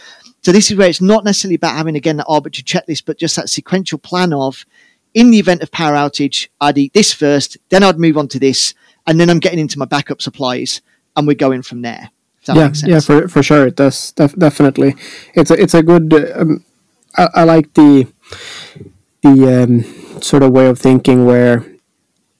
So 0.42 0.52
this 0.52 0.70
is 0.70 0.76
where 0.76 0.88
it's 0.88 1.00
not 1.00 1.24
necessarily 1.24 1.54
about 1.54 1.74
having 1.74 1.96
again 1.96 2.18
that 2.18 2.26
arbitrary 2.28 2.64
checklist, 2.64 3.04
but 3.06 3.18
just 3.18 3.34
that 3.36 3.48
sequential 3.48 3.98
plan 3.98 4.34
of 4.34 4.66
in 5.16 5.30
the 5.30 5.38
event 5.38 5.62
of 5.62 5.72
power 5.72 5.94
outage, 5.94 6.48
I'd 6.60 6.76
eat 6.76 6.92
this 6.92 7.12
first, 7.12 7.56
then 7.70 7.82
I'd 7.82 7.98
move 7.98 8.18
on 8.18 8.28
to 8.28 8.38
this, 8.38 8.74
and 9.06 9.18
then 9.18 9.30
I'm 9.30 9.40
getting 9.40 9.58
into 9.58 9.78
my 9.78 9.86
backup 9.86 10.20
supplies, 10.20 10.82
and 11.16 11.26
we're 11.26 11.34
going 11.34 11.62
from 11.62 11.80
there. 11.80 12.10
yeah, 12.46 12.70
yeah, 12.84 13.00
for 13.00 13.26
for 13.26 13.42
sure, 13.42 13.66
it 13.66 13.76
does 13.76 14.12
def- 14.12 14.36
definitely. 14.36 14.94
It's 15.34 15.50
a 15.50 15.54
it's 15.54 15.74
a 15.74 15.82
good. 15.82 16.12
Um, 16.36 16.62
I, 17.16 17.28
I, 17.34 17.44
like 17.44 17.72
the 17.72 18.06
the 19.22 19.62
um, 19.62 20.22
sort 20.22 20.42
of 20.42 20.52
way 20.52 20.66
of 20.66 20.78
thinking 20.78 21.24
where 21.24 21.64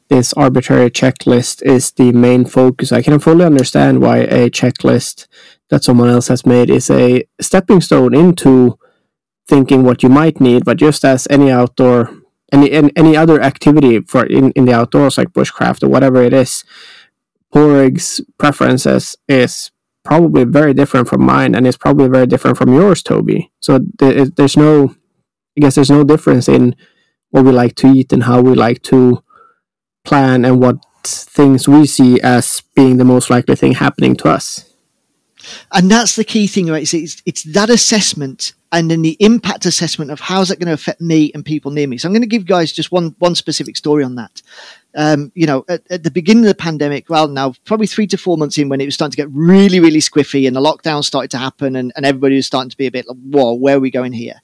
this 0.09 0.35
arbitrary 0.35 0.91
checklist 0.91 1.63
is 1.63 1.93
the 1.93 2.13
main 2.13 2.45
focus. 2.45 2.93
I 2.93 3.01
can 3.01 3.19
fully 3.19 3.47
understand 3.47 4.03
why 4.03 4.19
a 4.19 4.51
checklist 4.51 5.27
that 5.71 5.83
someone 5.83 6.11
else 6.11 6.29
has 6.29 6.45
made 6.45 6.69
is 6.71 6.91
a 6.91 7.25
stepping 7.41 7.81
stone 7.81 8.15
into 8.15 8.79
thinking 9.49 9.83
what 9.83 10.03
you 10.03 10.11
might 10.11 10.41
need, 10.41 10.65
but 10.65 10.77
just 10.77 11.05
as 11.05 11.27
any 11.31 11.51
outdoor 11.51 12.11
any 12.53 12.73
any 12.97 13.17
other 13.17 13.41
activity 13.41 14.01
for 14.01 14.25
in, 14.27 14.53
in 14.53 14.65
the 14.65 14.73
outdoors 14.73 15.19
like 15.19 15.33
bushcraft 15.33 15.83
or 15.83 15.89
whatever 15.89 16.23
it 16.23 16.33
is, 16.33 16.65
Padraig's 17.53 18.21
preferences 18.39 19.17
is 19.29 19.71
probably 20.05 20.45
very 20.45 20.73
different 20.73 21.09
from 21.09 21.25
mine 21.25 21.55
and 21.55 21.67
it's 21.67 21.77
probably 21.77 22.09
very 22.09 22.27
different 22.27 22.57
from 22.57 22.73
yours, 22.73 23.03
Toby. 23.03 23.51
So 23.61 23.81
there's 23.99 24.57
no 24.57 24.95
I 25.57 25.61
guess 25.61 25.75
there's 25.75 25.91
no 25.91 26.05
difference 26.05 26.49
in 26.49 26.77
what 27.31 27.45
we 27.45 27.53
like 27.53 27.75
to 27.77 27.89
eat 27.89 28.13
and 28.13 28.25
how 28.25 28.41
we 28.41 28.55
like 28.55 28.83
to 28.83 29.23
plan 30.05 30.45
and 30.45 30.61
what 30.61 30.79
things 31.05 31.69
we 31.69 31.87
see 31.87 32.21
as 32.21 32.63
being 32.75 32.97
the 32.97 33.05
most 33.05 33.31
likely 33.31 33.57
thing 33.57 33.73
happening 33.73 34.17
to 34.17 34.29
us. 34.29 34.73
And 35.73 35.91
that's 35.91 36.17
the 36.17 36.25
key 36.25 36.47
thing, 36.47 36.67
right? 36.67 36.83
It's, 36.83 36.95
it's, 36.95 37.23
it's, 37.25 37.43
that 37.45 37.71
assessment 37.71 38.53
and 38.73 38.91
then 38.91 39.03
the 39.03 39.17
impact 39.21 39.65
assessment 39.65 40.11
of 40.11 40.21
how's 40.21 40.49
that 40.49 40.59
going 40.59 40.67
to 40.67 40.73
affect 40.73 41.01
me 41.01 41.31
and 41.35 41.45
people 41.45 41.71
near 41.71 41.87
me. 41.87 41.99
So 41.99 42.09
I'm 42.09 42.13
going 42.13 42.23
to 42.23 42.29
give 42.29 42.43
you 42.43 42.47
guys 42.47 42.73
just 42.73 42.91
one 42.91 43.15
one 43.19 43.35
specific 43.35 43.77
story 43.77 44.03
on 44.03 44.17
that. 44.17 44.43
Um, 44.95 45.31
you 45.35 45.47
know, 45.47 45.65
at, 45.69 45.83
at, 45.91 46.03
the 46.03 46.11
beginning 46.11 46.45
of 46.45 46.49
the 46.49 46.55
pandemic, 46.55 47.11
well, 47.11 47.29
now 47.29 47.53
probably 47.65 47.87
three 47.87 48.07
to 48.09 48.17
four 48.17 48.39
months 48.39 48.57
in, 48.57 48.69
when 48.69 48.81
it 48.81 48.87
was 48.87 48.95
starting 48.95 49.13
to 49.13 49.17
get 49.17 49.29
really, 49.31 49.79
really 49.79 50.01
squiffy 50.01 50.47
and 50.47 50.57
the 50.57 50.61
lockdown 50.61 51.05
started 51.05 51.31
to 51.33 51.39
happen, 51.39 51.77
and, 51.77 51.93
and 51.97 52.07
everybody 52.07 52.37
was 52.37 52.47
starting 52.47 52.71
to 52.71 52.77
be 52.77 52.87
a 52.87 52.91
bit 52.91 53.07
like, 53.07 53.19
"Whoa, 53.19 53.55
where 53.55 53.77
are 53.77 53.81
we 53.81 53.91
going 53.91 54.13
here?" 54.13 54.41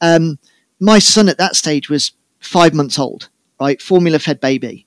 Um, 0.00 0.38
my 0.80 1.00
son 1.00 1.28
at 1.28 1.38
that 1.38 1.56
stage 1.56 1.90
was 1.90 2.12
five 2.38 2.74
months 2.74 2.98
old, 2.98 3.28
right, 3.60 3.82
formula 3.82 4.20
fed 4.20 4.40
baby, 4.40 4.86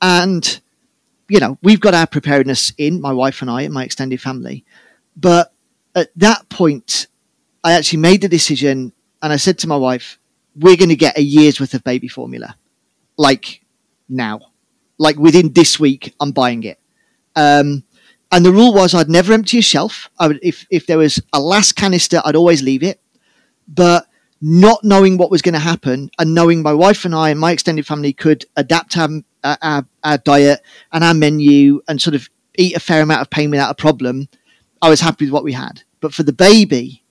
and 0.00 0.60
you 1.30 1.38
know, 1.38 1.58
we've 1.62 1.80
got 1.80 1.94
our 1.94 2.08
preparedness 2.08 2.72
in, 2.76 3.00
my 3.00 3.12
wife 3.12 3.40
and 3.40 3.50
I 3.50 3.62
and 3.62 3.72
my 3.72 3.84
extended 3.84 4.20
family. 4.20 4.64
But 5.16 5.52
at 5.94 6.10
that 6.16 6.48
point, 6.48 7.06
I 7.62 7.72
actually 7.72 8.00
made 8.00 8.22
the 8.22 8.28
decision 8.28 8.92
and 9.22 9.32
I 9.32 9.36
said 9.36 9.58
to 9.58 9.68
my 9.68 9.76
wife, 9.76 10.18
we're 10.56 10.76
going 10.76 10.88
to 10.88 10.96
get 10.96 11.18
a 11.18 11.22
year's 11.22 11.60
worth 11.60 11.74
of 11.74 11.84
baby 11.84 12.08
formula. 12.08 12.56
Like 13.16 13.62
now. 14.08 14.40
Like 14.98 15.16
within 15.16 15.52
this 15.52 15.78
week, 15.78 16.14
I'm 16.20 16.32
buying 16.32 16.62
it. 16.64 16.78
Um, 17.36 17.84
and 18.32 18.44
the 18.44 18.52
rule 18.52 18.74
was 18.74 18.94
I'd 18.94 19.08
never 19.08 19.32
empty 19.32 19.58
a 19.58 19.62
shelf. 19.62 20.10
I 20.18 20.28
would, 20.28 20.38
if, 20.42 20.66
if 20.70 20.86
there 20.86 20.98
was 20.98 21.22
a 21.32 21.40
last 21.40 21.72
canister, 21.76 22.20
I'd 22.24 22.36
always 22.36 22.62
leave 22.62 22.82
it. 22.82 23.00
But 23.66 24.06
not 24.40 24.82
knowing 24.82 25.16
what 25.16 25.30
was 25.30 25.42
going 25.42 25.54
to 25.54 25.60
happen 25.60 26.10
and 26.18 26.34
knowing 26.34 26.62
my 26.62 26.72
wife 26.72 27.04
and 27.04 27.14
I 27.14 27.30
and 27.30 27.38
my 27.38 27.52
extended 27.52 27.86
family 27.86 28.12
could 28.12 28.44
adapt 28.56 28.96
our, 28.96 29.08
our, 29.44 29.86
our 30.02 30.18
diet 30.18 30.60
and 30.92 31.04
our 31.04 31.14
menu 31.14 31.82
and 31.88 32.00
sort 32.00 32.14
of 32.14 32.28
eat 32.56 32.76
a 32.76 32.80
fair 32.80 33.02
amount 33.02 33.20
of 33.20 33.30
pain 33.30 33.50
without 33.50 33.70
a 33.70 33.74
problem, 33.74 34.28
I 34.80 34.88
was 34.88 35.00
happy 35.00 35.26
with 35.26 35.32
what 35.32 35.44
we 35.44 35.52
had. 35.52 35.82
But 36.00 36.14
for 36.14 36.22
the 36.22 36.32
baby, 36.32 37.04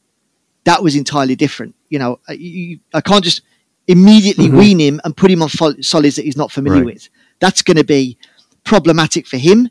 that 0.70 0.84
was 0.84 0.96
entirely 0.96 1.36
different. 1.36 1.74
You 1.90 1.98
know, 1.98 2.20
you, 2.30 2.80
I 2.94 3.02
can't 3.02 3.24
just 3.24 3.42
immediately 3.88 4.46
mm-hmm. 4.46 4.58
wean 4.58 4.80
him 4.80 5.02
and 5.04 5.18
put 5.18 5.32
him 5.32 5.42
on 5.42 5.50
solids 5.50 6.16
that 6.16 6.26
he's 6.26 6.38
not 6.38 6.52
familiar 6.52 6.84
right. 6.84 6.94
with. 6.94 7.10
That's 7.40 7.64
going 7.64 7.78
to 7.78 7.84
be 7.84 8.20
problematic 8.64 9.26
for 9.26 9.38
him 9.38 9.70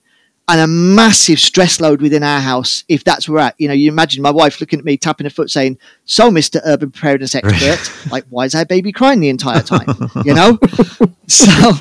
and 0.49 0.61
a 0.61 0.67
massive 0.67 1.39
stress 1.39 1.79
load 1.81 2.03
within 2.03 2.25
our 2.25 2.41
house 2.41 2.83
if 2.89 3.05
that's 3.05 3.29
where 3.29 3.37
we're 3.37 3.47
at. 3.47 3.55
You 3.59 3.69
know, 3.69 3.75
you 3.75 3.89
imagine 3.89 4.23
my 4.23 4.33
wife 4.33 4.61
looking 4.61 4.81
at 4.81 4.85
me, 4.85 4.97
tapping 4.97 5.27
her 5.27 5.31
foot, 5.31 5.51
saying, 5.51 5.79
So, 6.05 6.31
Mr. 6.31 6.61
Urban 6.65 6.91
Preparedness 6.91 7.37
Expert, 7.37 8.11
like, 8.11 8.25
why 8.29 8.47
is 8.47 8.57
our 8.57 8.65
baby 8.65 8.91
crying 8.91 9.21
the 9.21 9.29
entire 9.29 9.63
time? 9.63 9.87
You 10.25 10.35
know? 10.35 10.59
so, 11.29 11.75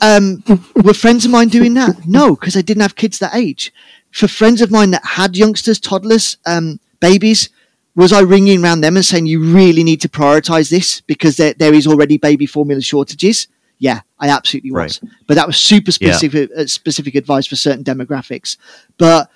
um, 0.00 0.42
were 0.82 0.94
friends 0.94 1.26
of 1.26 1.32
mine 1.32 1.48
doing 1.48 1.74
that? 1.74 2.06
No, 2.06 2.34
because 2.34 2.56
I 2.56 2.62
didn't 2.62 2.82
have 2.82 2.96
kids 2.96 3.18
that 3.18 3.34
age. 3.34 3.74
For 4.10 4.26
friends 4.26 4.62
of 4.62 4.70
mine 4.70 4.92
that 4.92 5.04
had 5.04 5.36
youngsters, 5.36 5.78
toddlers, 5.78 6.38
um, 6.46 6.80
babies, 7.00 7.50
was 7.94 8.12
I 8.12 8.20
ringing 8.20 8.62
around 8.62 8.80
them 8.80 8.96
and 8.96 9.04
saying, 9.04 9.26
You 9.26 9.42
really 9.42 9.84
need 9.84 10.00
to 10.02 10.08
prioritize 10.08 10.70
this 10.70 11.00
because 11.02 11.36
there, 11.36 11.54
there 11.54 11.74
is 11.74 11.86
already 11.86 12.18
baby 12.18 12.46
formula 12.46 12.80
shortages? 12.82 13.48
Yeah, 13.78 14.02
I 14.18 14.28
absolutely 14.28 14.70
was. 14.70 15.02
Right. 15.02 15.12
But 15.26 15.34
that 15.34 15.46
was 15.46 15.56
super 15.56 15.90
specific, 15.90 16.50
yeah. 16.54 16.62
uh, 16.62 16.66
specific 16.66 17.14
advice 17.16 17.46
for 17.46 17.56
certain 17.56 17.82
demographics. 17.82 18.56
But 18.96 19.28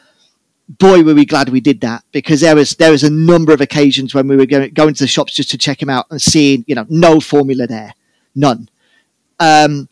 boy, 0.69 1.03
were 1.03 1.15
we 1.15 1.25
glad 1.25 1.49
we 1.49 1.61
did 1.61 1.81
that 1.81 2.05
because 2.13 2.41
there 2.41 2.55
was 2.55 2.77
there 2.77 2.91
was 2.91 3.03
a 3.03 3.11
number 3.11 3.53
of 3.53 3.61
occasions 3.61 4.15
when 4.15 4.29
we 4.29 4.37
were 4.37 4.47
going 4.47 4.73
going 4.73 4.95
to 4.95 5.05
the 5.05 5.09
shops 5.09 5.35
just 5.35 5.51
to 5.51 5.59
check 5.59 5.83
him 5.83 5.91
out 5.91 6.07
and 6.11 6.23
seeing 6.23 6.65
you 6.67 6.75
know 6.75 6.87
no 6.89 7.21
formula 7.21 7.67
there, 7.67 7.95
none. 8.35 8.69
Um, 9.39 9.89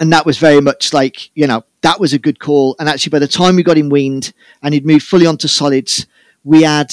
and 0.00 0.12
that 0.12 0.26
was 0.26 0.38
very 0.38 0.60
much 0.60 0.92
like 0.92 1.30
you 1.36 1.46
know 1.46 1.64
that 1.82 2.00
was 2.00 2.12
a 2.12 2.18
good 2.18 2.40
call. 2.40 2.76
And 2.78 2.88
actually, 2.88 3.10
by 3.10 3.20
the 3.20 3.28
time 3.28 3.56
we 3.56 3.62
got 3.62 3.78
him 3.78 3.88
weaned 3.88 4.32
and 4.62 4.74
he'd 4.74 4.86
moved 4.86 5.06
fully 5.06 5.26
onto 5.26 5.48
solids, 5.48 6.06
we 6.42 6.62
had 6.62 6.92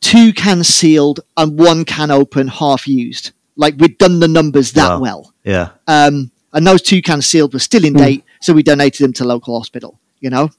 two 0.00 0.32
cans 0.32 0.68
sealed 0.68 1.20
and 1.36 1.58
one 1.58 1.84
can 1.84 2.10
open, 2.10 2.48
half 2.48 2.86
used. 2.86 3.32
Like 3.56 3.76
we'd 3.78 3.98
done 3.98 4.20
the 4.20 4.28
numbers 4.28 4.72
that 4.72 4.88
wow. 4.88 5.00
well. 5.00 5.34
Yeah. 5.44 5.70
Um, 5.86 6.30
And 6.52 6.66
those 6.66 6.82
two 6.82 7.02
cans 7.02 7.26
sealed 7.26 7.52
were 7.52 7.60
still 7.60 7.84
in 7.84 7.92
mm. 7.92 7.98
date, 7.98 8.24
so 8.40 8.54
we 8.54 8.62
donated 8.62 9.04
them 9.04 9.12
to 9.14 9.24
local 9.24 9.58
hospital. 9.58 10.00
You 10.20 10.30
know, 10.30 10.50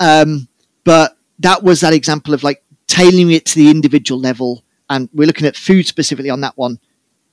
um, 0.00 0.48
but 0.84 1.16
that 1.38 1.62
was 1.62 1.80
that 1.80 1.92
example 1.92 2.34
of 2.34 2.42
like 2.42 2.62
tailoring 2.86 3.30
it 3.30 3.46
to 3.46 3.54
the 3.54 3.70
individual 3.70 4.20
level, 4.20 4.64
and 4.88 5.08
we're 5.14 5.26
looking 5.26 5.46
at 5.46 5.56
food 5.56 5.86
specifically 5.86 6.30
on 6.30 6.40
that 6.40 6.56
one. 6.56 6.80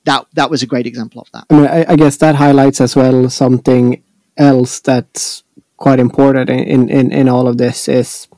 That 0.04 0.26
that 0.34 0.48
was 0.48 0.62
a 0.62 0.66
great 0.66 0.86
example 0.86 1.20
of 1.20 1.30
that. 1.32 1.44
I 1.50 1.54
mean, 1.54 1.66
I, 1.66 1.92
I 1.92 1.96
guess 1.96 2.16
that 2.18 2.36
highlights 2.36 2.80
as 2.80 2.94
well 2.94 3.28
something 3.28 4.02
else 4.36 4.80
that's 4.80 5.42
quite 5.76 6.00
important 6.00 6.48
in, 6.50 6.88
in, 6.88 7.12
in 7.12 7.28
all 7.28 7.48
of 7.48 7.58
this 7.58 7.88
is 7.88 8.28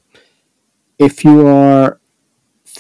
if 0.99 1.25
you 1.25 1.47
are 1.47 2.00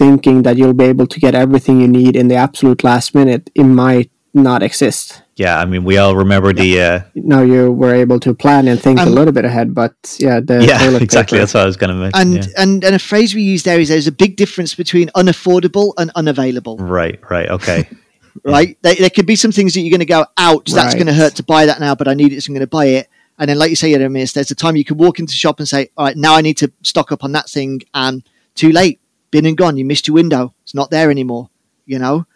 thinking 0.00 0.42
that 0.44 0.56
you'll 0.56 0.80
be 0.84 0.88
able 0.94 1.06
to 1.06 1.20
get 1.20 1.34
everything 1.34 1.78
you 1.82 1.88
need 2.00 2.16
in 2.16 2.28
the 2.28 2.34
absolute 2.46 2.82
last 2.82 3.14
minute, 3.14 3.50
it 3.54 3.64
might 3.64 4.10
not 4.32 4.62
exist. 4.62 5.22
Yeah, 5.36 5.58
I 5.58 5.66
mean, 5.66 5.84
we 5.84 5.98
all 5.98 6.16
remember 6.16 6.54
the. 6.54 6.70
Uh, 6.80 7.00
now 7.14 7.42
you 7.42 7.70
were 7.70 7.94
able 7.94 8.18
to 8.20 8.32
plan 8.34 8.66
and 8.66 8.80
think 8.80 8.98
um, 8.98 9.08
a 9.08 9.10
little 9.10 9.32
bit 9.32 9.44
ahead, 9.44 9.74
but 9.74 9.94
yeah, 10.18 10.40
the 10.40 10.64
yeah, 10.64 10.96
exactly. 11.06 11.36
Paper. 11.36 11.42
That's 11.42 11.54
what 11.54 11.64
I 11.64 11.66
was 11.66 11.76
going 11.76 11.90
to 11.90 11.96
mention. 11.96 12.20
And 12.20 12.34
yeah. 12.34 12.62
and 12.62 12.84
and 12.84 12.94
a 12.94 12.98
phrase 12.98 13.34
we 13.34 13.42
use 13.42 13.62
there 13.62 13.78
is 13.78 13.88
there's 13.90 14.06
a 14.06 14.12
big 14.24 14.36
difference 14.36 14.74
between 14.74 15.08
unaffordable 15.08 15.92
and 15.98 16.10
unavailable. 16.14 16.78
Right. 16.78 17.20
Right. 17.30 17.50
Okay. 17.50 17.86
right. 18.44 18.78
There, 18.80 18.94
there 18.94 19.10
could 19.10 19.26
be 19.26 19.36
some 19.36 19.52
things 19.52 19.74
that 19.74 19.80
you're 19.80 19.90
going 19.90 20.08
to 20.08 20.16
go, 20.18 20.24
ouch, 20.38 20.70
that's 20.70 20.94
right. 20.94 20.94
going 20.94 21.14
to 21.14 21.20
hurt 21.20 21.34
to 21.36 21.42
buy 21.42 21.66
that 21.66 21.80
now, 21.80 21.94
but 21.94 22.08
I 22.08 22.14
need 22.14 22.32
it, 22.32 22.40
so 22.40 22.50
I'm 22.50 22.54
going 22.54 22.70
to 22.70 22.76
buy 22.78 22.86
it. 22.86 23.08
And 23.38 23.48
then, 23.48 23.58
like 23.58 23.70
you 23.70 23.76
say, 23.76 23.92
Jeremias, 23.92 24.32
there's 24.32 24.50
a 24.50 24.54
time 24.54 24.76
you 24.76 24.84
can 24.84 24.98
walk 24.98 25.18
into 25.18 25.32
the 25.32 25.42
shop 25.44 25.58
and 25.58 25.68
say, 25.68 25.90
all 25.96 26.06
right, 26.06 26.16
now 26.16 26.34
I 26.36 26.42
need 26.42 26.58
to 26.58 26.70
stock 26.82 27.12
up 27.12 27.24
on 27.24 27.32
that 27.32 27.48
thing, 27.48 27.80
and 27.94 28.22
too 28.54 28.72
late, 28.72 29.00
been 29.30 29.46
and 29.46 29.56
gone. 29.56 29.76
You 29.76 29.84
missed 29.84 30.08
your 30.08 30.14
window. 30.14 30.54
It's 30.62 30.74
not 30.74 30.90
there 30.90 31.10
anymore. 31.10 31.50
You 31.86 31.98
know. 31.98 32.26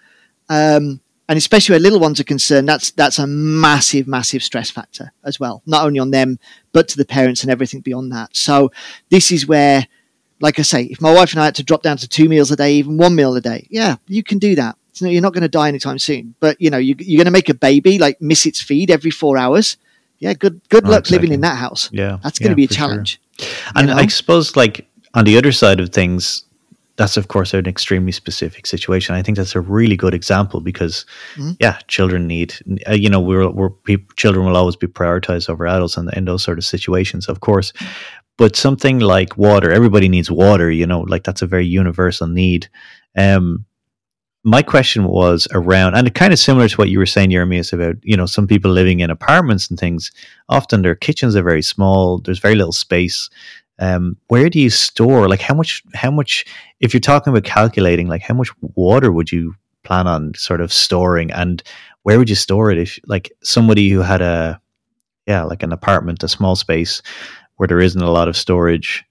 Um, 0.48 1.00
and 1.28 1.38
especially 1.38 1.72
where 1.74 1.80
little 1.80 2.00
ones 2.00 2.20
are 2.20 2.24
concerned, 2.24 2.68
that's 2.68 2.90
that's 2.92 3.18
a 3.18 3.26
massive, 3.26 4.06
massive 4.06 4.42
stress 4.42 4.70
factor 4.70 5.12
as 5.24 5.40
well. 5.40 5.62
Not 5.66 5.84
only 5.84 5.98
on 5.98 6.10
them, 6.10 6.38
but 6.72 6.88
to 6.88 6.96
the 6.96 7.04
parents 7.04 7.42
and 7.42 7.50
everything 7.50 7.80
beyond 7.80 8.12
that. 8.12 8.36
So 8.36 8.70
this 9.10 9.32
is 9.32 9.46
where, 9.46 9.86
like 10.40 10.58
I 10.58 10.62
say, 10.62 10.84
if 10.84 11.00
my 11.00 11.12
wife 11.14 11.32
and 11.32 11.40
I 11.40 11.46
had 11.46 11.54
to 11.56 11.62
drop 11.62 11.82
down 11.82 11.96
to 11.98 12.08
two 12.08 12.28
meals 12.28 12.50
a 12.50 12.56
day, 12.56 12.74
even 12.74 12.98
one 12.98 13.14
meal 13.14 13.34
a 13.34 13.40
day, 13.40 13.66
yeah, 13.70 13.96
you 14.06 14.22
can 14.22 14.38
do 14.38 14.54
that. 14.56 14.76
So 14.92 15.06
you're 15.06 15.22
not 15.22 15.32
going 15.32 15.42
to 15.42 15.48
die 15.48 15.68
anytime 15.68 15.98
soon. 15.98 16.34
But 16.40 16.60
you 16.60 16.70
know, 16.70 16.78
you, 16.78 16.94
are 16.94 17.16
going 17.16 17.24
to 17.24 17.30
make 17.30 17.48
a 17.48 17.54
baby 17.54 17.98
like 17.98 18.20
miss 18.20 18.44
its 18.44 18.60
feed 18.60 18.90
every 18.90 19.10
four 19.10 19.38
hours. 19.38 19.78
Yeah, 20.18 20.34
good 20.34 20.60
good 20.68 20.86
oh, 20.86 20.90
luck 20.90 21.10
living 21.10 21.32
in 21.32 21.40
that 21.40 21.56
house. 21.56 21.88
Yeah, 21.90 22.18
that's 22.22 22.38
going 22.38 22.54
to 22.54 22.60
yeah, 22.60 22.66
be 22.66 22.72
a 22.72 22.76
challenge. 22.76 23.20
Sure. 23.38 23.48
And 23.76 23.86
know? 23.88 23.96
I 23.96 24.06
suppose, 24.08 24.56
like 24.56 24.86
on 25.14 25.24
the 25.24 25.38
other 25.38 25.52
side 25.52 25.80
of 25.80 25.88
things, 25.88 26.43
that's 26.96 27.16
of 27.16 27.28
course 27.28 27.54
an 27.54 27.66
extremely 27.66 28.12
specific 28.12 28.66
situation. 28.66 29.14
I 29.14 29.22
think 29.22 29.36
that's 29.36 29.56
a 29.56 29.60
really 29.60 29.96
good 29.96 30.14
example 30.14 30.60
because, 30.60 31.04
mm-hmm. 31.34 31.52
yeah, 31.60 31.78
children 31.88 32.26
need, 32.26 32.54
uh, 32.88 32.92
you 32.92 33.08
know, 33.08 33.20
we're, 33.20 33.48
we're 33.50 33.70
people, 33.70 34.14
children 34.16 34.46
will 34.46 34.56
always 34.56 34.76
be 34.76 34.86
prioritized 34.86 35.48
over 35.48 35.66
adults 35.66 35.96
in, 35.96 36.08
in 36.16 36.24
those 36.24 36.44
sort 36.44 36.58
of 36.58 36.64
situations, 36.64 37.28
of 37.28 37.40
course. 37.40 37.72
But 38.36 38.56
something 38.56 39.00
like 39.00 39.36
water, 39.36 39.70
everybody 39.70 40.08
needs 40.08 40.30
water, 40.30 40.70
you 40.70 40.86
know, 40.86 41.00
like 41.00 41.24
that's 41.24 41.42
a 41.42 41.46
very 41.46 41.66
universal 41.66 42.26
need. 42.26 42.68
Um, 43.16 43.64
my 44.46 44.60
question 44.60 45.04
was 45.04 45.48
around, 45.52 45.94
and 45.94 46.14
kind 46.14 46.32
of 46.32 46.38
similar 46.38 46.68
to 46.68 46.76
what 46.76 46.90
you 46.90 46.98
were 46.98 47.06
saying, 47.06 47.30
Jeremias, 47.30 47.72
about 47.72 47.96
you 48.02 48.14
know 48.14 48.26
some 48.26 48.46
people 48.46 48.70
living 48.70 49.00
in 49.00 49.08
apartments 49.08 49.70
and 49.70 49.80
things. 49.80 50.12
Often 50.50 50.82
their 50.82 50.94
kitchens 50.94 51.34
are 51.34 51.42
very 51.42 51.62
small. 51.62 52.18
There's 52.18 52.40
very 52.40 52.54
little 52.54 52.72
space 52.72 53.30
um, 53.78 54.16
where 54.28 54.48
do 54.48 54.60
you 54.60 54.70
store 54.70 55.28
like 55.28 55.40
how 55.40 55.54
much 55.54 55.82
how 55.94 56.10
much 56.10 56.44
if 56.80 56.94
you're 56.94 57.00
talking 57.00 57.32
about 57.32 57.44
calculating 57.44 58.08
like 58.08 58.22
how 58.22 58.34
much 58.34 58.50
water 58.60 59.10
would 59.10 59.32
you 59.32 59.54
plan 59.82 60.06
on 60.06 60.32
sort 60.34 60.60
of 60.60 60.72
storing 60.72 61.30
and 61.32 61.62
where 62.02 62.18
would 62.18 62.28
you 62.28 62.36
store 62.36 62.70
it 62.70 62.78
if 62.78 62.98
like 63.06 63.32
somebody 63.42 63.90
who 63.90 64.00
had 64.00 64.22
a 64.22 64.60
yeah 65.26 65.42
like 65.42 65.62
an 65.62 65.72
apartment 65.72 66.22
a 66.22 66.28
small 66.28 66.56
space 66.56 67.02
where 67.56 67.66
there 67.66 67.80
isn't 67.80 68.02
a 68.02 68.10
lot 68.10 68.28
of 68.28 68.36
storage 68.36 69.04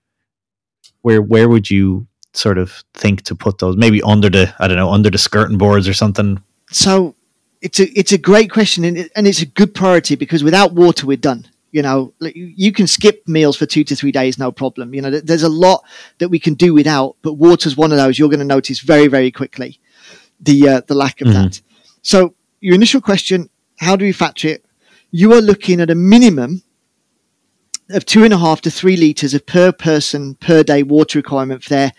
where 1.02 1.22
where 1.22 1.50
would 1.50 1.70
you 1.70 2.08
sort 2.34 2.58
of 2.58 2.84
think 2.94 3.22
to 3.24 3.36
put 3.36 3.60
those 3.60 3.78
maybe 3.78 4.02
under 4.02 4.30
the 4.30 4.54
i 4.60 4.68
don't 4.68 4.78
know 4.78 4.90
under 4.90 5.10
the 5.10 5.18
skirting 5.18 5.58
boards 5.58 5.88
or 5.88 5.94
something? 5.94 6.42
So 6.72 7.16
it's 7.62 7.80
a 7.80 7.88
it's 7.98 8.12
a 8.12 8.18
great 8.18 8.52
question 8.52 8.84
and, 8.84 8.98
it, 8.98 9.12
and 9.16 9.28
it's 9.28 9.42
a 9.42 9.46
good 9.46 9.76
priority 9.76 10.16
because 10.16 10.44
without 10.44 10.74
water 10.74 11.06
we're 11.06 11.18
done 11.18 11.46
you 11.74 11.82
know 11.82 12.14
you 12.22 12.72
can 12.72 12.88
skip 12.88 13.28
meals 13.28 13.58
for 13.58 13.66
two 13.66 13.84
to 13.84 13.96
three 13.96 14.12
days 14.12 14.38
no 14.38 14.52
problem 14.52 14.94
you 14.94 15.02
know 15.02 15.10
there's 15.10 15.44
a 15.44 15.50
lot 15.50 15.84
that 16.20 16.30
we 16.30 16.40
can 16.40 16.54
do 16.54 16.74
without 16.74 17.18
but 17.22 17.34
water's 17.34 17.76
one 17.76 17.92
of 17.92 17.98
those 17.98 18.18
you're 18.18 18.30
going 18.30 18.40
to 18.40 18.46
notice 18.46 18.80
very 18.80 19.08
very 19.08 19.32
quickly 19.32 19.80
the 20.40 20.70
uh, 20.70 20.82
the 20.88 20.94
lack 20.94 21.20
of 21.20 21.28
mm-hmm. 21.28 21.44
that 21.44 21.62
so 22.02 22.36
your 22.62 22.76
initial 22.76 23.02
question 23.02 23.50
how 23.80 23.96
do 23.96 24.06
we 24.06 24.12
factor 24.12 24.48
it 24.48 24.64
you 25.12 25.34
are 25.34 25.42
looking 25.42 25.82
at 25.82 25.90
a 25.90 25.96
minimum 25.96 26.62
of 27.90 28.06
two 28.06 28.24
and 28.24 28.34
a 28.34 28.38
half 28.38 28.62
to 28.62 28.72
three 28.72 28.96
liters 28.96 29.34
of 29.34 29.46
per 29.46 29.72
person 29.72 30.36
per 30.36 30.64
day 30.64 30.84
water 30.84 31.18
requirement 31.18 31.64
for 31.64 31.70
their 31.70 31.92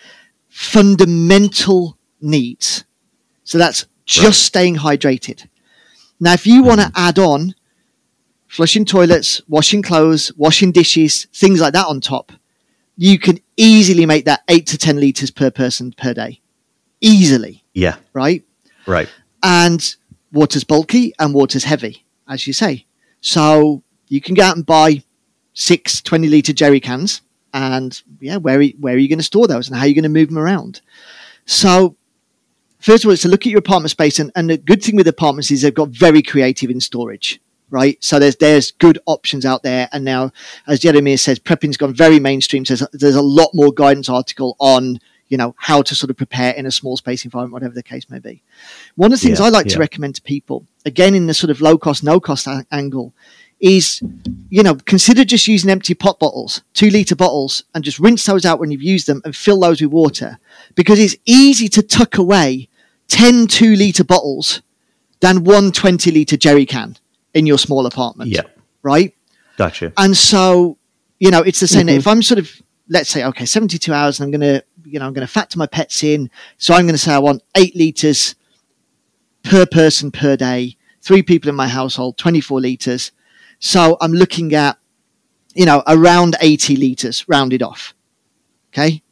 fundamental 0.48 1.98
needs 2.20 2.84
so 3.42 3.58
that's 3.58 3.86
just 4.06 4.24
right. 4.24 4.34
staying 4.34 4.76
hydrated 4.76 5.48
now 6.20 6.32
if 6.32 6.46
you 6.46 6.60
mm-hmm. 6.60 6.68
want 6.68 6.80
to 6.80 6.92
add 6.94 7.18
on 7.18 7.54
flushing 8.54 8.84
toilets, 8.84 9.42
washing 9.48 9.82
clothes, 9.82 10.30
washing 10.36 10.70
dishes, 10.70 11.26
things 11.34 11.60
like 11.60 11.72
that 11.72 11.88
on 11.88 12.00
top, 12.00 12.30
you 12.96 13.18
can 13.18 13.36
easily 13.56 14.06
make 14.06 14.26
that 14.26 14.42
eight 14.48 14.64
to 14.68 14.78
10 14.78 15.00
liters 15.00 15.32
per 15.32 15.50
person 15.50 15.92
per 15.92 16.14
day. 16.14 16.40
Easily. 17.00 17.64
Yeah. 17.72 17.96
Right? 18.12 18.44
Right. 18.86 19.08
And 19.42 19.96
water's 20.30 20.62
bulky 20.62 21.12
and 21.18 21.34
water's 21.34 21.64
heavy, 21.64 22.04
as 22.28 22.46
you 22.46 22.52
say. 22.52 22.86
So 23.20 23.82
you 24.08 24.20
can 24.20 24.36
go 24.36 24.44
out 24.44 24.54
and 24.54 24.64
buy 24.64 25.02
six 25.54 26.00
20 26.00 26.28
litre 26.28 26.52
jerry 26.52 26.78
cans. 26.78 27.22
And 27.52 28.00
yeah, 28.20 28.36
where, 28.36 28.62
where 28.78 28.94
are 28.94 28.98
you 28.98 29.08
going 29.08 29.18
to 29.18 29.24
store 29.24 29.48
those 29.48 29.66
and 29.66 29.76
how 29.76 29.82
are 29.82 29.88
you 29.88 29.94
going 29.96 30.04
to 30.04 30.08
move 30.08 30.28
them 30.28 30.38
around? 30.38 30.80
So 31.44 31.96
first 32.78 33.02
of 33.02 33.08
all, 33.08 33.14
it's 33.14 33.22
to 33.22 33.28
look 33.28 33.46
at 33.46 33.50
your 33.50 33.58
apartment 33.58 33.90
space. 33.90 34.20
And, 34.20 34.30
and 34.36 34.48
the 34.48 34.58
good 34.58 34.80
thing 34.80 34.94
with 34.94 35.08
apartments 35.08 35.50
is 35.50 35.62
they've 35.62 35.74
got 35.74 35.88
very 35.88 36.22
creative 36.22 36.70
in 36.70 36.80
storage 36.80 37.40
right? 37.74 38.02
So 38.02 38.18
there's 38.18 38.36
there's 38.36 38.70
good 38.70 38.98
options 39.04 39.44
out 39.44 39.62
there. 39.62 39.88
And 39.92 40.04
now, 40.04 40.32
as 40.66 40.80
Jeremy 40.80 41.16
says, 41.16 41.38
prepping's 41.38 41.76
gone 41.76 41.92
very 41.92 42.20
mainstream. 42.20 42.64
So 42.64 42.76
there's, 42.76 42.90
there's 42.92 43.14
a 43.16 43.22
lot 43.22 43.50
more 43.52 43.72
guidance 43.72 44.08
article 44.08 44.56
on 44.60 45.00
you 45.28 45.36
know 45.36 45.54
how 45.58 45.82
to 45.82 45.94
sort 45.94 46.10
of 46.10 46.16
prepare 46.16 46.52
in 46.54 46.66
a 46.66 46.70
small 46.70 46.96
space 46.96 47.24
environment, 47.24 47.52
whatever 47.52 47.74
the 47.74 47.82
case 47.82 48.08
may 48.08 48.20
be. 48.20 48.42
One 48.94 49.12
of 49.12 49.18
the 49.18 49.26
things 49.26 49.40
yeah, 49.40 49.46
I 49.46 49.48
like 49.48 49.66
yeah. 49.66 49.74
to 49.74 49.80
recommend 49.80 50.14
to 50.14 50.22
people, 50.22 50.66
again 50.86 51.14
in 51.14 51.26
the 51.26 51.34
sort 51.34 51.50
of 51.50 51.60
low 51.60 51.76
cost, 51.76 52.04
no 52.04 52.20
cost 52.20 52.46
a- 52.46 52.66
angle, 52.70 53.12
is 53.58 54.02
you 54.50 54.62
know 54.62 54.76
consider 54.76 55.24
just 55.24 55.48
using 55.48 55.70
empty 55.70 55.94
pot 55.94 56.18
bottles, 56.20 56.62
two 56.74 56.90
liter 56.90 57.16
bottles, 57.16 57.64
and 57.74 57.82
just 57.82 57.98
rinse 57.98 58.24
those 58.24 58.44
out 58.44 58.60
when 58.60 58.70
you've 58.70 58.82
used 58.82 59.08
them 59.08 59.20
and 59.24 59.34
fill 59.34 59.60
those 59.60 59.82
with 59.82 59.90
water 59.90 60.38
because 60.74 61.00
it's 61.00 61.16
easy 61.24 61.68
to 61.68 61.82
tuck 61.82 62.16
away 62.18 62.68
10 63.08 63.46
two 63.46 63.74
liter 63.74 64.04
bottles 64.04 64.62
than 65.20 65.44
one 65.44 65.72
20 65.72 66.10
liter 66.10 66.36
jerry 66.36 66.66
can 66.66 66.96
in 67.34 67.46
your 67.46 67.58
small 67.58 67.86
apartment. 67.86 68.30
Yeah. 68.30 68.42
Right? 68.82 69.14
Gotcha. 69.56 69.92
And 69.96 70.16
so, 70.16 70.78
you 71.18 71.30
know, 71.30 71.42
it's 71.42 71.60
the 71.60 71.66
same. 71.68 71.86
Mm-hmm. 71.86 71.98
If 71.98 72.06
I'm 72.06 72.22
sort 72.22 72.38
of, 72.38 72.50
let's 72.88 73.10
say, 73.10 73.24
okay, 73.24 73.44
72 73.44 73.92
hours 73.92 74.20
and 74.20 74.26
I'm 74.26 74.40
going 74.40 74.60
to, 74.60 74.64
you 74.84 74.98
know, 74.98 75.06
I'm 75.06 75.12
going 75.12 75.26
to 75.26 75.32
factor 75.32 75.58
my 75.58 75.66
pets 75.66 76.02
in. 76.02 76.30
So 76.58 76.74
I'm 76.74 76.82
going 76.84 76.94
to 76.94 76.98
say 76.98 77.12
I 77.12 77.18
want 77.18 77.42
eight 77.56 77.74
liters 77.76 78.34
per 79.42 79.66
person 79.66 80.10
per 80.10 80.36
day, 80.36 80.76
three 81.02 81.22
people 81.22 81.48
in 81.48 81.54
my 81.54 81.68
household, 81.68 82.18
24 82.18 82.60
liters. 82.60 83.12
So 83.58 83.96
I'm 84.00 84.12
looking 84.12 84.54
at, 84.54 84.78
you 85.54 85.66
know, 85.66 85.82
around 85.86 86.36
80 86.40 86.76
liters 86.76 87.28
rounded 87.28 87.62
off. 87.62 87.94
Okay. 88.72 89.02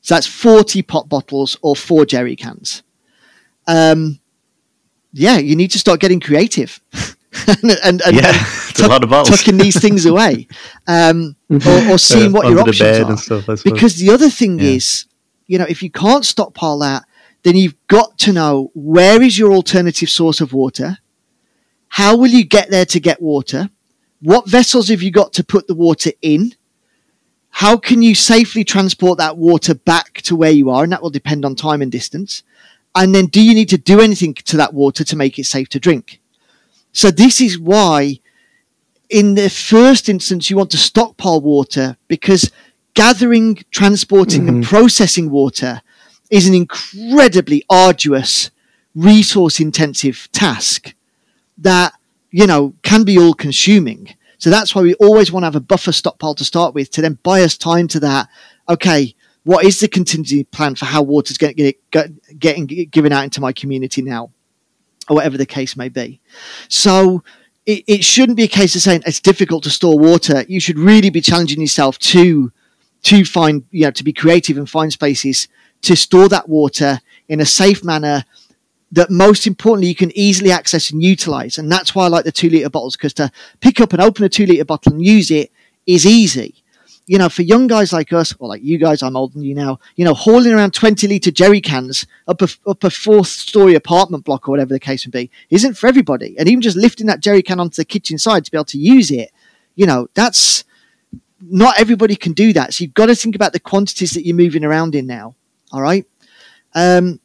So 0.00 0.14
that's 0.14 0.26
40 0.26 0.82
pot 0.82 1.08
bottles 1.08 1.56
or 1.60 1.76
four 1.76 2.06
jerry 2.06 2.36
cans. 2.36 2.82
Um, 3.66 4.18
yeah, 5.12 5.38
you 5.38 5.56
need 5.56 5.70
to 5.72 5.78
start 5.78 6.00
getting 6.00 6.20
creative. 6.20 6.80
and, 7.46 7.70
and, 7.84 8.02
and, 8.02 8.16
yeah, 8.16 8.32
tuck, 8.74 8.86
a 8.86 8.88
lot 8.88 9.04
of 9.04 9.10
bottles. 9.10 9.38
tucking 9.38 9.56
these 9.56 9.80
things 9.80 10.04
away, 10.04 10.48
um, 10.88 11.36
or, 11.50 11.92
or, 11.92 11.98
seeing 11.98 12.32
what 12.32 12.48
your 12.48 12.60
options 12.60 13.30
are. 13.30 13.42
Stuff, 13.42 13.62
because 13.62 13.96
the 13.96 14.10
other 14.10 14.28
thing 14.28 14.58
yeah. 14.58 14.70
is, 14.70 15.06
you 15.46 15.58
know, 15.58 15.66
if 15.68 15.82
you 15.82 15.90
can't 15.90 16.24
stockpile 16.24 16.78
that, 16.80 17.04
then 17.42 17.56
you've 17.56 17.76
got 17.86 18.18
to 18.18 18.32
know 18.32 18.70
where 18.74 19.22
is 19.22 19.38
your 19.38 19.52
alternative 19.52 20.08
source 20.08 20.40
of 20.40 20.52
water. 20.52 20.98
How 21.88 22.16
will 22.16 22.28
you 22.28 22.44
get 22.44 22.70
there 22.70 22.86
to 22.86 23.00
get 23.00 23.22
water? 23.22 23.70
What 24.20 24.48
vessels 24.48 24.88
have 24.88 25.02
you 25.02 25.10
got 25.10 25.32
to 25.34 25.44
put 25.44 25.66
the 25.66 25.74
water 25.74 26.10
in? 26.22 26.54
How 27.50 27.76
can 27.76 28.02
you 28.02 28.14
safely 28.14 28.64
transport 28.64 29.18
that 29.18 29.36
water 29.36 29.74
back 29.74 30.20
to 30.22 30.36
where 30.36 30.50
you 30.50 30.70
are? 30.70 30.84
And 30.84 30.92
that 30.92 31.02
will 31.02 31.10
depend 31.10 31.44
on 31.44 31.56
time 31.56 31.82
and 31.82 31.90
distance. 31.90 32.42
And 32.94 33.14
then 33.14 33.26
do 33.26 33.42
you 33.42 33.54
need 33.54 33.68
to 33.70 33.78
do 33.78 34.00
anything 34.00 34.34
to 34.34 34.56
that 34.56 34.74
water 34.74 35.04
to 35.04 35.16
make 35.16 35.38
it 35.38 35.44
safe 35.44 35.68
to 35.70 35.80
drink? 35.80 36.19
So 36.92 37.10
this 37.10 37.40
is 37.40 37.58
why 37.58 38.20
in 39.08 39.34
the 39.34 39.50
first 39.50 40.08
instance 40.08 40.50
you 40.50 40.56
want 40.56 40.70
to 40.70 40.76
stockpile 40.76 41.40
water 41.40 41.96
because 42.08 42.50
gathering, 42.94 43.64
transporting 43.70 44.42
mm-hmm. 44.42 44.56
and 44.56 44.64
processing 44.64 45.30
water 45.30 45.82
is 46.30 46.46
an 46.46 46.54
incredibly 46.54 47.64
arduous, 47.68 48.50
resource 48.94 49.60
intensive 49.60 50.28
task 50.32 50.94
that 51.58 51.92
you 52.30 52.46
know, 52.46 52.74
can 52.82 53.04
be 53.04 53.18
all 53.18 53.34
consuming. 53.34 54.14
So 54.38 54.50
that's 54.50 54.74
why 54.74 54.82
we 54.82 54.94
always 54.94 55.30
want 55.30 55.42
to 55.42 55.48
have 55.48 55.56
a 55.56 55.60
buffer 55.60 55.92
stockpile 55.92 56.34
to 56.36 56.44
start 56.44 56.74
with 56.74 56.90
to 56.92 57.02
then 57.02 57.18
buy 57.22 57.42
us 57.42 57.56
time 57.56 57.88
to 57.88 58.00
that. 58.00 58.28
Okay, 58.68 59.14
what 59.44 59.64
is 59.64 59.80
the 59.80 59.88
contingency 59.88 60.44
plan 60.44 60.74
for 60.74 60.86
how 60.86 61.02
water's 61.02 61.38
getting, 61.38 61.74
getting 62.38 62.66
given 62.66 63.12
out 63.12 63.24
into 63.24 63.40
my 63.40 63.52
community 63.52 64.02
now, 64.02 64.30
or 65.10 65.16
whatever 65.16 65.36
the 65.36 65.44
case 65.44 65.76
may 65.76 65.88
be. 65.88 66.20
So 66.68 67.22
it, 67.66 67.84
it 67.86 68.04
shouldn't 68.04 68.36
be 68.36 68.44
a 68.44 68.48
case 68.48 68.74
of 68.76 68.80
saying 68.80 69.02
it's 69.04 69.20
difficult 69.20 69.64
to 69.64 69.70
store 69.70 69.98
water. 69.98 70.44
You 70.48 70.60
should 70.60 70.78
really 70.78 71.10
be 71.10 71.20
challenging 71.20 71.60
yourself 71.60 71.98
to 71.98 72.52
to 73.02 73.24
find 73.24 73.64
you 73.70 73.84
know 73.84 73.90
to 73.90 74.04
be 74.04 74.12
creative 74.12 74.56
and 74.56 74.70
find 74.70 74.92
spaces 74.92 75.48
to 75.82 75.96
store 75.96 76.28
that 76.28 76.48
water 76.48 77.00
in 77.28 77.40
a 77.40 77.46
safe 77.46 77.82
manner 77.82 78.24
that 78.92 79.10
most 79.10 79.46
importantly 79.46 79.88
you 79.88 79.94
can 79.94 80.12
easily 80.14 80.52
access 80.52 80.90
and 80.90 81.02
utilize 81.02 81.56
and 81.56 81.72
that's 81.72 81.94
why 81.94 82.04
i 82.04 82.08
like 82.08 82.26
the 82.26 82.32
two 82.32 82.50
liter 82.50 82.68
bottles 82.68 82.96
because 82.96 83.14
to 83.14 83.32
pick 83.60 83.80
up 83.80 83.94
and 83.94 84.02
open 84.02 84.22
a 84.22 84.28
two 84.28 84.44
liter 84.44 84.66
bottle 84.66 84.92
and 84.92 85.02
use 85.02 85.30
it 85.30 85.50
is 85.86 86.04
easy 86.04 86.62
you 87.10 87.18
know, 87.18 87.28
for 87.28 87.42
young 87.42 87.66
guys 87.66 87.92
like 87.92 88.12
us, 88.12 88.32
or 88.38 88.46
like 88.46 88.62
you 88.62 88.78
guys, 88.78 89.02
I'm 89.02 89.16
older 89.16 89.34
than 89.34 89.42
you 89.42 89.52
now, 89.52 89.80
you 89.96 90.04
know, 90.04 90.14
hauling 90.14 90.52
around 90.52 90.74
20 90.74 91.08
litre 91.08 91.32
jerry 91.32 91.60
cans 91.60 92.06
up 92.28 92.40
a, 92.40 92.48
up 92.68 92.84
a 92.84 92.90
fourth 92.90 93.26
story 93.26 93.74
apartment 93.74 94.24
block 94.24 94.46
or 94.46 94.52
whatever 94.52 94.72
the 94.72 94.78
case 94.78 95.04
would 95.04 95.12
be 95.12 95.28
isn't 95.50 95.76
for 95.76 95.88
everybody. 95.88 96.38
And 96.38 96.48
even 96.48 96.60
just 96.60 96.76
lifting 96.76 97.08
that 97.08 97.18
jerry 97.18 97.42
can 97.42 97.58
onto 97.58 97.74
the 97.74 97.84
kitchen 97.84 98.16
side 98.16 98.44
to 98.44 98.50
be 98.52 98.56
able 98.56 98.66
to 98.66 98.78
use 98.78 99.10
it, 99.10 99.32
you 99.74 99.86
know, 99.86 100.06
that's 100.14 100.62
not 101.40 101.80
everybody 101.80 102.14
can 102.14 102.32
do 102.32 102.52
that. 102.52 102.74
So 102.74 102.84
you've 102.84 102.94
got 102.94 103.06
to 103.06 103.16
think 103.16 103.34
about 103.34 103.52
the 103.52 103.58
quantities 103.58 104.12
that 104.12 104.24
you're 104.24 104.36
moving 104.36 104.62
around 104.64 104.94
in 104.94 105.08
now. 105.08 105.34
All 105.72 105.82
right. 105.82 106.06
Um, 106.76 107.18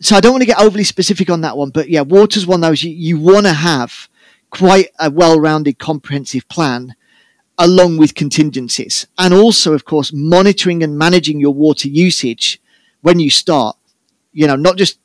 so 0.00 0.16
I 0.16 0.20
don't 0.20 0.32
want 0.32 0.42
to 0.42 0.48
get 0.48 0.60
overly 0.60 0.84
specific 0.84 1.30
on 1.30 1.40
that 1.40 1.56
one, 1.56 1.70
but 1.70 1.88
yeah, 1.88 2.02
water's 2.02 2.46
one 2.46 2.62
of 2.62 2.68
those 2.68 2.84
you, 2.84 2.90
you 2.90 3.18
want 3.18 3.46
to 3.46 3.54
have 3.54 4.10
quite 4.50 4.88
a 5.00 5.10
well-rounded, 5.10 5.78
comprehensive 5.78 6.46
plan 6.50 6.94
along 7.58 7.96
with 7.96 8.14
contingencies. 8.14 9.06
And 9.18 9.32
also, 9.32 9.72
of 9.72 9.84
course, 9.84 10.12
monitoring 10.12 10.82
and 10.82 10.98
managing 10.98 11.40
your 11.40 11.54
water 11.54 11.88
usage 11.88 12.60
when 13.02 13.18
you 13.18 13.30
start. 13.30 13.76
You 14.32 14.46
know, 14.46 14.56
not 14.56 14.76
just, 14.76 14.98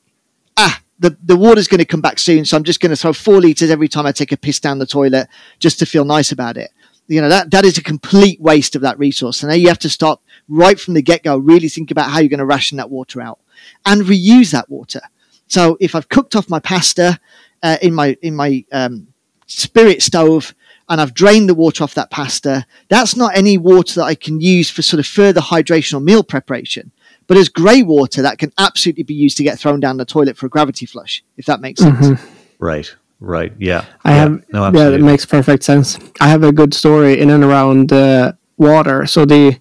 ah, 0.58 0.82
the, 1.00 1.18
the 1.24 1.38
water's 1.38 1.68
going 1.68 1.80
to 1.80 1.86
come 1.86 2.02
back 2.02 2.20
soon, 2.20 2.44
so 2.44 2.58
I'm 2.58 2.64
just 2.64 2.82
going 2.82 2.90
to 2.90 2.96
throw 2.96 3.14
four 3.14 3.40
liters 3.40 3.70
every 3.70 3.88
time 3.88 4.06
I 4.06 4.12
take 4.12 4.32
a 4.32 4.38
piss 4.38 4.60
down 4.60 4.80
the 4.80 4.86
toilet 4.86 5.28
just 5.60 5.80
to 5.80 5.86
feel 5.86 6.04
nice 6.04 6.32
about 6.32 6.58
it. 6.58 6.72
You 7.08 7.22
know, 7.22 7.30
that, 7.30 7.52
that 7.52 7.66
is 7.66 7.78
a 7.78 7.84
complete 7.84 8.40
waste 8.40 8.76
of 8.76 8.82
that 8.84 9.00
resource. 9.00 9.42
And 9.42 9.50
now 9.50 9.56
you 9.56 9.68
have 9.70 9.80
to 9.80 9.90
start 9.90 10.20
right 10.48 10.80
from 10.80 10.94
the 10.94 11.02
get 11.02 11.24
go, 11.24 11.38
really 11.38 11.70
think 11.70 11.92
about 11.92 12.10
how 12.10 12.20
you're 12.20 12.30
going 12.30 12.40
to 12.40 12.46
ration 12.46 12.78
that 12.78 12.90
water 12.90 13.22
out 13.22 13.40
and 13.86 14.02
reuse 14.02 14.52
that 14.52 14.70
water. 14.70 15.02
So 15.48 15.78
if 15.80 15.96
I've 15.96 16.10
cooked 16.10 16.36
off 16.36 16.50
my 16.50 16.60
pasta 16.60 17.20
uh, 17.64 17.78
in 17.82 17.94
my, 17.94 18.18
in 18.22 18.36
my, 18.36 18.66
um, 18.72 19.08
spirit 19.52 20.02
stove, 20.02 20.56
and 20.92 21.00
I've 21.00 21.14
drained 21.14 21.48
the 21.48 21.56
water 21.56 21.86
off 21.86 21.94
that 21.94 22.12
pasta, 22.12 22.66
that's 22.90 23.16
not 23.16 23.36
any 23.36 23.58
water 23.58 24.02
that 24.02 24.04
I 24.04 24.14
can 24.14 24.42
use 24.42 24.70
for 24.70 24.82
sort 24.82 25.00
of 25.00 25.08
further 25.08 25.40
hydration 25.40 25.94
or 25.94 26.02
meal 26.02 26.22
preparation. 26.22 26.92
But 27.28 27.38
as 27.38 27.48
grey 27.48 27.82
water, 27.82 28.22
that 28.22 28.40
can 28.40 28.52
absolutely 28.58 29.04
be 29.04 29.14
used 29.14 29.38
to 29.38 29.44
get 29.44 29.58
thrown 29.58 29.80
down 29.80 29.96
the 29.96 30.04
toilet 30.04 30.36
for 30.36 30.48
a 30.48 30.50
gravity 30.50 30.86
flush, 30.86 31.24
if 31.38 31.46
that 31.46 31.62
makes 31.62 31.80
sense. 31.80 32.08
Mm-hmm. 32.08 32.34
Right, 32.60 32.94
right, 33.22 33.54
yeah. 33.58 33.86
I 34.04 34.12
yeah. 34.12 34.18
have, 34.18 34.44
no, 34.52 34.66
yeah, 34.66 34.90
that 34.90 35.00
makes 35.00 35.26
perfect 35.26 35.64
sense. 35.64 35.98
I 36.20 36.28
have 36.28 36.44
a 36.44 36.52
good 36.52 36.74
story 36.74 37.22
in 37.22 37.30
and 37.30 37.46
around 37.46 37.94
uh, 37.94 38.34
water. 38.58 39.06
So 39.06 39.24
the 39.24 39.58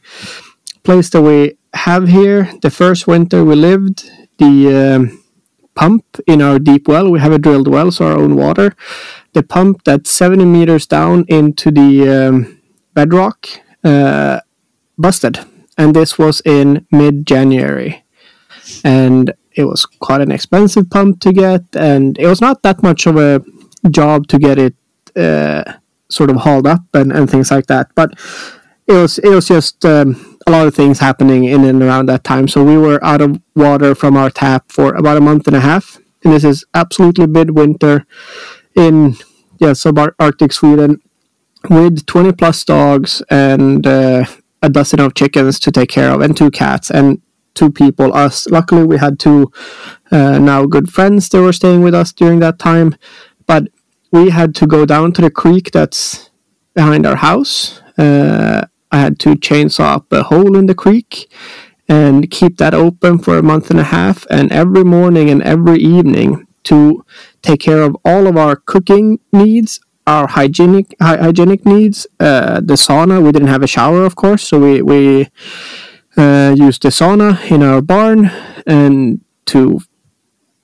place 0.82 1.10
that 1.10 1.22
we 1.22 1.56
have 1.74 2.08
here, 2.08 2.52
the 2.60 2.70
first 2.70 3.06
winter 3.06 3.44
we 3.44 3.54
lived, 3.54 4.10
the 4.38 4.96
um, 4.96 5.24
pump 5.76 6.04
in 6.26 6.42
our 6.42 6.58
deep 6.58 6.88
well, 6.88 7.08
we 7.08 7.20
have 7.20 7.30
a 7.30 7.38
drilled 7.38 7.68
well, 7.68 7.92
so 7.92 8.06
our 8.06 8.18
own 8.18 8.34
water 8.34 8.74
the 9.32 9.42
pump 9.42 9.84
that's 9.84 10.10
70 10.10 10.44
meters 10.44 10.86
down 10.86 11.24
into 11.28 11.70
the 11.70 12.08
um, 12.08 12.60
bedrock 12.94 13.48
uh, 13.84 14.40
busted. 14.98 15.40
And 15.78 15.94
this 15.94 16.18
was 16.18 16.42
in 16.44 16.86
mid 16.90 17.26
January. 17.26 18.04
And 18.84 19.32
it 19.52 19.64
was 19.64 19.86
quite 19.86 20.20
an 20.20 20.30
expensive 20.30 20.90
pump 20.90 21.20
to 21.20 21.32
get. 21.32 21.64
And 21.74 22.18
it 22.18 22.26
was 22.26 22.40
not 22.40 22.62
that 22.62 22.82
much 22.82 23.06
of 23.06 23.16
a 23.16 23.42
job 23.90 24.26
to 24.28 24.38
get 24.38 24.58
it 24.58 24.74
uh, 25.16 25.64
sort 26.08 26.30
of 26.30 26.36
hauled 26.36 26.66
up 26.66 26.82
and, 26.94 27.12
and 27.12 27.30
things 27.30 27.50
like 27.50 27.66
that. 27.66 27.88
But 27.94 28.18
it 28.86 28.92
was, 28.92 29.18
it 29.18 29.28
was 29.28 29.48
just 29.48 29.84
um, 29.84 30.38
a 30.46 30.50
lot 30.50 30.66
of 30.66 30.74
things 30.74 30.98
happening 30.98 31.44
in 31.44 31.64
and 31.64 31.82
around 31.82 32.06
that 32.06 32.24
time. 32.24 32.48
So 32.48 32.62
we 32.64 32.76
were 32.76 33.02
out 33.04 33.20
of 33.20 33.40
water 33.54 33.94
from 33.94 34.16
our 34.16 34.30
tap 34.30 34.70
for 34.70 34.94
about 34.94 35.16
a 35.16 35.20
month 35.20 35.46
and 35.46 35.56
a 35.56 35.60
half. 35.60 35.98
And 36.24 36.34
this 36.34 36.44
is 36.44 36.64
absolutely 36.74 37.26
midwinter 37.26 38.06
in 38.74 39.16
yeah 39.58 39.70
subarctic 39.70 40.52
Sweden 40.52 41.00
with 41.68 42.06
20 42.06 42.32
plus 42.32 42.64
dogs 42.64 43.22
and 43.30 43.86
uh, 43.86 44.24
a 44.62 44.68
dozen 44.68 45.00
of 45.00 45.14
chickens 45.14 45.58
to 45.60 45.70
take 45.70 45.90
care 45.90 46.10
of 46.10 46.20
and 46.20 46.36
two 46.36 46.50
cats 46.50 46.90
and 46.90 47.20
two 47.54 47.70
people. 47.70 48.14
Us 48.14 48.46
luckily 48.46 48.84
we 48.84 48.98
had 48.98 49.18
two 49.18 49.50
uh, 50.10 50.38
now 50.38 50.66
good 50.66 50.90
friends 50.90 51.28
that 51.28 51.42
were 51.42 51.52
staying 51.52 51.82
with 51.82 51.94
us 51.94 52.12
during 52.12 52.38
that 52.40 52.58
time 52.58 52.94
but 53.46 53.64
we 54.12 54.30
had 54.30 54.54
to 54.56 54.66
go 54.66 54.86
down 54.86 55.12
to 55.12 55.22
the 55.22 55.30
creek 55.30 55.70
that's 55.70 56.30
behind 56.74 57.06
our 57.06 57.16
house. 57.16 57.80
Uh, 57.98 58.66
i 58.92 58.98
had 58.98 59.18
to 59.20 59.30
chainsaw 59.36 59.96
up 59.96 60.12
a 60.12 60.22
hole 60.24 60.56
in 60.56 60.66
the 60.66 60.74
creek 60.74 61.30
and 61.88 62.30
keep 62.30 62.56
that 62.56 62.72
open 62.72 63.18
for 63.18 63.36
a 63.36 63.42
month 63.42 63.70
and 63.70 63.80
a 63.80 63.84
half 63.84 64.26
and 64.30 64.50
every 64.52 64.84
morning 64.84 65.28
and 65.28 65.42
every 65.42 65.78
evening 65.78 66.46
to 66.64 67.04
take 67.42 67.60
care 67.60 67.82
of 67.82 67.96
all 68.04 68.26
of 68.26 68.36
our 68.36 68.56
cooking 68.56 69.20
needs, 69.32 69.80
our 70.06 70.26
hygienic 70.26 70.94
hy- 71.00 71.16
hygienic 71.16 71.64
needs. 71.64 72.06
Uh, 72.18 72.60
the 72.60 72.74
sauna, 72.74 73.22
we 73.22 73.32
didn't 73.32 73.48
have 73.48 73.62
a 73.62 73.66
shower, 73.66 74.04
of 74.04 74.16
course, 74.16 74.46
so 74.46 74.58
we 74.58 74.82
we 74.82 75.28
uh, 76.16 76.54
used 76.56 76.82
the 76.82 76.88
sauna 76.88 77.50
in 77.50 77.62
our 77.62 77.80
barn 77.80 78.30
and 78.66 79.20
to 79.46 79.80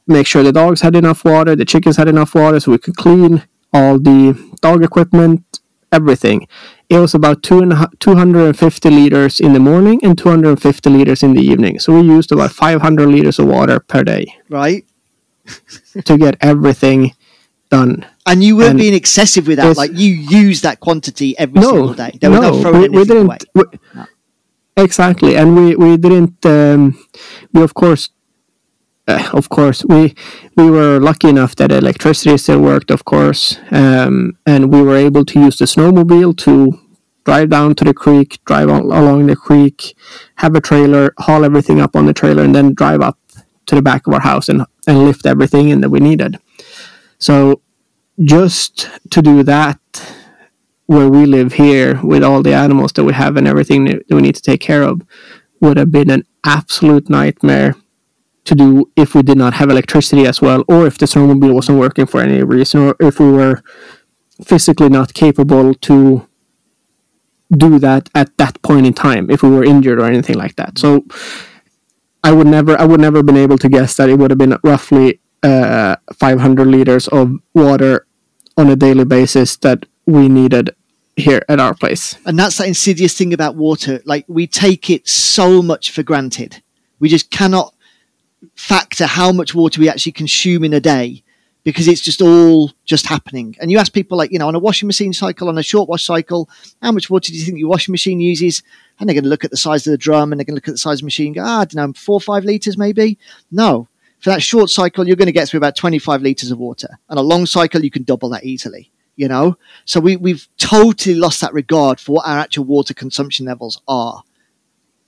make 0.07 0.27
sure 0.27 0.43
the 0.43 0.53
dogs 0.53 0.83
had 0.83 0.95
enough 0.95 1.25
water, 1.25 1.57
the 1.57 1.65
chickens 1.65 1.97
had 1.97 2.09
enough 2.09 2.35
water, 2.35 2.61
so 2.61 2.73
we 2.73 2.79
could 2.79 2.97
clean 2.97 3.45
all 3.73 3.99
the 3.99 4.21
dog 4.61 4.85
equipment, 4.85 5.61
everything. 5.91 6.47
It 6.89 6.99
was 6.99 7.15
about 7.15 7.43
two 7.43 7.59
and 7.61 7.75
250 7.99 8.91
liters 8.91 9.41
in 9.41 9.53
the 9.53 9.59
morning 9.59 9.99
and 10.05 10.17
250 10.17 10.89
liters 10.91 11.25
in 11.25 11.35
the 11.35 11.43
evening. 11.43 11.81
So 11.81 11.93
we 11.95 12.03
used 12.07 12.31
about 12.31 12.53
500 12.53 13.09
liters 13.09 13.41
of 13.41 13.47
water 13.47 13.81
per 13.81 14.05
day. 14.05 14.27
Right 14.49 14.85
to 16.05 16.19
get 16.19 16.37
everything 16.41 17.13
done. 17.71 18.07
And 18.27 18.43
you 18.43 18.57
weren't 18.57 18.71
and 18.71 18.79
being 18.79 18.95
excessive 18.95 19.47
with 19.47 19.59
that. 19.59 19.77
Like 19.77 19.93
you 19.93 20.11
use 20.13 20.63
that 20.63 20.81
quantity 20.81 21.39
every 21.39 21.61
no, 21.61 21.71
single 21.71 21.95
day. 21.95 22.19
No 22.23 22.73
we, 22.73 22.89
we, 22.89 23.05
didn't. 23.05 23.45
We, 23.55 23.63
no. 23.95 24.07
Exactly, 24.77 25.37
and 25.37 25.57
we 25.57 25.75
we 25.75 25.97
didn't. 25.97 26.45
Um, 26.45 26.99
we 27.53 27.63
of 27.63 27.73
course, 27.73 28.11
uh, 29.09 29.31
of 29.33 29.49
course, 29.49 29.85
we 29.87 30.15
we 30.57 30.69
were 30.71 30.99
lucky 31.01 31.29
enough 31.29 31.57
that 31.57 31.73
electricity 31.73 32.37
still 32.37 32.61
worked, 32.61 32.91
of 32.91 33.05
course, 33.05 33.59
um, 33.71 34.37
and 34.45 34.73
we 34.73 34.83
were 34.83 34.97
able 34.97 35.25
to 35.25 35.41
use 35.41 35.57
the 35.57 35.65
snowmobile 35.65 36.37
to 36.39 36.79
drive 37.25 37.49
down 37.49 37.75
to 37.75 37.85
the 37.85 37.95
creek, 37.95 38.39
drive 38.45 38.69
on, 38.69 38.83
along 38.83 39.27
the 39.27 39.37
creek, 39.37 39.97
have 40.37 40.55
a 40.55 40.61
trailer, 40.61 41.15
haul 41.19 41.45
everything 41.45 41.81
up 41.81 41.97
on 41.97 42.07
the 42.07 42.13
trailer, 42.13 42.43
and 42.43 42.55
then 42.55 42.75
drive 42.75 43.01
up 43.01 43.19
to 43.67 43.75
the 43.75 43.83
back 43.83 44.07
of 44.07 44.13
our 44.13 44.21
house 44.21 44.49
and, 44.49 44.65
and 44.87 45.05
lift 45.05 45.27
everything 45.27 45.69
in 45.69 45.81
that 45.81 45.91
we 45.91 46.01
needed. 46.01 46.39
So 47.19 47.63
just 48.23 48.89
to 49.11 49.23
do 49.23 49.43
that 49.43 49.81
where 50.87 51.09
we 51.09 51.27
live 51.27 51.55
here 51.55 52.01
with 52.03 52.23
all 52.23 52.43
the 52.43 52.55
animals 52.55 52.93
that 52.93 53.05
we 53.05 53.13
have 53.13 53.37
and 53.37 53.47
everything 53.47 53.85
that 53.85 54.05
we 54.09 54.23
need 54.23 54.37
to 54.37 54.43
take 54.43 54.61
care 54.61 54.83
of 54.83 55.03
would 55.61 55.77
have 55.77 55.91
been 55.91 56.11
an 56.11 56.25
absolute 56.45 57.11
nightmare 57.11 57.75
to 58.45 58.55
do 58.55 58.91
if 58.97 59.15
we 59.15 59.23
did 59.23 59.37
not 59.37 59.55
have 59.55 59.69
electricity 59.69 60.27
as 60.27 60.41
well 60.41 60.65
or 60.69 60.87
if 60.87 60.99
the 60.99 61.07
snowmobile 61.07 61.53
wasn't 61.53 61.79
working 61.79 62.07
for 62.07 62.21
any 62.21 62.43
reason 62.43 62.81
or 62.81 62.97
if 63.01 63.19
we 63.19 63.31
were 63.31 63.63
physically 64.45 64.89
not 64.89 65.13
capable 65.15 65.75
to 65.75 66.27
do 67.57 67.79
that 67.81 68.09
at 68.15 68.37
that 68.39 68.61
point 68.63 68.87
in 68.87 68.95
time 68.95 69.31
if 69.31 69.43
we 69.43 69.51
were 69.51 69.65
injured 69.65 69.99
or 69.99 70.05
anything 70.05 70.37
like 70.37 70.55
that 70.57 70.79
so 70.79 71.05
I 72.27 72.33
would 72.33 72.49
never 72.49 72.77
I 72.81 72.85
would 72.85 73.01
never 73.01 73.23
been 73.23 73.37
able 73.37 73.57
to 73.59 73.69
guess 73.69 73.97
that 73.97 74.09
it 74.09 74.19
would 74.19 74.33
have 74.33 74.39
been 74.39 74.59
roughly 74.65 75.21
uh, 75.45 75.95
500 76.13 76.67
liters 76.67 77.07
of 77.07 77.37
water 77.55 78.05
on 78.57 78.69
a 78.69 78.75
daily 78.75 79.05
basis 79.05 79.57
that 79.59 79.87
we 80.07 80.29
needed 80.29 80.75
here 81.15 81.43
at 81.49 81.61
our 81.61 81.73
place. 81.73 82.19
And 82.27 82.37
that's 82.37 82.59
the 82.59 82.67
insidious 82.67 83.17
thing 83.17 83.33
about 83.33 83.55
water. 83.55 84.03
Like 84.05 84.25
we 84.27 84.49
take 84.49 84.91
it 84.91 85.07
so 85.07 85.63
much 85.63 85.93
for 85.93 86.03
granted. 86.03 86.63
We 86.99 87.09
just 87.09 87.31
cannot 87.31 87.75
factor 88.57 89.07
how 89.07 89.31
much 89.31 89.55
water 89.55 89.81
we 89.81 89.89
actually 89.89 90.13
consume 90.13 90.65
in 90.65 90.73
a 90.73 90.81
day 90.81 91.23
because 91.67 91.89
it's 91.89 92.01
just 92.01 92.23
all 92.23 92.71
just 92.85 93.07
happening. 93.07 93.57
And 93.61 93.73
you 93.73 93.79
ask 93.79 93.93
people 93.93 94.17
like, 94.17 94.31
you 94.31 94.39
know, 94.39 94.47
on 94.47 94.55
a 94.55 94.61
washing 94.61 94.87
machine 94.87 95.13
cycle, 95.13 95.49
on 95.49 95.59
a 95.59 95.65
short 95.65 95.89
wash 95.89 96.07
cycle, 96.07 96.49
how 96.81 96.93
much 96.93 97.11
water 97.11 97.33
do 97.33 97.37
you 97.37 97.45
think 97.45 97.59
your 97.59 97.69
washing 97.69 97.93
machine 97.93 98.21
uses? 98.21 98.63
and 98.99 99.09
they're 99.09 99.15
going 99.15 99.25
to 99.25 99.31
look 99.31 99.45
at 99.45 99.51
the 99.51 99.57
size 99.57 99.87
of 99.87 99.91
the 99.91 99.99
drum 99.99 100.33
and 100.33 100.41
they're 100.41 100.45
going 100.45 100.55
to 100.55 100.57
look 100.57 100.69
at 100.69 100.75
the 100.75 100.79
size 100.79 100.99
of 100.99 101.01
the 101.01 101.07
machine 101.07 101.29
and 101.29 101.35
go, 101.37 101.43
ah, 101.45 101.61
I 101.61 101.65
don't 101.65 101.75
know, 101.75 101.93
four 101.93 102.15
or 102.15 102.21
five 102.21 102.45
litres 102.45 102.79
maybe. 102.79 103.19
No, 103.51 103.89
For 104.21 104.31
that 104.31 104.43
short 104.43 104.71
cycle, 104.71 105.07
you're 105.07 105.17
going 105.17 105.27
to 105.27 105.33
get 105.33 105.49
through 105.49 105.59
about 105.59 105.77
25 105.77 106.23
liters 106.23 106.51
of 106.51 106.59
water. 106.59 106.99
And 107.09 107.19
a 107.19 107.23
long 107.23 107.47
cycle, 107.47 107.85
you 107.85 107.91
can 107.91 108.05
double 108.05 108.31
that 108.31 108.45
easily, 108.45 108.91
you 109.17 109.29
know? 109.29 109.59
So 109.85 110.01
we, 110.01 110.17
we've 110.17 110.49
totally 110.57 111.15
lost 111.15 111.41
that 111.43 111.53
regard 111.53 112.01
for 112.01 112.13
what 112.13 112.27
our 112.27 112.39
actual 112.39 112.65
water 112.65 112.95
consumption 112.95 113.47
levels 113.47 113.81
are. 113.87 114.23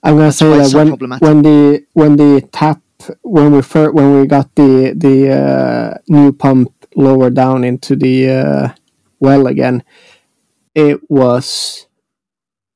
I'm 0.03 0.15
going 0.15 0.29
to 0.29 0.37
say 0.37 0.57
that 0.57 0.73
when, 0.73 1.19
when 1.19 1.41
the 1.41 1.85
when 1.91 2.15
the 2.15 2.47
tap 2.53 2.81
when 3.21 3.51
we 3.51 3.61
first, 3.61 3.93
when 3.93 4.19
we 4.19 4.27
got 4.27 4.53
the 4.55 4.93
the 4.95 5.31
uh, 5.31 5.97
new 6.07 6.31
pump 6.31 6.71
lower 6.95 7.29
down 7.29 7.63
into 7.63 7.95
the 7.95 8.29
uh, 8.29 8.69
well 9.19 9.47
again, 9.47 9.83
it 10.75 10.99
was 11.09 11.87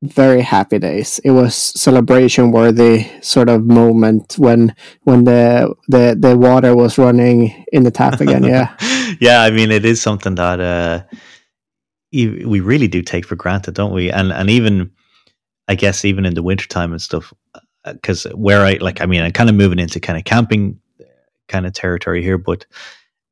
very 0.04 0.42
happy 0.42 0.80
days. 0.80 1.20
It 1.24 1.32
was 1.32 1.56
celebration 1.56 2.52
worthy 2.52 3.08
sort 3.22 3.50
of 3.50 3.64
moment 3.64 4.36
when 4.38 4.76
when 5.04 5.24
the 5.24 5.74
the 5.88 6.16
the 6.20 6.38
water 6.38 6.76
was 6.76 6.98
running 6.98 7.66
in 7.72 7.84
the 7.84 7.92
tap 7.92 8.20
again. 8.20 8.44
Yeah, 8.44 8.76
yeah. 9.20 9.42
I 9.42 9.52
mean, 9.52 9.72
it 9.72 9.86
is 9.86 10.02
something 10.02 10.36
that 10.36 10.60
uh, 10.60 11.04
we 12.12 12.60
really 12.60 12.88
do 12.88 13.02
take 13.02 13.26
for 13.26 13.36
granted, 13.36 13.76
don't 13.76 13.94
we? 13.94 14.12
And 14.12 14.32
and 14.32 14.50
even 14.50 14.92
I 15.68 15.76
guess 15.76 16.06
even 16.06 16.26
in 16.26 16.34
the 16.34 16.44
wintertime 16.44 16.92
and 16.92 17.02
stuff, 17.02 17.34
because 17.86 18.24
where 18.34 18.62
I 18.62 18.74
like, 18.74 19.02
I 19.02 19.06
mean, 19.06 19.22
I'm 19.22 19.32
kind 19.32 19.50
of 19.50 19.56
moving 19.56 19.80
into 19.80 20.00
kind 20.00 20.18
of 20.18 20.26
camping 20.26 20.80
kind 21.48 21.66
of 21.66 21.74
territory 21.74 22.24
here, 22.24 22.38
but 22.38 22.66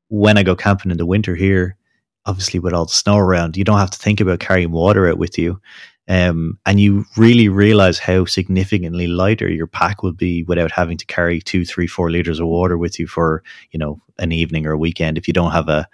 when 0.09 0.37
I 0.37 0.43
go 0.43 0.55
camping 0.55 0.91
in 0.91 0.97
the 0.97 1.05
winter 1.05 1.35
here, 1.35 1.77
obviously 2.25 2.59
with 2.59 2.73
all 2.73 2.85
the 2.85 2.91
snow 2.91 3.17
around, 3.17 3.57
you 3.57 3.63
don't 3.63 3.79
have 3.79 3.91
to 3.91 3.97
think 3.97 4.19
about 4.19 4.39
carrying 4.39 4.71
water 4.71 5.07
out 5.07 5.17
with 5.17 5.37
you. 5.37 5.61
Um, 6.07 6.59
and 6.65 6.79
you 6.79 7.05
really 7.15 7.47
realize 7.47 7.97
how 7.97 8.25
significantly 8.25 9.07
lighter 9.07 9.47
your 9.47 9.67
pack 9.67 10.03
will 10.03 10.11
be 10.11 10.43
without 10.43 10.71
having 10.71 10.97
to 10.97 11.05
carry 11.05 11.39
two, 11.39 11.63
three, 11.63 11.87
four 11.87 12.11
liters 12.11 12.39
of 12.39 12.47
water 12.47 12.77
with 12.77 12.99
you 12.99 13.07
for, 13.07 13.43
you 13.71 13.79
know, 13.79 14.01
an 14.19 14.31
evening 14.31 14.65
or 14.65 14.73
a 14.73 14.77
weekend 14.77 15.17
if 15.17 15.27
you 15.27 15.33
don't 15.33 15.51
have 15.51 15.69
a, 15.69 15.87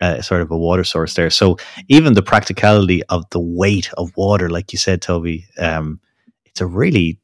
a 0.00 0.22
sort 0.22 0.42
of 0.42 0.50
a 0.50 0.58
water 0.58 0.84
source 0.84 1.14
there. 1.14 1.30
So 1.30 1.56
even 1.88 2.12
the 2.12 2.22
practicality 2.22 3.02
of 3.04 3.24
the 3.30 3.40
weight 3.40 3.90
of 3.96 4.14
water, 4.16 4.50
like 4.50 4.72
you 4.72 4.78
said, 4.78 5.00
Toby, 5.00 5.46
um, 5.58 6.00
it's 6.44 6.60
a 6.60 6.66
really 6.66 7.18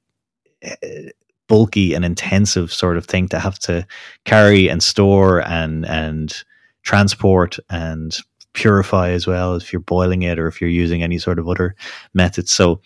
bulky 1.48 1.94
and 1.94 2.04
intensive 2.04 2.72
sort 2.72 2.96
of 2.96 3.06
thing 3.06 3.28
to 3.28 3.38
have 3.38 3.58
to 3.58 3.86
carry 4.24 4.68
and 4.68 4.82
store 4.82 5.46
and 5.46 5.86
and 5.86 6.44
transport 6.82 7.58
and 7.70 8.18
purify 8.52 9.10
as 9.10 9.26
well 9.26 9.56
if 9.56 9.72
you're 9.72 9.80
boiling 9.80 10.22
it 10.22 10.38
or 10.38 10.46
if 10.46 10.60
you're 10.60 10.70
using 10.70 11.02
any 11.02 11.18
sort 11.18 11.38
of 11.38 11.48
other 11.48 11.74
methods. 12.14 12.50
So, 12.50 12.80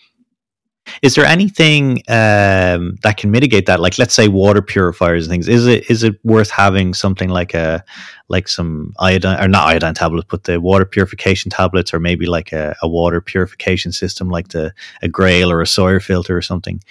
is 1.03 1.13
there 1.13 1.25
anything 1.25 1.99
um, 2.07 2.97
that 3.03 3.17
can 3.17 3.29
mitigate 3.29 3.67
that? 3.67 3.79
Like, 3.79 3.99
let's 3.99 4.13
say 4.13 4.27
water 4.27 4.61
purifiers 4.61 5.25
and 5.27 5.31
things. 5.31 5.47
Is 5.47 5.67
it 5.67 5.89
is 5.89 6.03
it 6.03 6.15
worth 6.23 6.49
having 6.49 6.93
something 6.93 7.29
like 7.29 7.53
a 7.53 7.83
like 8.27 8.47
some 8.47 8.93
iodine 8.99 9.43
or 9.43 9.47
not 9.47 9.67
iodine 9.67 9.93
tablets, 9.93 10.27
but 10.29 10.45
the 10.45 10.59
water 10.59 10.85
purification 10.85 11.51
tablets, 11.51 11.93
or 11.93 11.99
maybe 11.99 12.25
like 12.25 12.51
a, 12.51 12.75
a 12.81 12.89
water 12.89 13.21
purification 13.21 13.91
system 13.91 14.29
like 14.29 14.49
the 14.49 14.73
a 15.03 15.07
Grayl 15.07 15.51
or 15.51 15.61
a 15.61 15.67
Sawyer 15.67 15.99
filter 15.99 16.35
or 16.35 16.41
something? 16.41 16.81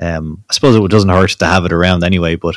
Um, 0.00 0.44
I 0.50 0.54
suppose 0.54 0.76
it 0.76 0.90
doesn't 0.90 1.08
hurt 1.08 1.30
to 1.30 1.46
have 1.46 1.64
it 1.64 1.72
around 1.72 2.04
anyway, 2.04 2.36
but 2.36 2.56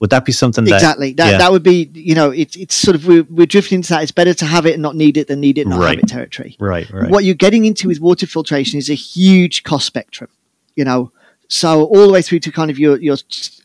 would 0.00 0.10
that 0.10 0.24
be 0.24 0.32
something 0.32 0.64
that, 0.64 0.74
exactly. 0.74 1.12
That 1.12 1.32
yeah. 1.32 1.38
that 1.38 1.52
would 1.52 1.62
be 1.62 1.90
you 1.94 2.14
know 2.14 2.30
it's 2.30 2.56
it's 2.56 2.74
sort 2.74 2.94
of 2.94 3.06
we're, 3.06 3.24
we're 3.24 3.46
drifting 3.46 3.76
into 3.76 3.90
that. 3.90 4.02
It's 4.02 4.12
better 4.12 4.34
to 4.34 4.46
have 4.46 4.66
it 4.66 4.72
and 4.72 4.82
not 4.82 4.96
need 4.96 5.16
it 5.16 5.28
than 5.28 5.40
need 5.40 5.58
it 5.58 5.62
and 5.62 5.70
not 5.70 5.80
right. 5.80 5.96
have 5.96 6.04
it 6.04 6.08
territory. 6.08 6.56
Right 6.58 6.90
right. 6.90 7.10
What 7.10 7.24
you're 7.24 7.34
getting 7.34 7.64
into 7.66 7.88
with 7.88 8.00
water 8.00 8.26
filtration 8.26 8.78
is 8.78 8.90
a 8.90 8.94
huge 8.94 9.62
cost 9.62 9.86
spectrum 9.86 10.30
you 10.74 10.84
know. 10.84 11.12
So 11.48 11.84
all 11.84 12.06
the 12.06 12.12
way 12.12 12.22
through 12.22 12.40
to 12.40 12.52
kind 12.52 12.70
of 12.70 12.78
your 12.78 12.98
your 12.98 13.16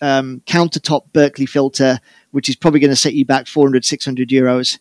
um, 0.01 0.41
countertop 0.45 1.09
Berkey 1.13 1.47
filter 1.47 1.99
which 2.31 2.49
is 2.49 2.55
probably 2.55 2.79
going 2.79 2.91
to 2.91 2.95
set 2.95 3.13
you 3.13 3.25
back 3.25 3.47
400 3.47 3.85
600 3.85 4.29
euros 4.29 4.77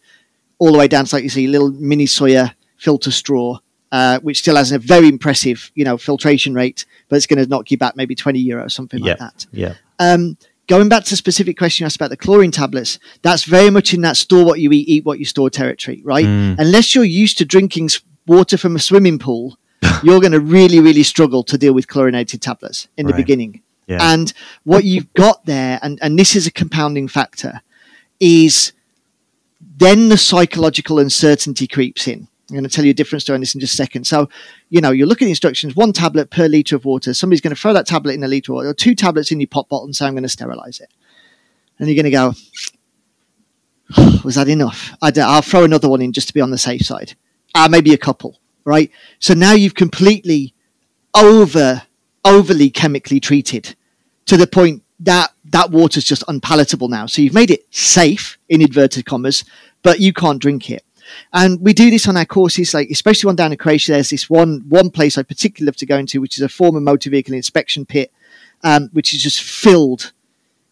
all 0.58 0.72
the 0.72 0.78
way 0.78 0.88
down 0.88 1.04
to 1.04 1.14
like 1.14 1.22
you 1.22 1.30
see 1.30 1.46
little 1.46 1.70
mini 1.70 2.06
Sawyer 2.06 2.52
filter 2.76 3.10
straw 3.12 3.58
uh, 3.92 4.18
which 4.20 4.38
still 4.38 4.56
has 4.56 4.72
a 4.72 4.78
very 4.78 5.08
impressive 5.08 5.70
you 5.74 5.84
know 5.84 5.96
filtration 5.96 6.54
rate 6.54 6.84
but 7.08 7.16
it's 7.16 7.26
going 7.26 7.38
to 7.38 7.46
knock 7.46 7.70
you 7.70 7.78
back 7.78 7.96
maybe 7.96 8.14
20 8.14 8.44
euros 8.44 8.72
something 8.72 9.02
yeah. 9.02 9.10
like 9.10 9.18
that 9.18 9.46
yeah 9.52 9.74
um, 9.98 10.36
going 10.66 10.88
back 10.88 11.04
to 11.04 11.10
the 11.10 11.16
specific 11.16 11.56
question 11.56 11.82
you 11.82 11.86
asked 11.86 11.96
about 11.96 12.10
the 12.10 12.16
chlorine 12.16 12.50
tablets, 12.50 12.98
that's 13.22 13.44
very 13.44 13.70
much 13.70 13.94
in 13.94 14.00
that 14.02 14.16
store 14.16 14.44
what 14.44 14.60
you 14.60 14.70
eat, 14.72 14.88
eat 14.88 15.04
what 15.04 15.18
you 15.18 15.24
store 15.24 15.50
territory, 15.50 16.02
right? 16.04 16.26
Mm. 16.26 16.58
Unless 16.58 16.94
you're 16.94 17.04
used 17.04 17.38
to 17.38 17.44
drinking 17.44 17.90
water 18.26 18.56
from 18.56 18.76
a 18.76 18.78
swimming 18.78 19.18
pool, 19.18 19.58
you're 20.02 20.20
going 20.20 20.32
to 20.32 20.40
really, 20.40 20.80
really 20.80 21.02
struggle 21.02 21.42
to 21.44 21.58
deal 21.58 21.72
with 21.72 21.88
chlorinated 21.88 22.42
tablets 22.42 22.88
in 22.96 23.06
right. 23.06 23.12
the 23.12 23.22
beginning. 23.22 23.62
Yeah. 23.86 23.98
And 24.00 24.32
what 24.64 24.84
you've 24.84 25.12
got 25.14 25.44
there, 25.46 25.78
and, 25.82 25.98
and 26.02 26.18
this 26.18 26.34
is 26.34 26.46
a 26.46 26.50
compounding 26.50 27.06
factor, 27.06 27.60
is 28.18 28.72
then 29.60 30.08
the 30.08 30.16
psychological 30.16 30.98
uncertainty 30.98 31.66
creeps 31.66 32.08
in. 32.08 32.28
I'm 32.48 32.54
going 32.54 32.64
to 32.64 32.70
tell 32.70 32.84
you 32.84 32.92
a 32.92 32.94
different 32.94 33.22
story 33.22 33.34
on 33.34 33.40
this 33.40 33.54
in 33.54 33.60
just 33.60 33.74
a 33.74 33.76
second. 33.76 34.06
So, 34.06 34.28
you 34.68 34.80
know, 34.80 34.92
you 34.92 35.04
look 35.04 35.20
at 35.20 35.24
the 35.24 35.30
instructions, 35.30 35.74
one 35.74 35.92
tablet 35.92 36.30
per 36.30 36.46
liter 36.46 36.76
of 36.76 36.84
water. 36.84 37.12
Somebody's 37.12 37.40
going 37.40 37.54
to 37.54 37.60
throw 37.60 37.72
that 37.72 37.86
tablet 37.86 38.14
in 38.14 38.22
a 38.22 38.28
liter 38.28 38.52
of 38.52 38.56
water, 38.56 38.68
or 38.68 38.74
two 38.74 38.94
tablets 38.94 39.32
in 39.32 39.40
your 39.40 39.48
pop 39.48 39.68
bottle 39.68 39.86
and 39.86 39.96
say, 39.96 40.06
I'm 40.06 40.14
going 40.14 40.22
to 40.22 40.28
sterilize 40.28 40.78
it. 40.78 40.92
And 41.78 41.88
you're 41.88 42.00
going 42.00 42.04
to 42.04 42.10
go, 43.96 44.20
was 44.24 44.36
that 44.36 44.48
enough? 44.48 44.94
i 45.02 45.10
will 45.10 45.42
throw 45.42 45.64
another 45.64 45.88
one 45.88 46.02
in 46.02 46.12
just 46.12 46.28
to 46.28 46.34
be 46.34 46.40
on 46.40 46.52
the 46.52 46.58
safe 46.58 46.82
side. 46.82 47.16
Ah, 47.54 47.66
maybe 47.68 47.92
a 47.92 47.98
couple, 47.98 48.38
right? 48.64 48.92
So 49.18 49.34
now 49.34 49.52
you've 49.52 49.74
completely 49.74 50.54
over, 51.16 51.82
overly 52.24 52.70
chemically 52.70 53.18
treated 53.18 53.74
to 54.26 54.36
the 54.36 54.46
point 54.46 54.82
that 55.00 55.32
that 55.46 55.70
water's 55.70 56.04
just 56.04 56.22
unpalatable 56.28 56.88
now. 56.88 57.06
So 57.06 57.22
you've 57.22 57.34
made 57.34 57.50
it 57.50 57.66
safe, 57.74 58.38
in 58.48 58.62
inverted 58.62 59.04
commas, 59.04 59.44
but 59.82 60.00
you 60.00 60.12
can't 60.12 60.40
drink 60.40 60.70
it. 60.70 60.84
And 61.32 61.60
we 61.60 61.72
do 61.72 61.90
this 61.90 62.08
on 62.08 62.16
our 62.16 62.24
courses, 62.24 62.74
like 62.74 62.88
especially 62.90 63.28
one 63.28 63.36
down 63.36 63.52
in 63.52 63.58
Croatia. 63.58 63.92
There's 63.92 64.10
this 64.10 64.28
one 64.30 64.64
one 64.68 64.90
place 64.90 65.18
I 65.18 65.22
particularly 65.22 65.68
love 65.68 65.76
to 65.76 65.86
go 65.86 65.96
into, 65.96 66.20
which 66.20 66.36
is 66.36 66.42
a 66.42 66.48
former 66.48 66.80
motor 66.80 67.10
vehicle 67.10 67.34
inspection 67.34 67.86
pit, 67.86 68.12
um, 68.64 68.88
which 68.92 69.14
is 69.14 69.22
just 69.22 69.42
filled 69.42 70.12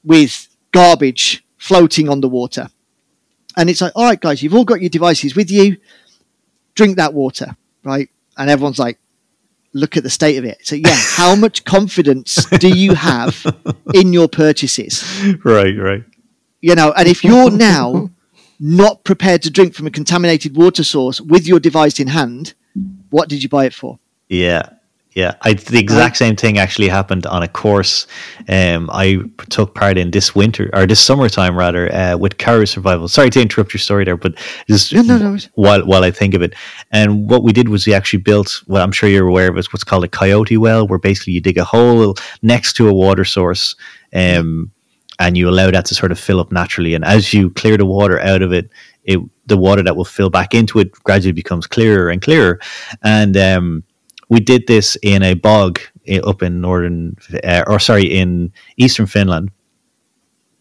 with 0.03 0.49
garbage 0.73 1.45
floating 1.57 2.09
on 2.09 2.21
the 2.21 2.29
water. 2.29 2.69
And 3.57 3.71
it's 3.71 3.81
like, 3.81 3.93
all 3.95 4.05
right, 4.05 4.21
guys, 4.21 4.43
you've 4.43 4.55
all 4.55 4.65
got 4.65 4.81
your 4.81 4.91
devices 4.91 5.37
with 5.37 5.51
you. 5.51 5.77
Drink 6.75 6.97
that 6.97 7.15
water, 7.15 7.57
right? 7.85 8.11
And 8.37 8.51
everyone's 8.51 8.81
like, 8.81 8.99
look 9.75 9.97
at 9.97 10.03
the 10.03 10.11
state 10.11 10.37
of 10.37 10.45
it. 10.45 10.67
So 10.67 10.77
yeah, 10.77 10.95
how 10.95 11.35
much 11.37 11.65
confidence 11.65 12.45
do 12.59 12.69
you 12.69 12.95
have 12.95 13.45
in 13.93 14.13
your 14.13 14.29
purchases? 14.29 15.05
Right, 15.45 15.77
right. 15.77 16.05
You 16.61 16.75
know, 16.75 16.93
and 16.93 17.07
if 17.07 17.25
you're 17.25 17.51
now 17.51 18.11
not 18.59 19.05
prepared 19.05 19.43
to 19.43 19.51
drink 19.51 19.75
from 19.75 19.87
a 19.87 19.91
contaminated 19.91 20.57
water 20.57 20.85
source 20.85 21.21
with 21.21 21.47
your 21.47 21.61
device 21.61 22.01
in 22.01 22.09
hand, 22.09 22.55
what 23.11 23.29
did 23.29 23.43
you 23.43 23.49
buy 23.49 23.65
it 23.65 23.75
for? 23.75 23.99
Yeah. 24.29 24.71
Yeah, 25.15 25.35
I, 25.43 25.55
the 25.55 25.79
exact 25.79 26.17
same 26.17 26.35
thing 26.35 26.59
actually 26.59 26.89
happened 26.89 27.25
on 27.25 27.45
a 27.45 27.49
course 27.49 28.09
um, 28.49 28.91
I 28.93 29.21
took 29.49 29.73
part 29.73 29.97
in 29.97 30.11
this 30.11 30.35
winter 30.35 30.71
or 30.73 30.87
this 30.87 30.99
summertime 30.99 31.57
rather 31.57 31.93
uh, 31.95 32.17
with 32.17 32.39
Karoo 32.39 32.67
Survival. 32.67 33.07
Sorry 33.07 33.31
to 33.31 33.41
interrupt 33.41 33.73
your 33.73 33.79
story 33.79 34.05
there, 34.05 34.17
but 34.17 34.35
just 34.69 34.93
no, 34.93 35.03
no, 35.03 35.19
no. 35.19 35.39
while 35.55 35.87
while 35.87 36.03
I 36.03 36.11
think 36.11 36.35
of 36.35 36.43
it, 36.43 36.55
and 36.91 37.31
what 37.31 37.45
we 37.45 37.53
did 37.53 37.69
was 37.69 37.87
we 37.87 37.95
actually 37.95 38.23
built. 38.23 38.65
Well, 38.67 38.83
I'm 38.83 38.91
sure 38.91 39.09
you're 39.09 39.29
aware 39.29 39.49
of 39.49 39.57
it. 39.57 39.73
What's 39.73 39.85
called 39.85 40.03
a 40.03 40.09
coyote 40.09 40.57
well, 40.57 40.89
where 40.89 40.99
basically 40.99 41.35
you 41.35 41.41
dig 41.41 41.59
a 41.59 41.65
hole 41.65 42.17
next 42.43 42.73
to 42.75 42.89
a 42.89 42.93
water 42.93 43.25
source. 43.25 43.77
Um, 44.13 44.73
and 45.19 45.37
you 45.37 45.49
allow 45.49 45.71
that 45.71 45.87
to 45.87 45.95
sort 45.95 46.13
of 46.13 46.19
fill 46.19 46.41
up 46.41 46.53
naturally. 46.53 46.95
And 46.95 47.05
as 47.05 47.33
you 47.33 47.51
clear 47.51 47.77
the 47.77 47.87
water 47.87 48.21
out 48.21 48.43
of 48.43 48.53
it, 48.53 48.71
it 49.05 49.21
the 49.47 49.57
water 49.57 49.83
that 49.83 49.97
will 49.97 50.05
fill 50.05 50.31
back 50.31 50.55
into 50.55 50.79
it 50.79 50.93
gradually 51.05 51.33
becomes 51.33 51.67
clearer 51.67 52.09
and 52.09 52.23
clearer. 52.23 52.61
And 53.03 53.37
um, 53.37 53.85
we 54.29 54.41
did 54.41 54.67
this 54.67 54.97
in 55.03 55.23
a 55.23 55.35
bog 55.35 55.81
eh, 56.07 56.21
up 56.21 56.43
in 56.43 56.61
northern, 56.61 57.17
uh, 57.45 57.65
or 57.67 57.79
sorry, 57.79 58.05
in 58.05 58.53
eastern 58.77 59.07
Finland, 59.07 59.51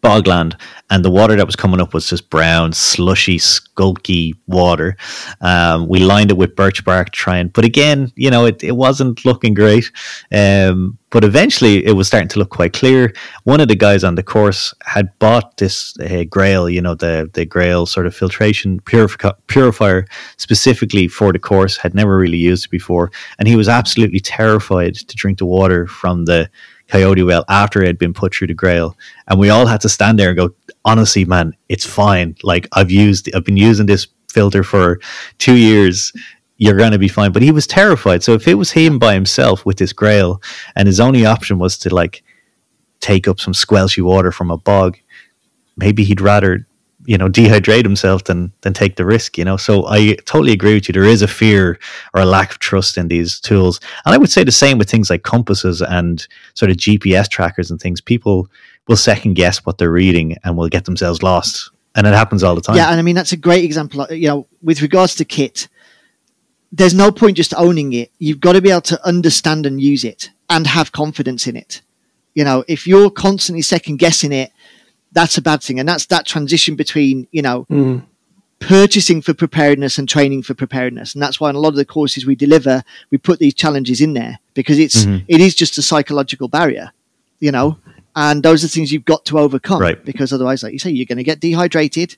bogland, 0.04 0.60
and 0.90 1.04
the 1.04 1.10
water 1.10 1.34
that 1.34 1.46
was 1.46 1.56
coming 1.56 1.80
up 1.80 1.94
was 1.94 2.08
just 2.08 2.28
brown, 2.28 2.72
slushy, 2.72 3.38
skulky 3.38 4.34
water. 4.46 4.96
Um, 5.40 5.88
we 5.88 6.00
lined 6.00 6.30
it 6.30 6.36
with 6.36 6.54
birch 6.54 6.84
bark, 6.84 7.10
trying, 7.10 7.48
but 7.48 7.64
again, 7.64 8.12
you 8.14 8.30
know, 8.30 8.44
it, 8.44 8.62
it 8.62 8.76
wasn't 8.76 9.24
looking 9.24 9.54
great. 9.54 9.90
Um, 10.30 10.98
but 11.10 11.22
eventually, 11.22 11.86
it 11.86 11.92
was 11.92 12.08
starting 12.08 12.28
to 12.30 12.40
look 12.40 12.50
quite 12.50 12.72
clear. 12.72 13.14
One 13.44 13.60
of 13.60 13.68
the 13.68 13.76
guys 13.76 14.02
on 14.02 14.16
the 14.16 14.22
course 14.24 14.74
had 14.82 15.16
bought 15.20 15.56
this 15.58 15.96
uh, 16.00 16.24
Grayl, 16.28 16.70
you 16.70 16.82
know, 16.82 16.96
the 16.96 17.30
the 17.32 17.46
Grayl 17.46 17.86
sort 17.86 18.06
of 18.06 18.16
filtration 18.16 18.80
purifi- 18.80 19.36
purifier 19.46 20.06
specifically 20.36 21.06
for 21.06 21.32
the 21.32 21.38
course. 21.38 21.76
Had 21.76 21.94
never 21.94 22.18
really 22.18 22.38
used 22.38 22.64
it 22.66 22.70
before, 22.70 23.12
and 23.38 23.46
he 23.46 23.54
was 23.54 23.68
absolutely 23.68 24.20
terrified 24.20 24.96
to 24.96 25.16
drink 25.16 25.38
the 25.38 25.46
water 25.46 25.86
from 25.86 26.24
the 26.24 26.50
Coyote 26.88 27.22
Well 27.22 27.44
after 27.48 27.82
it 27.82 27.86
had 27.86 27.98
been 27.98 28.14
put 28.14 28.34
through 28.34 28.48
the 28.48 28.54
Grayl, 28.54 28.94
and 29.28 29.38
we 29.38 29.50
all 29.50 29.66
had 29.66 29.80
to 29.82 29.88
stand 29.88 30.18
there 30.18 30.28
and 30.28 30.36
go, 30.36 30.50
honestly, 30.84 31.24
man, 31.24 31.56
it's 31.68 31.86
fine. 31.86 32.36
Like 32.42 32.68
I've 32.72 32.90
used, 32.90 33.34
I've 33.34 33.44
been 33.44 33.56
using 33.56 33.86
this 33.86 34.06
filter 34.30 34.62
for 34.62 35.00
two 35.38 35.56
years. 35.56 36.12
You're 36.56 36.76
going 36.76 36.92
to 36.92 36.98
be 36.98 37.08
fine. 37.08 37.32
But 37.32 37.42
he 37.42 37.50
was 37.50 37.66
terrified. 37.66 38.22
So 38.22 38.34
if 38.34 38.46
it 38.46 38.54
was 38.54 38.70
him 38.70 38.98
by 38.98 39.14
himself 39.14 39.64
with 39.66 39.78
this 39.78 39.92
Grayl, 39.92 40.42
and 40.76 40.86
his 40.86 41.00
only 41.00 41.24
option 41.26 41.58
was 41.58 41.78
to 41.78 41.94
like 41.94 42.22
take 43.00 43.26
up 43.28 43.40
some 43.40 43.54
squelchy 43.54 44.02
water 44.02 44.30
from 44.30 44.50
a 44.50 44.56
bog, 44.56 44.98
maybe 45.76 46.04
he'd 46.04 46.20
rather 46.20 46.66
you 47.06 47.18
know 47.18 47.28
dehydrate 47.28 47.84
himself 47.84 48.24
than 48.24 48.52
than 48.62 48.72
take 48.72 48.96
the 48.96 49.04
risk 49.04 49.36
you 49.38 49.44
know? 49.44 49.56
So 49.56 49.86
i 49.86 50.14
totally 50.24 50.52
agree 50.52 50.74
with 50.74 50.88
you. 50.88 50.92
There 50.92 51.04
is 51.04 51.22
a 51.22 51.28
fear 51.28 51.78
or 52.14 52.22
a 52.22 52.24
lack 52.26 52.50
of 52.52 52.58
trust 52.58 52.96
in 52.96 53.08
these 53.08 53.40
tools. 53.40 53.80
And 54.04 54.14
i 54.14 54.18
would 54.18 54.30
say 54.30 54.44
the 54.44 54.52
same 54.52 54.78
with 54.78 54.90
things 54.90 55.10
like 55.10 55.22
compasses 55.22 55.82
and 55.82 56.26
sort 56.54 56.70
of 56.70 56.76
gps 56.76 57.28
trackers 57.28 57.70
and 57.70 57.80
things. 57.80 58.00
People 58.00 58.48
will 58.88 58.96
second 58.96 59.34
guess 59.34 59.64
what 59.64 59.78
they're 59.78 59.90
reading 59.90 60.36
and 60.44 60.56
will 60.56 60.68
get 60.68 60.84
themselves 60.84 61.22
lost. 61.22 61.70
And 61.96 62.06
it 62.06 62.14
happens 62.14 62.42
all 62.42 62.54
the 62.54 62.60
time. 62.60 62.76
Yeah 62.76 62.90
and 62.90 62.98
i 62.98 63.02
mean 63.02 63.14
that's 63.14 63.32
a 63.32 63.36
great 63.36 63.64
example 63.64 64.02
uh, 64.02 64.08
you 64.10 64.28
know 64.28 64.46
with 64.62 64.82
regards 64.82 65.14
to 65.16 65.24
kit 65.24 65.68
there's 66.76 66.94
no 66.94 67.12
point 67.12 67.36
just 67.36 67.54
owning 67.54 67.92
it. 67.92 68.10
You've 68.18 68.40
got 68.40 68.54
to 68.54 68.60
be 68.60 68.70
able 68.70 68.80
to 68.82 69.06
understand 69.06 69.64
and 69.64 69.80
use 69.80 70.02
it 70.02 70.30
and 70.50 70.66
have 70.66 70.90
confidence 70.90 71.46
in 71.46 71.56
it. 71.56 71.82
You 72.34 72.42
know 72.44 72.64
if 72.66 72.86
you're 72.86 73.10
constantly 73.10 73.62
second 73.62 73.98
guessing 73.98 74.32
it 74.32 74.50
that's 75.14 75.38
a 75.38 75.42
bad 75.42 75.62
thing. 75.62 75.80
And 75.80 75.88
that's 75.88 76.06
that 76.06 76.26
transition 76.26 76.76
between, 76.76 77.26
you 77.30 77.40
know, 77.40 77.66
mm. 77.70 78.04
purchasing 78.58 79.22
for 79.22 79.32
preparedness 79.32 79.96
and 79.96 80.08
training 80.08 80.42
for 80.42 80.54
preparedness. 80.54 81.14
And 81.14 81.22
that's 81.22 81.40
why 81.40 81.48
in 81.48 81.56
a 81.56 81.60
lot 81.60 81.68
of 81.68 81.76
the 81.76 81.84
courses 81.84 82.26
we 82.26 82.34
deliver, 82.34 82.82
we 83.10 83.16
put 83.16 83.38
these 83.38 83.54
challenges 83.54 84.00
in 84.00 84.12
there 84.12 84.40
because 84.52 84.78
it's 84.78 85.04
mm-hmm. 85.04 85.24
it 85.28 85.40
is 85.40 85.54
just 85.54 85.78
a 85.78 85.82
psychological 85.82 86.48
barrier, 86.48 86.92
you 87.38 87.52
know. 87.52 87.78
And 88.16 88.42
those 88.42 88.64
are 88.64 88.68
things 88.68 88.92
you've 88.92 89.04
got 89.04 89.24
to 89.26 89.38
overcome 89.38 89.80
right. 89.80 90.04
because 90.04 90.32
otherwise, 90.32 90.62
like 90.62 90.72
you 90.72 90.78
say, 90.78 90.90
you're 90.90 91.06
going 91.06 91.18
to 91.18 91.24
get 91.24 91.40
dehydrated, 91.40 92.16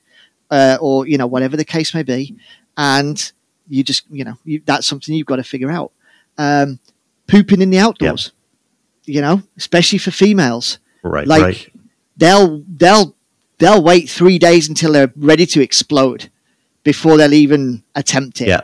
uh, 0.51 0.77
or 0.79 1.07
you 1.07 1.17
know 1.17 1.25
whatever 1.25 1.57
the 1.57 1.65
case 1.65 1.95
may 1.95 2.03
be, 2.03 2.35
and 2.75 3.31
you 3.67 3.83
just 3.83 4.03
you 4.11 4.23
know 4.23 4.37
you, 4.43 4.61
that's 4.63 4.85
something 4.85 5.15
you've 5.15 5.25
got 5.25 5.37
to 5.37 5.43
figure 5.43 5.71
out. 5.71 5.91
Um, 6.37 6.79
pooping 7.27 7.63
in 7.63 7.71
the 7.71 7.79
outdoors, 7.79 8.31
yep. 9.05 9.15
you 9.15 9.21
know, 9.21 9.41
especially 9.57 9.97
for 9.97 10.11
females. 10.11 10.77
Right. 11.01 11.25
Like 11.25 11.41
right 11.41 11.71
they'll 12.17 12.63
they'll 12.67 13.15
they'll 13.59 13.81
wait 13.81 14.09
three 14.09 14.39
days 14.39 14.67
until 14.67 14.93
they're 14.93 15.13
ready 15.15 15.45
to 15.45 15.61
explode 15.61 16.29
before 16.83 17.17
they'll 17.17 17.33
even 17.33 17.83
attempt 17.95 18.41
it. 18.41 18.47
Yeah. 18.47 18.61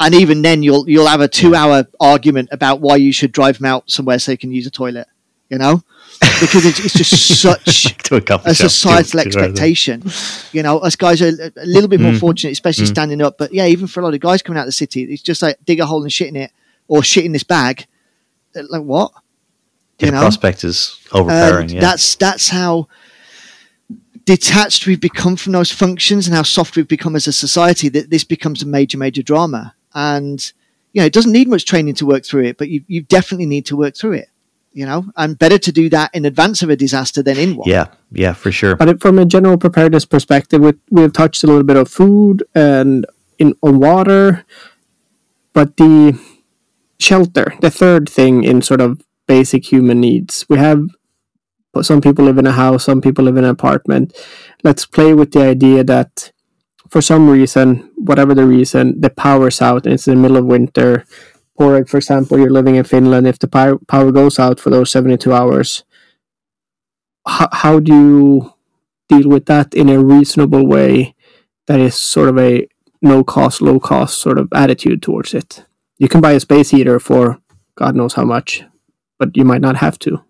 And 0.00 0.14
even 0.14 0.42
then, 0.42 0.62
you'll 0.62 0.88
you'll 0.88 1.06
have 1.06 1.20
a 1.20 1.28
two-hour 1.28 1.86
argument 2.00 2.48
about 2.50 2.80
why 2.80 2.96
you 2.96 3.12
should 3.12 3.30
drive 3.30 3.58
them 3.58 3.66
out 3.66 3.90
somewhere 3.90 4.18
so 4.18 4.32
they 4.32 4.36
can 4.36 4.50
use 4.50 4.66
a 4.66 4.70
toilet. 4.70 5.06
You 5.48 5.58
know, 5.58 5.82
because 6.40 6.64
it's, 6.64 6.80
it's 6.84 6.94
just 6.94 7.40
such 7.40 8.10
a, 8.10 8.40
a 8.44 8.54
societal 8.54 9.20
expectation. 9.20 10.02
You 10.52 10.62
know, 10.62 10.78
us 10.78 10.96
guys 10.96 11.20
are 11.20 11.28
a 11.28 11.66
little 11.66 11.88
bit 11.88 12.00
more 12.00 12.12
mm. 12.12 12.20
fortunate, 12.20 12.52
especially 12.52 12.86
mm. 12.86 12.88
standing 12.88 13.20
up. 13.20 13.36
But 13.38 13.52
yeah, 13.52 13.66
even 13.66 13.86
for 13.86 14.00
a 14.00 14.02
lot 14.02 14.14
of 14.14 14.20
guys 14.20 14.42
coming 14.42 14.58
out 14.58 14.62
of 14.62 14.68
the 14.68 14.72
city, 14.72 15.04
it's 15.04 15.22
just 15.22 15.42
like 15.42 15.58
dig 15.64 15.78
a 15.78 15.86
hole 15.86 16.02
and 16.02 16.12
shit 16.12 16.28
in 16.28 16.36
it, 16.36 16.52
or 16.88 17.02
shit 17.02 17.24
in 17.24 17.32
this 17.32 17.44
bag. 17.44 17.86
Like 18.54 18.82
what? 18.82 19.12
You 20.06 20.12
know? 20.12 20.20
prospect 20.20 20.64
is 20.64 21.00
overpowering. 21.12 21.70
Um, 21.70 21.74
yeah. 21.76 21.80
That's 21.80 22.14
that's 22.16 22.48
how 22.48 22.88
detached 24.24 24.86
we've 24.86 25.00
become 25.00 25.36
from 25.36 25.52
those 25.52 25.70
functions 25.70 26.26
and 26.26 26.36
how 26.36 26.42
soft 26.42 26.76
we've 26.76 26.88
become 26.88 27.16
as 27.16 27.26
a 27.26 27.32
society 27.32 27.88
that 27.88 28.10
this 28.10 28.24
becomes 28.24 28.62
a 28.62 28.66
major, 28.66 28.98
major 28.98 29.22
drama. 29.22 29.74
And 29.94 30.52
you 30.92 31.00
know, 31.00 31.06
it 31.06 31.12
doesn't 31.12 31.32
need 31.32 31.48
much 31.48 31.64
training 31.64 31.94
to 31.94 32.06
work 32.06 32.24
through 32.24 32.44
it, 32.44 32.58
but 32.58 32.68
you, 32.68 32.84
you 32.86 33.02
definitely 33.02 33.46
need 33.46 33.66
to 33.66 33.76
work 33.76 33.96
through 33.96 34.12
it. 34.12 34.28
You 34.74 34.86
know, 34.86 35.04
and 35.16 35.38
better 35.38 35.58
to 35.58 35.70
do 35.70 35.90
that 35.90 36.14
in 36.14 36.24
advance 36.24 36.62
of 36.62 36.70
a 36.70 36.76
disaster 36.76 37.22
than 37.22 37.36
in 37.36 37.56
one. 37.56 37.68
Yeah, 37.68 37.88
yeah, 38.10 38.32
for 38.32 38.50
sure. 38.50 38.74
But 38.74 39.02
from 39.02 39.18
a 39.18 39.26
general 39.26 39.58
preparedness 39.58 40.06
perspective, 40.06 40.62
we, 40.62 40.72
we've 40.90 41.12
touched 41.12 41.44
a 41.44 41.46
little 41.46 41.62
bit 41.62 41.76
of 41.76 41.90
food 41.90 42.42
and 42.54 43.04
in 43.38 43.54
on 43.62 43.80
water, 43.80 44.46
but 45.52 45.76
the 45.76 46.18
shelter, 46.98 47.52
the 47.60 47.70
third 47.70 48.08
thing 48.08 48.44
in 48.44 48.62
sort 48.62 48.80
of 48.80 49.02
basic 49.26 49.70
human 49.70 50.00
needs. 50.00 50.44
We 50.48 50.58
have 50.58 50.84
some 51.80 52.00
people 52.00 52.24
live 52.24 52.38
in 52.38 52.46
a 52.46 52.52
house, 52.52 52.84
some 52.84 53.00
people 53.00 53.24
live 53.24 53.36
in 53.36 53.44
an 53.44 53.50
apartment. 53.50 54.14
Let's 54.62 54.84
play 54.84 55.14
with 55.14 55.32
the 55.32 55.42
idea 55.42 55.84
that 55.84 56.32
for 56.90 57.00
some 57.00 57.30
reason, 57.30 57.90
whatever 57.96 58.34
the 58.34 58.44
reason, 58.44 59.00
the 59.00 59.08
power's 59.08 59.62
out 59.62 59.86
and 59.86 59.94
it's 59.94 60.06
in 60.06 60.16
the 60.16 60.20
middle 60.20 60.36
of 60.36 60.44
winter. 60.44 61.06
Or, 61.54 61.84
for 61.86 61.96
example, 61.96 62.38
you're 62.38 62.50
living 62.50 62.74
in 62.74 62.84
Finland. 62.84 63.26
If 63.26 63.38
the 63.38 63.48
power, 63.48 63.78
power 63.88 64.12
goes 64.12 64.38
out 64.38 64.60
for 64.60 64.68
those 64.68 64.90
72 64.90 65.32
hours, 65.32 65.84
how, 67.26 67.48
how 67.52 67.80
do 67.80 67.94
you 67.94 68.54
deal 69.08 69.28
with 69.28 69.46
that 69.46 69.72
in 69.72 69.88
a 69.88 70.02
reasonable 70.02 70.66
way 70.66 71.14
that 71.66 71.80
is 71.80 71.94
sort 71.94 72.28
of 72.28 72.38
a 72.38 72.68
no 73.00 73.24
cost, 73.24 73.62
low 73.62 73.80
cost 73.80 74.20
sort 74.20 74.38
of 74.38 74.48
attitude 74.52 75.00
towards 75.00 75.32
it? 75.32 75.64
You 75.98 76.08
can 76.08 76.20
buy 76.20 76.32
a 76.32 76.40
space 76.40 76.70
heater 76.70 77.00
for 77.00 77.40
God 77.76 77.96
knows 77.96 78.14
how 78.14 78.24
much, 78.24 78.64
but 79.22 79.36
you 79.36 79.44
might 79.44 79.60
not 79.60 79.76
have 79.76 80.00
to. 80.00 80.20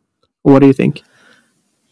What 0.42 0.58
do 0.58 0.66
you 0.66 0.74
think? 0.74 1.02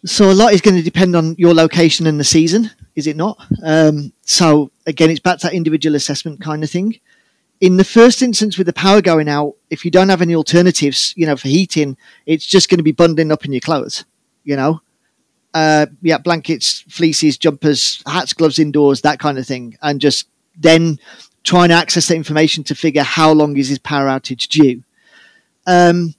So 0.04 0.30
a 0.30 0.34
lot 0.34 0.52
is 0.52 0.60
going 0.60 0.76
to 0.76 0.82
depend 0.82 1.16
on 1.16 1.34
your 1.38 1.54
location 1.54 2.06
and 2.06 2.20
the 2.20 2.24
season, 2.24 2.70
is 2.94 3.06
it 3.06 3.16
not? 3.16 3.42
Um, 3.64 4.12
so 4.20 4.70
again, 4.86 5.08
it's 5.08 5.18
back 5.18 5.38
to 5.38 5.46
that 5.46 5.54
individual 5.54 5.96
assessment 5.96 6.42
kind 6.42 6.62
of 6.62 6.68
thing. 6.68 7.00
In 7.62 7.78
the 7.78 7.84
first 7.84 8.20
instance, 8.20 8.58
with 8.58 8.66
the 8.66 8.74
power 8.74 9.00
going 9.00 9.30
out, 9.30 9.54
if 9.70 9.82
you 9.82 9.90
don't 9.90 10.10
have 10.10 10.20
any 10.20 10.34
alternatives, 10.34 11.14
you 11.16 11.24
know, 11.24 11.36
for 11.36 11.48
heating, 11.48 11.96
it's 12.26 12.44
just 12.44 12.68
going 12.68 12.80
to 12.80 12.84
be 12.84 12.92
bundling 12.92 13.32
up 13.32 13.46
in 13.46 13.52
your 13.52 13.62
clothes. 13.62 14.04
You 14.44 14.56
know, 14.56 14.82
uh, 15.54 15.86
yeah, 16.02 16.18
blankets, 16.18 16.84
fleeces, 16.86 17.38
jumpers, 17.38 18.02
hats, 18.06 18.34
gloves 18.34 18.58
indoors, 18.58 19.00
that 19.00 19.20
kind 19.20 19.38
of 19.38 19.46
thing, 19.46 19.78
and 19.80 20.02
just 20.02 20.28
then 20.54 20.98
trying 21.44 21.70
to 21.70 21.76
access 21.76 22.08
the 22.08 22.14
information 22.14 22.62
to 22.64 22.74
figure 22.74 23.02
how 23.02 23.32
long 23.32 23.56
is 23.56 23.70
his 23.70 23.78
power 23.78 24.06
outage 24.06 24.48
due. 24.48 24.82
Um, 25.66 26.14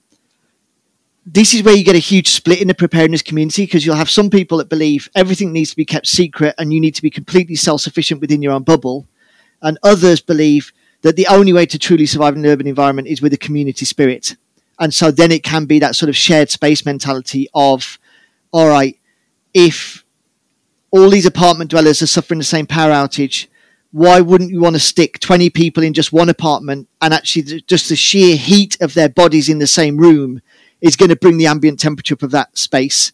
this 1.24 1.54
is 1.54 1.62
where 1.62 1.74
you 1.74 1.84
get 1.84 1.94
a 1.94 2.00
huge 2.00 2.28
split 2.28 2.60
in 2.60 2.68
the 2.68 2.74
preparedness 2.74 3.22
community 3.22 3.64
because 3.64 3.86
you'll 3.86 3.94
have 3.94 4.10
some 4.10 4.28
people 4.28 4.58
that 4.58 4.68
believe 4.68 5.08
everything 5.14 5.52
needs 5.52 5.70
to 5.70 5.76
be 5.76 5.84
kept 5.84 6.06
secret 6.06 6.54
and 6.58 6.72
you 6.72 6.80
need 6.80 6.94
to 6.96 7.02
be 7.02 7.10
completely 7.10 7.54
self 7.54 7.80
sufficient 7.80 8.20
within 8.20 8.42
your 8.42 8.52
own 8.52 8.64
bubble. 8.64 9.06
And 9.60 9.78
others 9.84 10.20
believe 10.20 10.72
that 11.02 11.14
the 11.14 11.28
only 11.28 11.52
way 11.52 11.66
to 11.66 11.78
truly 11.78 12.06
survive 12.06 12.34
in 12.34 12.44
an 12.44 12.50
urban 12.50 12.66
environment 12.66 13.08
is 13.08 13.22
with 13.22 13.32
a 13.32 13.38
community 13.38 13.84
spirit. 13.84 14.36
And 14.80 14.92
so 14.92 15.12
then 15.12 15.30
it 15.30 15.44
can 15.44 15.66
be 15.66 15.78
that 15.78 15.94
sort 15.94 16.08
of 16.08 16.16
shared 16.16 16.50
space 16.50 16.84
mentality 16.84 17.48
of, 17.54 17.98
all 18.50 18.68
right, 18.68 18.98
if 19.54 20.04
all 20.90 21.08
these 21.08 21.26
apartment 21.26 21.70
dwellers 21.70 22.02
are 22.02 22.06
suffering 22.08 22.38
the 22.38 22.44
same 22.44 22.66
power 22.66 22.90
outage, 22.90 23.46
why 23.92 24.20
wouldn't 24.20 24.50
you 24.50 24.60
want 24.60 24.74
to 24.74 24.80
stick 24.80 25.20
20 25.20 25.50
people 25.50 25.84
in 25.84 25.92
just 25.92 26.12
one 26.12 26.28
apartment 26.28 26.88
and 27.00 27.14
actually 27.14 27.60
just 27.62 27.88
the 27.88 27.96
sheer 27.96 28.36
heat 28.36 28.76
of 28.80 28.94
their 28.94 29.08
bodies 29.08 29.48
in 29.48 29.58
the 29.58 29.66
same 29.66 29.98
room 29.98 30.40
is 30.82 30.96
going 30.96 31.08
to 31.08 31.16
bring 31.16 31.38
the 31.38 31.46
ambient 31.46 31.80
temperature 31.80 32.14
up 32.14 32.22
of 32.22 32.32
that 32.32 32.58
space. 32.58 33.12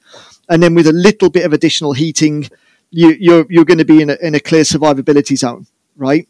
And 0.48 0.62
then 0.62 0.74
with 0.74 0.88
a 0.88 0.92
little 0.92 1.30
bit 1.30 1.44
of 1.44 1.52
additional 1.52 1.92
heating, 1.92 2.48
you, 2.90 3.14
you're, 3.20 3.46
you're 3.50 3.66
going 3.66 3.78
to 3.78 3.84
be 3.84 4.00
in 4.00 4.10
a, 4.10 4.16
in 4.20 4.34
a 4.34 4.40
clear 4.40 4.62
survivability 4.62 5.36
zone, 5.36 5.66
right? 5.94 6.26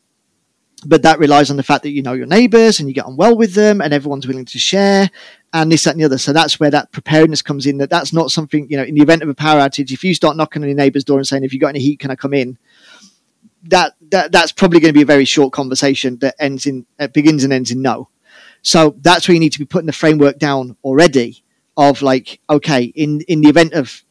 But 0.84 1.02
that 1.02 1.18
relies 1.18 1.50
on 1.50 1.56
the 1.56 1.62
fact 1.62 1.84
that 1.84 1.90
you 1.90 2.02
know 2.02 2.12
your 2.12 2.26
neighbors 2.26 2.78
and 2.78 2.88
you 2.88 2.94
get 2.94 3.04
on 3.04 3.16
well 3.16 3.36
with 3.36 3.54
them 3.54 3.80
and 3.80 3.92
everyone's 3.92 4.26
willing 4.26 4.44
to 4.44 4.58
share 4.58 5.10
and 5.52 5.72
this, 5.72 5.84
that, 5.84 5.92
and 5.92 6.00
the 6.00 6.04
other. 6.04 6.18
So 6.18 6.32
that's 6.32 6.60
where 6.60 6.70
that 6.70 6.92
preparedness 6.92 7.42
comes 7.42 7.66
in. 7.66 7.78
That 7.78 7.90
that's 7.90 8.12
not 8.12 8.30
something, 8.30 8.68
you 8.68 8.76
know, 8.76 8.84
in 8.84 8.94
the 8.94 9.02
event 9.02 9.22
of 9.22 9.28
a 9.28 9.34
power 9.34 9.60
outage, 9.60 9.92
if 9.92 10.04
you 10.04 10.14
start 10.14 10.36
knocking 10.36 10.62
on 10.62 10.68
your 10.68 10.76
neighbor's 10.76 11.04
door 11.04 11.18
and 11.18 11.26
saying, 11.26 11.44
if 11.44 11.52
you've 11.52 11.60
got 11.60 11.68
any 11.68 11.80
heat, 11.80 12.00
can 12.00 12.10
I 12.10 12.16
come 12.16 12.34
in? 12.34 12.58
That, 13.64 13.94
that 14.10 14.30
that's 14.30 14.52
probably 14.52 14.78
going 14.80 14.90
to 14.90 14.98
be 14.98 15.02
a 15.02 15.06
very 15.06 15.24
short 15.24 15.52
conversation 15.52 16.18
that 16.18 16.36
ends 16.38 16.66
in, 16.66 16.86
uh, 16.98 17.08
begins 17.08 17.44
and 17.44 17.52
ends 17.52 17.70
in 17.70 17.82
no 17.82 18.08
so 18.68 18.94
that's 19.00 19.26
where 19.26 19.32
you 19.32 19.40
need 19.40 19.54
to 19.54 19.58
be 19.58 19.64
putting 19.64 19.86
the 19.86 19.94
framework 19.94 20.38
down 20.38 20.76
already 20.84 21.42
of 21.78 22.02
like, 22.02 22.38
okay, 22.50 22.84
in, 22.84 23.22
in 23.22 23.40
the 23.40 23.48
event 23.48 23.72
of 23.72 24.02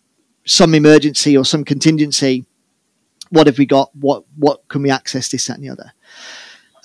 some 0.47 0.73
emergency 0.73 1.37
or 1.37 1.45
some 1.45 1.63
contingency, 1.63 2.43
what 3.29 3.45
have 3.45 3.59
we 3.59 3.67
got? 3.67 3.95
What 3.95 4.23
what 4.35 4.67
can 4.67 4.81
we 4.81 4.89
access? 4.89 5.29
This, 5.29 5.45
that, 5.45 5.59
and 5.59 5.63
the 5.63 5.69
other. 5.69 5.93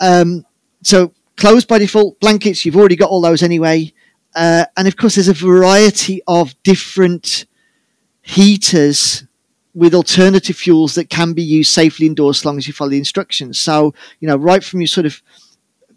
Um, 0.03 0.45
so 0.83 1.15
clothes 1.39 1.65
by 1.65 1.79
default, 1.79 2.21
blankets, 2.21 2.67
you've 2.67 2.77
already 2.77 2.97
got 2.97 3.09
all 3.09 3.23
those 3.23 3.43
anyway. 3.43 3.95
Uh, 4.37 4.67
and 4.77 4.87
of 4.87 4.99
course, 4.99 5.15
there's 5.15 5.29
a 5.29 5.33
variety 5.33 6.21
of 6.27 6.55
different 6.65 7.47
heaters 8.21 9.25
with 9.73 9.95
alternative 9.95 10.57
fuels 10.57 10.95
that 10.97 11.09
can 11.09 11.33
be 11.33 11.43
used 11.43 11.73
safely 11.73 12.07
indoors 12.07 12.41
as 12.41 12.45
long 12.45 12.59
as 12.59 12.67
you 12.67 12.75
follow 12.75 12.91
the 12.91 12.99
instructions. 12.99 13.59
So, 13.59 13.95
you 14.21 14.29
know, 14.29 14.37
right 14.37 14.63
from 14.63 14.83
your 14.83 14.89
sort 14.89 15.07
of 15.07 15.23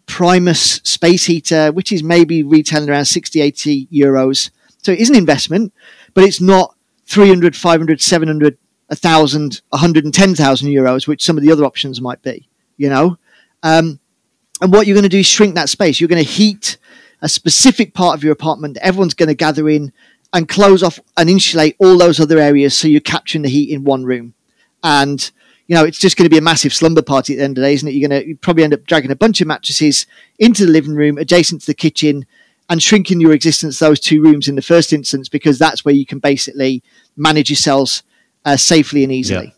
Primus 0.08 0.82
space 0.84 1.26
heater, 1.26 1.72
which 1.72 1.92
is 1.92 2.04
maybe 2.04 2.44
retailing 2.44 2.90
around 2.90 3.06
60, 3.06 3.42
80 3.42 3.88
euros. 3.88 4.52
So 4.84 4.92
it 4.92 5.00
is 5.00 5.10
an 5.10 5.16
investment, 5.16 5.74
but 6.14 6.24
it's 6.24 6.42
not 6.42 6.76
300, 7.08 7.56
500, 7.56 8.02
700, 8.02 8.58
1,000, 8.88 9.62
110,000 9.70 10.70
euros, 10.70 11.08
which 11.08 11.24
some 11.24 11.38
of 11.38 11.44
the 11.44 11.52
other 11.52 11.66
options 11.66 12.02
might 12.02 12.22
be, 12.22 12.48
you 12.78 12.90
know? 12.90 13.18
Um, 13.64 14.00
and 14.62 14.72
what 14.72 14.88
you're 14.88 14.96
going 14.96 15.04
to 15.04 15.10
do 15.10 15.20
is 15.20 15.26
shrink 15.26 15.56
that 15.56 15.70
space. 15.70 16.00
You're 16.00 16.08
going 16.08 16.24
to 16.24 16.30
heat 16.30 16.78
a 17.22 17.30
specific 17.30 17.94
part 17.94 18.16
of 18.16 18.24
your 18.24 18.34
apartment. 18.34 18.78
Everyone's 18.82 19.14
going 19.14 19.28
to 19.28 19.36
gather 19.36 19.68
in 19.70 19.92
and 20.34 20.48
close 20.48 20.84
off 20.84 21.00
and 21.18 21.30
insulate 21.30 21.76
all 21.80 21.98
those 21.98 22.20
other 22.20 22.40
areas 22.40 22.78
so 22.78 22.88
you're 22.88 23.02
capturing 23.02 23.42
the 23.42 23.50
heat 23.50 23.70
in 23.70 23.84
one 23.84 24.06
room. 24.06 24.34
And 24.84 25.32
you 25.68 25.76
know, 25.76 25.84
it's 25.84 26.00
just 26.00 26.16
going 26.16 26.26
to 26.26 26.30
be 26.30 26.38
a 26.38 26.42
massive 26.42 26.74
slumber 26.74 27.02
party 27.02 27.34
at 27.34 27.38
the 27.38 27.44
end 27.44 27.58
of 27.58 27.62
the 27.62 27.68
day, 27.68 27.74
isn't 27.74 27.88
it? 27.88 27.94
You're 27.94 28.08
going 28.08 28.24
to 28.24 28.36
probably 28.36 28.64
end 28.64 28.74
up 28.74 28.86
dragging 28.86 29.12
a 29.12 29.16
bunch 29.16 29.42
of 29.42 29.48
mattresses 29.48 30.06
into 30.38 30.66
the 30.66 30.72
living 30.72 30.96
room 30.96 31.18
adjacent 31.18 31.62
to 31.62 31.68
the 31.68 31.74
kitchen 31.74 32.26
and 32.70 32.82
shrinking 32.82 33.20
your 33.20 33.34
existence 33.34 33.80
those 33.80 34.00
two 34.00 34.22
rooms 34.22 34.48
in 34.48 34.56
the 34.56 34.62
first 34.62 34.94
instance 34.94 35.30
because 35.30 35.60
that's 35.60 35.84
where 35.84 35.94
you 35.94 36.06
can 36.06 36.20
basically 36.20 36.84
manage 37.16 37.50
yourselves 37.50 38.04
uh, 38.46 38.58
safely 38.58 39.04
and 39.04 39.12
easily. 39.12 39.54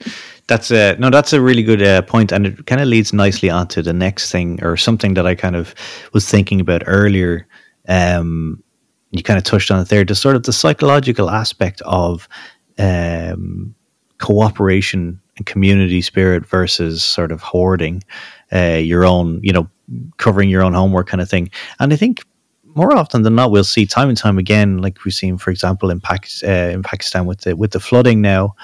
Yeah. 0.00 0.12
That's 0.48 0.72
a 0.72 0.96
no. 0.96 1.08
That's 1.08 1.32
a 1.32 1.40
really 1.40 1.62
good 1.62 1.80
uh, 1.80 2.02
point, 2.02 2.32
and 2.32 2.46
it 2.46 2.66
kind 2.66 2.80
of 2.80 2.88
leads 2.88 3.12
nicely 3.12 3.48
onto 3.48 3.80
the 3.80 3.92
next 3.92 4.32
thing, 4.32 4.62
or 4.62 4.76
something 4.76 5.14
that 5.14 5.24
I 5.24 5.36
kind 5.36 5.54
of 5.54 5.72
was 6.12 6.28
thinking 6.28 6.60
about 6.60 6.82
earlier. 6.86 7.46
Um, 7.88 8.62
you 9.12 9.22
kind 9.22 9.38
of 9.38 9.44
touched 9.44 9.70
on 9.70 9.80
it 9.80 9.88
there. 9.88 10.04
The 10.04 10.16
sort 10.16 10.34
of 10.34 10.42
the 10.42 10.52
psychological 10.52 11.30
aspect 11.30 11.80
of 11.82 12.28
um, 12.76 13.74
cooperation 14.18 15.21
and 15.36 15.46
community 15.46 16.02
spirit 16.02 16.46
versus 16.46 17.02
sort 17.02 17.32
of 17.32 17.40
hoarding 17.40 18.02
uh, 18.52 18.80
your 18.82 19.04
own, 19.04 19.40
you 19.42 19.52
know, 19.52 19.68
covering 20.18 20.48
your 20.48 20.62
own 20.62 20.74
homework 20.74 21.08
kind 21.08 21.20
of 21.20 21.28
thing. 21.28 21.50
And 21.80 21.92
I 21.92 21.96
think 21.96 22.22
more 22.74 22.94
often 22.94 23.22
than 23.22 23.34
not, 23.34 23.50
we'll 23.50 23.64
see 23.64 23.86
time 23.86 24.08
and 24.08 24.18
time 24.18 24.38
again, 24.38 24.78
like 24.78 25.04
we've 25.04 25.14
seen, 25.14 25.38
for 25.38 25.50
example, 25.50 25.90
in, 25.90 26.00
uh, 26.08 26.46
in 26.46 26.82
Pakistan 26.82 27.26
with 27.26 27.42
the 27.42 27.56
with 27.56 27.72
the 27.72 27.80
flooding 27.80 28.20
now. 28.20 28.54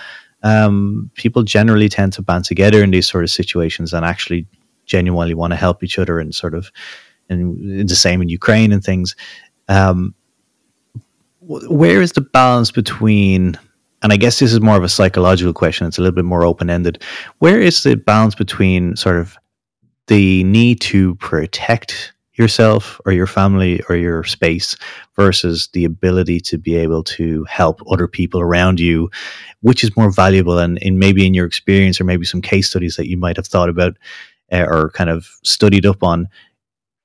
Um, 0.43 1.11
people 1.15 1.43
generally 1.43 1.89
tend 1.89 2.13
to 2.15 2.23
band 2.23 2.45
together 2.45 2.83
in 2.83 2.91
these 2.91 3.09
sort 3.09 3.25
of 3.25 3.31
situations 3.31 3.93
and 3.93 4.05
actually 4.05 4.47
genuinely 4.87 5.35
want 5.35 5.51
to 5.51 5.57
help 5.57 5.83
each 5.83 5.99
other 5.99 6.21
and 6.21 6.35
sort 6.35 6.55
of 6.55 6.71
and 7.29 7.89
the 7.89 7.97
same 7.97 8.23
in 8.23 8.29
Ukraine 8.29 8.73
and 8.73 8.83
things. 8.83 9.15
Um, 9.69 10.15
where 11.41 12.03
is 12.03 12.13
the 12.13 12.21
balance 12.21 12.71
between 12.71 13.59
and 14.03 14.13
I 14.13 14.17
guess 14.17 14.39
this 14.39 14.53
is 14.53 14.61
more 14.61 14.77
of 14.77 14.85
a 14.85 14.89
psychological 14.89 15.53
question. 15.53 15.87
It's 15.87 15.99
a 15.99 16.03
little 16.03 16.15
bit 16.15 16.25
more 16.25 16.45
open 16.45 16.71
ended. 16.71 17.03
Where 17.39 17.61
is 17.61 17.83
the 17.83 17.97
balance 17.97 18.35
between 18.35 18.97
sort 18.97 19.17
of 19.17 19.37
the 20.07 20.45
need 20.45 20.81
to 20.83 21.17
protect 21.17 22.13
yourself 22.35 23.01
or 23.05 23.13
your 23.13 23.27
family 23.27 23.83
or 23.89 23.97
your 23.97 24.23
space 24.23 24.77
versus 25.17 25.69
the 25.73 25.85
ability 25.85 26.39
to 26.39 26.57
be 26.57 26.77
able 26.77 27.03
to 27.03 27.45
help 27.45 27.81
other 27.91 28.07
people 28.07 28.41
around 28.41 28.79
you, 28.79 29.11
which 29.61 29.83
is 29.83 29.97
more 29.97 30.11
valuable? 30.11 30.59
And 30.59 30.79
in 30.79 30.99
maybe 30.99 31.27
in 31.27 31.35
your 31.35 31.47
experience 31.47 32.01
or 32.01 32.05
maybe 32.05 32.25
some 32.25 32.41
case 32.41 32.69
studies 32.69 32.97
that 32.97 33.09
you 33.09 33.17
might 33.17 33.37
have 33.37 33.49
thought 33.49 33.69
about 33.69 33.97
uh, 34.53 34.65
or 34.69 34.91
kind 34.91 35.11
of 35.11 35.27
studied 35.43 35.85
up 35.85 36.03
on, 36.03 36.29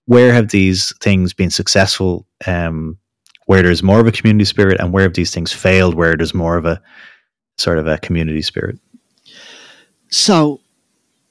where 0.05 0.33
have 0.33 0.49
these 0.49 0.93
things 0.99 1.33
been 1.33 1.49
successful? 1.49 2.27
Um, 2.45 2.97
where 3.45 3.61
there's 3.61 3.83
more 3.83 3.99
of 3.99 4.07
a 4.07 4.11
community 4.11 4.45
spirit 4.45 4.79
and 4.79 4.91
where 4.91 5.03
have 5.03 5.13
these 5.13 5.33
things 5.33 5.51
failed 5.51 5.95
where 5.95 6.15
there's 6.15 6.33
more 6.33 6.57
of 6.57 6.65
a 6.65 6.81
sort 7.57 7.77
of 7.77 7.87
a 7.87 7.97
community 7.97 8.41
spirit. 8.41 8.77
So 10.09 10.61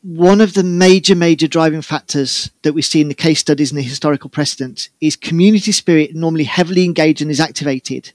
one 0.02 0.40
of 0.40 0.54
the 0.54 0.64
major 0.64 1.14
major 1.14 1.46
driving 1.46 1.82
factors 1.82 2.50
that 2.62 2.72
we 2.72 2.82
see 2.82 3.00
in 3.00 3.08
the 3.08 3.14
case 3.14 3.38
studies 3.38 3.70
and 3.70 3.78
the 3.78 3.82
historical 3.82 4.28
precedents 4.28 4.90
is 5.00 5.14
community 5.16 5.72
spirit 5.72 6.14
normally 6.14 6.44
heavily 6.44 6.84
engaged 6.84 7.22
and 7.22 7.30
is 7.30 7.40
activated 7.40 8.12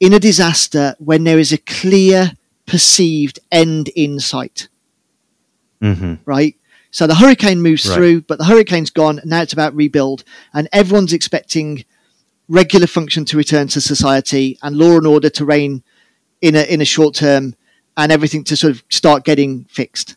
in 0.00 0.12
a 0.12 0.20
disaster 0.20 0.94
when 0.98 1.24
there 1.24 1.38
is 1.38 1.52
a 1.52 1.58
clear 1.58 2.32
perceived 2.66 3.40
end 3.50 3.88
in 3.96 4.20
sight. 4.20 4.68
Mm-hmm. 5.82 6.14
right? 6.24 6.56
So 6.90 7.06
the 7.06 7.14
hurricane 7.14 7.62
moves 7.62 7.88
right. 7.88 7.94
through 7.94 8.20
but 8.22 8.38
the 8.38 8.44
hurricane's 8.44 8.90
gone. 8.90 9.20
Now 9.24 9.42
it's 9.42 9.52
about 9.52 9.74
rebuild. 9.74 10.24
And 10.52 10.68
everyone's 10.72 11.12
expecting 11.12 11.84
regular 12.48 12.86
function 12.86 13.24
to 13.26 13.36
return 13.36 13.68
to 13.68 13.80
society 13.80 14.58
and 14.62 14.76
law 14.76 14.96
and 14.96 15.06
order 15.06 15.30
to 15.30 15.44
reign 15.44 15.82
in 16.40 16.56
a 16.56 16.62
in 16.62 16.80
a 16.80 16.84
short 16.84 17.14
term 17.14 17.54
and 17.96 18.12
everything 18.12 18.44
to 18.44 18.56
sort 18.56 18.72
of 18.72 18.82
start 18.88 19.24
getting 19.24 19.64
fixed. 19.64 20.16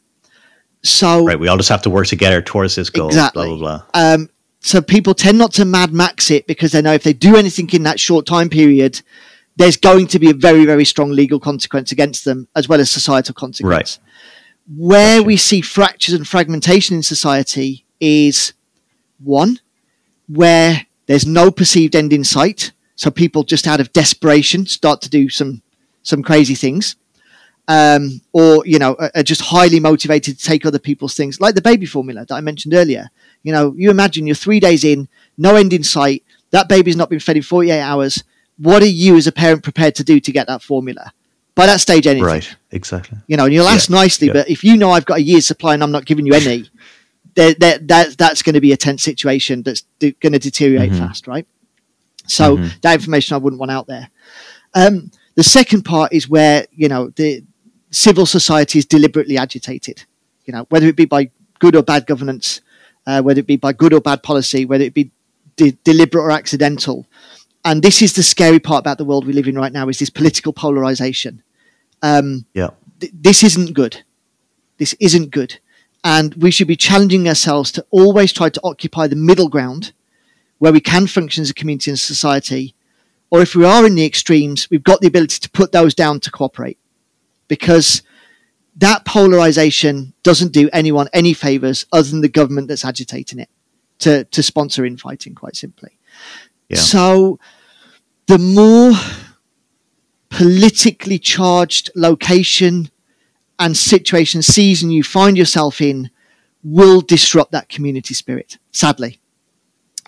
So 0.84 1.26
right, 1.26 1.40
we 1.40 1.48
all 1.48 1.58
just 1.58 1.70
have 1.70 1.82
to 1.84 1.90
work 1.90 2.08
together 2.08 2.42
towards 2.42 2.76
this 2.76 2.90
goal. 2.90 3.08
Exactly. 3.08 3.48
Blah 3.48 3.58
blah 3.58 3.78
blah. 3.94 4.14
Um, 4.14 4.30
so 4.62 4.82
people 4.82 5.14
tend 5.14 5.38
not 5.38 5.54
to 5.54 5.66
mad 5.66 5.94
max 5.94 6.32
it 6.32 6.48
because 6.48 6.72
they 6.72 6.82
know 6.82 6.94
if 6.94 7.04
they 7.04 7.14
do 7.14 7.36
anything 7.36 7.70
in 7.72 7.84
that 7.84 8.00
short 8.00 8.26
time 8.26 8.50
period, 8.50 9.02
there's 9.58 9.78
going 9.78 10.08
to 10.08 10.20
be 10.20 10.30
a 10.30 10.34
very 10.34 10.66
very 10.66 10.86
strong 10.86 11.12
legal 11.12 11.40
consequence 11.40 11.92
against 11.92 12.26
them 12.26 12.48
as 12.56 12.70
well 12.70 12.80
as 12.80 12.90
societal 12.90 13.34
consequence. 13.34 14.00
Right. 14.00 14.00
Where 14.78 15.18
gotcha. 15.18 15.28
we 15.28 15.38
see 15.38 15.62
fractures 15.62 16.16
and 16.16 16.28
fragmentation 16.28 16.96
in 16.96 17.04
society 17.04 17.86
is 18.00 18.54
one 19.20 19.60
where 20.28 20.86
there's 21.06 21.26
no 21.26 21.52
perceived 21.52 21.96
end 21.96 22.14
in 22.14 22.24
sight. 22.24 22.72
So 22.96 23.10
people 23.10 23.44
just 23.44 23.68
out 23.68 23.80
of 23.80 23.92
desperation 23.94 24.66
start 24.66 25.02
to 25.02 25.10
do 25.10 25.30
some 25.30 25.62
some 26.04 26.24
crazy 26.24 26.56
things. 26.56 26.96
Um, 27.68 28.22
or 28.34 28.66
you 28.66 28.80
know 28.80 28.96
are, 29.16 29.24
just 29.24 29.42
highly 29.42 29.80
motivated 29.80 30.38
to 30.38 30.46
take 30.46 30.66
other 30.66 30.80
people's 30.80 31.16
things, 31.16 31.40
like 31.40 31.56
the 31.56 31.62
baby 31.62 31.86
formula 31.86 32.26
that 32.26 32.36
I 32.36 32.42
mentioned 32.42 32.74
earlier. 32.74 33.10
You 33.44 33.54
know, 33.54 33.74
you 33.78 33.90
imagine 33.90 34.28
you're 34.28 34.36
three 34.36 34.60
days 34.60 34.84
in, 34.84 35.08
no 35.38 35.56
end 35.56 35.74
in 35.74 35.84
sight. 35.84 36.24
That 36.52 36.68
baby's 36.68 36.96
not 36.96 37.10
been 37.10 37.20
fed 37.20 37.38
in 37.38 37.44
48 37.44 37.80
hours. 37.80 38.24
What 38.58 38.84
are 38.84 38.88
you 38.88 39.16
as 39.16 39.26
a 39.26 39.32
parent 39.32 39.64
prepared 39.64 39.96
to 39.96 40.04
do 40.04 40.20
to 40.20 40.32
get 40.32 40.48
that 40.48 40.62
formula? 40.62 41.14
By 41.56 41.66
that 41.66 41.82
stage, 41.82 42.08
anything. 42.08 42.26
Right, 42.26 42.56
exactly. 42.72 43.18
You 43.28 43.38
know, 43.38 43.46
and 43.46 43.54
you'll 43.54 43.68
ask 43.68 43.90
yeah, 43.90 43.96
nicely, 43.96 44.28
yeah. 44.28 44.34
but 44.34 44.50
if 44.50 44.64
you 44.64 44.78
know 44.78 44.92
I've 44.92 45.06
got 45.06 45.18
a 45.18 45.22
year's 45.22 45.48
supply 45.48 45.74
and 45.74 45.84
I'm 45.84 45.92
not 45.92 46.06
giving 46.06 46.26
you 46.26 46.34
any, 46.34 46.70
that 47.36 47.88
that 47.88 48.18
that's 48.18 48.42
going 48.42 48.56
to 48.56 48.62
be 48.62 48.72
a 48.72 48.78
tense 48.78 49.04
situation 49.04 49.64
that's 49.64 49.84
de- 50.00 50.12
going 50.14 50.34
to 50.34 50.40
deteriorate 50.40 50.92
mm-hmm. 50.92 51.06
fast, 51.08 51.28
right? 51.28 51.48
So 52.28 52.58
mm-hmm. 52.58 52.68
that 52.82 52.94
information 52.94 53.36
I 53.36 53.38
wouldn't 53.38 53.60
want 53.60 53.72
out 53.72 53.88
there. 53.88 54.10
Um, 54.74 55.12
the 55.36 55.44
second 55.44 55.84
part 55.84 56.14
is 56.14 56.30
where 56.30 56.66
you 56.72 56.88
know 56.88 57.10
the 57.10 57.44
civil 57.92 58.26
society 58.26 58.80
is 58.80 58.86
deliberately 58.86 59.38
agitated. 59.38 60.04
You 60.46 60.54
know 60.54 60.66
whether 60.70 60.88
it 60.88 60.96
be 60.96 61.06
by 61.06 61.32
good 61.60 61.76
or 61.76 61.84
bad 61.84 62.06
governance, 62.06 62.62
uh, 63.06 63.22
whether 63.22 63.40
it 63.40 63.48
be 63.48 63.58
by 63.58 63.74
good 63.74 63.94
or 63.94 64.02
bad 64.02 64.24
policy, 64.24 64.66
whether 64.66 64.84
it 64.84 64.94
be 64.94 65.12
de- 65.56 65.78
deliberate 65.84 66.22
or 66.22 66.32
accidental. 66.32 67.06
And 67.64 67.84
this 67.84 68.02
is 68.02 68.14
the 68.14 68.24
scary 68.24 68.60
part 68.60 68.80
about 68.80 68.98
the 68.98 69.06
world 69.06 69.26
we 69.26 69.34
live 69.34 69.48
in 69.48 69.56
right 69.56 69.72
now: 69.72 69.88
is 69.88 70.00
this 70.00 70.10
political 70.10 70.54
polarization. 70.54 71.44
Um, 72.02 72.46
yeah, 72.54 72.70
th- 73.00 73.14
this 73.16 73.44
isn't 73.44 73.74
good. 73.74 74.04
This 74.78 74.96
isn't 75.00 75.30
good. 75.30 75.60
And 76.04 76.34
we 76.36 76.52
should 76.52 76.68
be 76.68 76.76
challenging 76.76 77.28
ourselves 77.28 77.72
to 77.74 77.86
always 77.92 78.34
try 78.34 78.50
to 78.50 78.62
occupy 78.64 79.08
the 79.08 79.16
middle 79.16 79.50
ground 79.50 79.94
where 80.58 80.74
we 80.74 80.80
can 80.80 81.08
function 81.08 81.42
as 81.42 81.50
a 81.50 81.54
community 81.54 81.92
and 81.92 82.00
society. 82.00 82.76
Or 83.30 83.42
if 83.42 83.56
we 83.56 83.66
are 83.66 83.86
in 83.86 83.96
the 83.96 84.06
extremes, 84.06 84.70
we've 84.70 84.84
got 84.84 85.02
the 85.02 85.08
ability 85.08 85.40
to 85.40 85.50
put 85.50 85.72
those 85.72 85.96
down 85.96 86.20
to 86.22 86.32
cooperate. 86.32 86.78
Because 87.48 88.02
that 88.76 89.06
polarization 89.06 90.14
doesn't 90.24 90.54
do 90.54 90.70
anyone 90.74 91.08
any 91.14 91.34
favors 91.34 91.86
other 91.92 92.10
than 92.10 92.22
the 92.22 92.30
government 92.30 92.68
that's 92.68 92.86
agitating 92.86 93.40
it 93.40 93.50
to, 94.00 94.24
to 94.26 94.42
sponsor 94.44 94.86
infighting, 94.86 95.36
quite 95.36 95.56
simply. 95.56 95.98
Yeah. 96.70 96.78
So 96.78 97.40
the 98.28 98.38
more 98.38 98.94
politically 100.30 101.20
charged 101.20 101.92
location 101.96 102.90
and 103.62 103.78
situation, 103.78 104.42
season 104.42 104.90
you 104.90 105.04
find 105.04 105.38
yourself 105.38 105.82
in 105.82 106.10
will 106.64 107.00
disrupt 107.00 107.52
that 107.52 107.70
community 107.70 108.16
spirit, 108.16 108.58
sadly. 108.72 109.20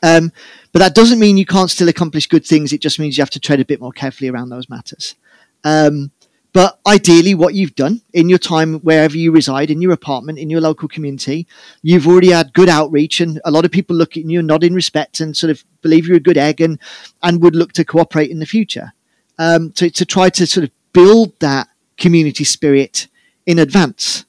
Um, 0.02 0.32
but 0.72 0.80
that 0.80 0.96
doesn't 0.96 1.20
mean 1.20 1.38
you 1.38 1.46
can't 1.46 1.70
still 1.70 1.88
accomplish 1.88 2.28
good 2.28 2.46
things. 2.46 2.74
It 2.74 2.82
just 2.82 3.00
means 3.00 3.16
you 3.16 3.22
have 3.22 3.30
to 3.30 3.40
tread 3.40 3.60
a 3.60 3.66
bit 3.66 3.80
more 3.80 3.92
carefully 3.92 4.30
around 4.30 4.50
those 4.50 4.70
matters. 4.70 5.16
Um, 5.64 6.12
but 6.52 6.80
ideally, 6.86 7.36
what 7.36 7.54
you've 7.54 7.76
done 7.76 8.02
in 8.12 8.28
your 8.28 8.40
time 8.40 8.80
wherever 8.80 9.16
you 9.16 9.32
reside, 9.32 9.70
in 9.70 9.82
your 9.82 9.92
apartment, 9.92 10.40
in 10.40 10.50
your 10.50 10.62
local 10.62 10.88
community, 10.88 11.48
you've 11.84 12.08
already 12.08 12.32
had 12.32 12.54
good 12.54 12.70
outreach, 12.70 13.22
and 13.22 13.40
a 13.46 13.52
lot 13.52 13.66
of 13.66 13.72
people 13.72 13.96
look 13.96 14.18
at 14.18 14.26
you, 14.26 14.42
nod 14.42 14.64
in 14.64 14.74
respect, 14.74 15.20
and 15.20 15.38
sort 15.38 15.52
of 15.52 15.64
believe 15.82 16.08
you're 16.08 16.18
a 16.18 16.30
good 16.30 16.38
egg, 16.38 16.60
and 16.60 16.80
and 17.22 17.42
would 17.42 17.56
look 17.56 17.74
to 17.74 17.86
cooperate 17.86 18.32
in 18.32 18.40
the 18.40 18.46
future. 18.46 18.94
Um, 19.38 19.72
to 19.74 19.90
to 19.92 20.06
try 20.06 20.30
to 20.30 20.46
sort 20.46 20.64
of 20.64 20.72
build 20.92 21.40
that 21.40 21.70
community 21.98 22.44
spirit 22.44 23.08
in 23.46 23.60
advance. 23.60 24.26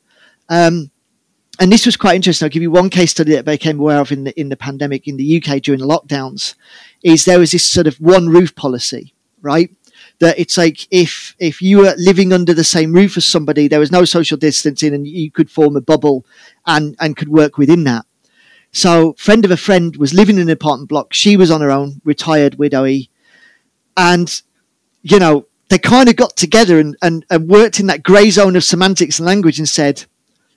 Um, 0.48 0.90
and 1.60 1.70
this 1.70 1.86
was 1.86 1.96
quite 1.96 2.16
interesting. 2.16 2.46
I'll 2.46 2.50
give 2.50 2.62
you 2.62 2.70
one 2.70 2.90
case 2.90 3.12
study 3.12 3.32
that 3.32 3.48
I 3.48 3.52
became 3.52 3.78
aware 3.78 4.00
of 4.00 4.10
in 4.10 4.24
the 4.24 4.38
in 4.38 4.48
the 4.48 4.56
pandemic 4.56 5.06
in 5.06 5.16
the 5.16 5.36
UK 5.36 5.62
during 5.62 5.80
the 5.80 5.86
lockdowns. 5.86 6.54
Is 7.02 7.24
there 7.24 7.38
was 7.38 7.52
this 7.52 7.64
sort 7.64 7.86
of 7.86 7.96
one 7.96 8.28
roof 8.28 8.56
policy, 8.56 9.14
right? 9.40 9.70
That 10.18 10.38
it's 10.38 10.58
like 10.58 10.88
if 10.90 11.36
if 11.38 11.62
you 11.62 11.78
were 11.78 11.94
living 11.96 12.32
under 12.32 12.54
the 12.54 12.64
same 12.64 12.92
roof 12.92 13.16
as 13.16 13.24
somebody, 13.24 13.68
there 13.68 13.78
was 13.78 13.92
no 13.92 14.04
social 14.04 14.36
distancing, 14.36 14.94
and 14.94 15.06
you 15.06 15.30
could 15.30 15.50
form 15.50 15.76
a 15.76 15.80
bubble 15.80 16.26
and 16.66 16.96
and 16.98 17.16
could 17.16 17.28
work 17.28 17.56
within 17.56 17.84
that. 17.84 18.04
So, 18.72 19.14
friend 19.16 19.44
of 19.44 19.52
a 19.52 19.56
friend 19.56 19.96
was 19.96 20.12
living 20.12 20.36
in 20.36 20.42
an 20.42 20.50
apartment 20.50 20.88
block. 20.88 21.12
She 21.12 21.36
was 21.36 21.52
on 21.52 21.60
her 21.60 21.70
own, 21.70 22.00
retired 22.04 22.56
widowy, 22.58 23.08
and 23.96 24.42
you 25.02 25.20
know 25.20 25.46
they 25.68 25.78
kind 25.78 26.08
of 26.08 26.16
got 26.16 26.36
together 26.36 26.78
and, 26.78 26.96
and, 27.02 27.24
and 27.30 27.48
worked 27.48 27.80
in 27.80 27.86
that 27.86 28.02
grey 28.02 28.30
zone 28.30 28.56
of 28.56 28.64
semantics 28.64 29.18
and 29.18 29.26
language 29.26 29.58
and 29.58 29.68
said, 29.68 30.04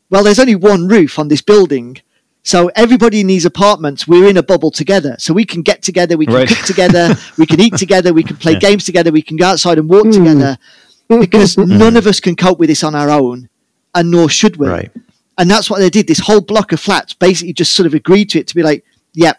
well, 0.09 0.23
there's 0.23 0.39
only 0.39 0.55
one 0.55 0.87
roof 0.87 1.19
on 1.19 1.27
this 1.27 1.41
building. 1.41 2.01
So 2.43 2.71
everybody 2.75 3.19
in 3.19 3.27
these 3.27 3.45
apartments, 3.45 4.07
we're 4.07 4.29
in 4.29 4.37
a 4.37 4.43
bubble 4.43 4.71
together. 4.71 5.15
So 5.19 5.33
we 5.33 5.45
can 5.45 5.61
get 5.61 5.81
together, 5.81 6.17
we 6.17 6.25
can 6.25 6.35
right. 6.35 6.47
cook 6.47 6.65
together, 6.65 7.15
we 7.37 7.45
can 7.45 7.59
eat 7.59 7.75
together, 7.77 8.13
we 8.13 8.23
can 8.23 8.37
play 8.37 8.53
yeah. 8.53 8.59
games 8.59 8.85
together, 8.85 9.11
we 9.11 9.21
can 9.21 9.37
go 9.37 9.47
outside 9.47 9.77
and 9.77 9.89
walk 9.89 10.05
mm. 10.05 10.13
together 10.13 10.57
because 11.07 11.57
none 11.57 11.97
of 11.97 12.07
us 12.07 12.19
can 12.19 12.35
cope 12.35 12.59
with 12.59 12.69
this 12.69 12.83
on 12.83 12.95
our 12.95 13.09
own 13.09 13.49
and 13.95 14.11
nor 14.11 14.29
should 14.29 14.57
we. 14.57 14.67
Right. 14.67 14.91
And 15.37 15.49
that's 15.49 15.69
what 15.69 15.79
they 15.79 15.89
did. 15.89 16.07
This 16.07 16.19
whole 16.19 16.41
block 16.41 16.71
of 16.71 16.79
flats 16.79 17.13
basically 17.13 17.53
just 17.53 17.73
sort 17.73 17.85
of 17.85 17.93
agreed 17.93 18.29
to 18.31 18.39
it 18.39 18.47
to 18.47 18.55
be 18.55 18.63
like, 18.63 18.83
yeah, 19.13 19.33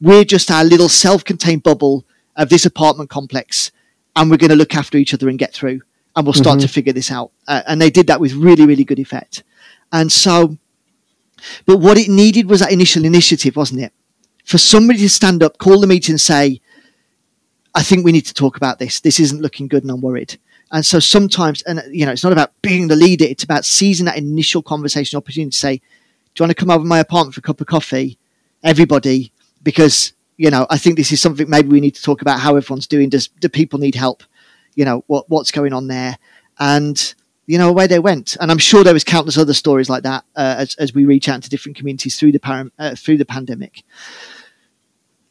we're 0.00 0.24
just 0.24 0.50
our 0.50 0.64
little 0.64 0.88
self 0.88 1.24
contained 1.24 1.62
bubble 1.62 2.04
of 2.36 2.48
this 2.48 2.64
apartment 2.64 3.10
complex 3.10 3.70
and 4.16 4.30
we're 4.30 4.36
going 4.36 4.50
to 4.50 4.56
look 4.56 4.74
after 4.74 4.98
each 4.98 5.14
other 5.14 5.28
and 5.28 5.38
get 5.38 5.52
through. 5.52 5.82
and 6.14 6.26
we'll 6.26 6.34
start 6.34 6.58
mm-hmm. 6.58 6.66
to 6.66 6.72
figure 6.72 6.92
this 6.92 7.10
out. 7.10 7.32
Uh, 7.48 7.62
and 7.66 7.80
they 7.80 7.88
did 7.88 8.06
that 8.08 8.20
with 8.20 8.34
really, 8.34 8.66
really 8.66 8.84
good 8.84 8.98
effect. 8.98 9.44
And 9.92 10.12
so, 10.12 10.58
but 11.66 11.78
what 11.78 11.96
it 11.98 12.08
needed 12.08 12.48
was 12.48 12.60
that 12.60 12.72
initial 12.72 13.04
initiative, 13.04 13.56
wasn't 13.56 13.80
it? 13.80 13.92
For 14.44 14.58
somebody 14.58 14.98
to 15.00 15.08
stand 15.08 15.42
up, 15.42 15.58
call 15.58 15.80
the 15.80 15.86
meeting, 15.86 16.14
and 16.14 16.20
say, 16.20 16.60
I 17.74 17.82
think 17.82 18.04
we 18.04 18.12
need 18.12 18.26
to 18.26 18.34
talk 18.34 18.56
about 18.56 18.78
this. 18.78 19.00
This 19.00 19.20
isn't 19.20 19.40
looking 19.40 19.68
good, 19.68 19.84
and 19.84 19.90
I'm 19.90 20.00
worried. 20.00 20.38
And 20.70 20.84
so 20.84 20.98
sometimes, 20.98 21.62
and 21.62 21.82
you 21.90 22.06
know, 22.06 22.12
it's 22.12 22.24
not 22.24 22.32
about 22.32 22.52
being 22.62 22.88
the 22.88 22.96
leader; 22.96 23.24
it's 23.24 23.44
about 23.44 23.64
seizing 23.64 24.06
that 24.06 24.18
initial 24.18 24.62
conversation 24.62 25.16
opportunity 25.16 25.50
to 25.50 25.56
say, 25.56 25.76
"Do 25.76 25.82
you 26.40 26.44
want 26.44 26.50
to 26.50 26.54
come 26.54 26.70
over 26.70 26.82
to 26.82 26.88
my 26.88 26.98
apartment 26.98 27.34
for 27.34 27.40
a 27.40 27.42
cup 27.42 27.60
of 27.60 27.66
coffee, 27.66 28.18
everybody?" 28.62 29.32
Because 29.62 30.12
you 30.42 30.50
know, 30.50 30.66
I 30.70 30.76
think 30.76 30.96
this 30.96 31.12
is 31.12 31.22
something 31.22 31.48
maybe 31.48 31.68
we 31.68 31.78
need 31.78 31.94
to 31.94 32.02
talk 32.02 32.20
about 32.20 32.40
how 32.40 32.56
everyone's 32.56 32.88
doing. 32.88 33.08
Does 33.08 33.28
do 33.28 33.48
people 33.48 33.78
need 33.78 33.94
help? 33.94 34.24
You 34.74 34.84
know, 34.84 35.04
what 35.06 35.30
what's 35.30 35.52
going 35.52 35.72
on 35.72 35.86
there? 35.86 36.18
And 36.58 37.14
you 37.46 37.58
know, 37.58 37.68
away 37.68 37.86
they 37.86 38.00
went. 38.00 38.36
And 38.40 38.50
I'm 38.50 38.58
sure 38.58 38.82
there 38.82 38.92
was 38.92 39.04
countless 39.04 39.38
other 39.38 39.54
stories 39.54 39.88
like 39.88 40.02
that 40.02 40.24
uh, 40.34 40.56
as 40.58 40.74
as 40.80 40.92
we 40.92 41.04
reach 41.04 41.28
out 41.28 41.44
to 41.44 41.48
different 41.48 41.76
communities 41.76 42.18
through 42.18 42.32
the 42.32 42.40
par- 42.40 42.72
uh, 42.76 42.96
through 42.96 43.18
the 43.18 43.24
pandemic. 43.24 43.84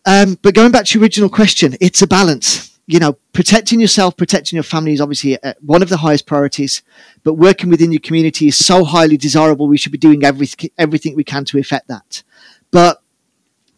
Um, 0.06 0.38
but 0.42 0.56
going 0.56 0.72
back 0.72 0.86
to 0.86 0.98
your 0.98 1.04
original 1.04 1.30
question, 1.30 1.76
it's 1.82 2.02
a 2.02 2.08
balance. 2.08 2.80
You 2.88 3.00
know, 3.00 3.18
protecting 3.34 3.82
yourself, 3.82 4.16
protecting 4.16 4.56
your 4.56 4.64
family 4.64 4.94
is 4.94 5.02
obviously 5.02 5.38
uh, 5.44 5.56
one 5.60 5.82
of 5.82 5.90
the 5.90 5.98
highest 5.98 6.26
priorities. 6.26 6.84
But 7.24 7.34
working 7.34 7.70
within 7.70 7.92
your 7.92 8.00
community 8.00 8.48
is 8.48 8.66
so 8.66 8.86
highly 8.86 9.18
desirable. 9.18 9.68
We 9.68 9.78
should 9.78 9.92
be 9.92 9.98
doing 9.98 10.24
everything 10.24 10.70
everything 10.78 11.18
we 11.18 11.26
can 11.26 11.44
to 11.46 11.58
effect 11.58 11.90
that. 11.90 12.24
But 12.72 13.01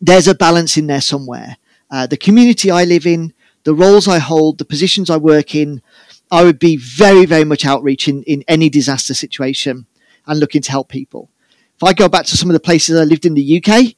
there's 0.03 0.27
a 0.27 0.35
balance 0.35 0.75
in 0.75 0.87
there 0.87 1.01
somewhere. 1.01 1.55
Uh, 1.89 2.05
the 2.05 2.17
community 2.17 2.69
I 2.69 2.83
live 2.83 3.05
in, 3.05 3.33
the 3.63 3.73
roles 3.73 4.07
I 4.07 4.19
hold, 4.19 4.57
the 4.57 4.65
positions 4.65 5.09
I 5.09 5.15
work 5.15 5.55
in, 5.55 5.81
I 6.29 6.43
would 6.43 6.59
be 6.59 6.75
very, 6.75 7.25
very 7.25 7.45
much 7.45 7.65
outreach 7.65 8.09
in, 8.09 8.21
in 8.23 8.43
any 8.47 8.69
disaster 8.69 9.13
situation 9.13 9.85
and 10.27 10.39
looking 10.39 10.61
to 10.61 10.71
help 10.71 10.89
people. 10.89 11.29
If 11.77 11.83
I 11.83 11.93
go 11.93 12.09
back 12.09 12.25
to 12.25 12.37
some 12.37 12.49
of 12.49 12.53
the 12.53 12.59
places 12.59 12.99
I 12.99 13.05
lived 13.05 13.25
in 13.25 13.33
the 13.33 13.63
UK, 13.63 13.95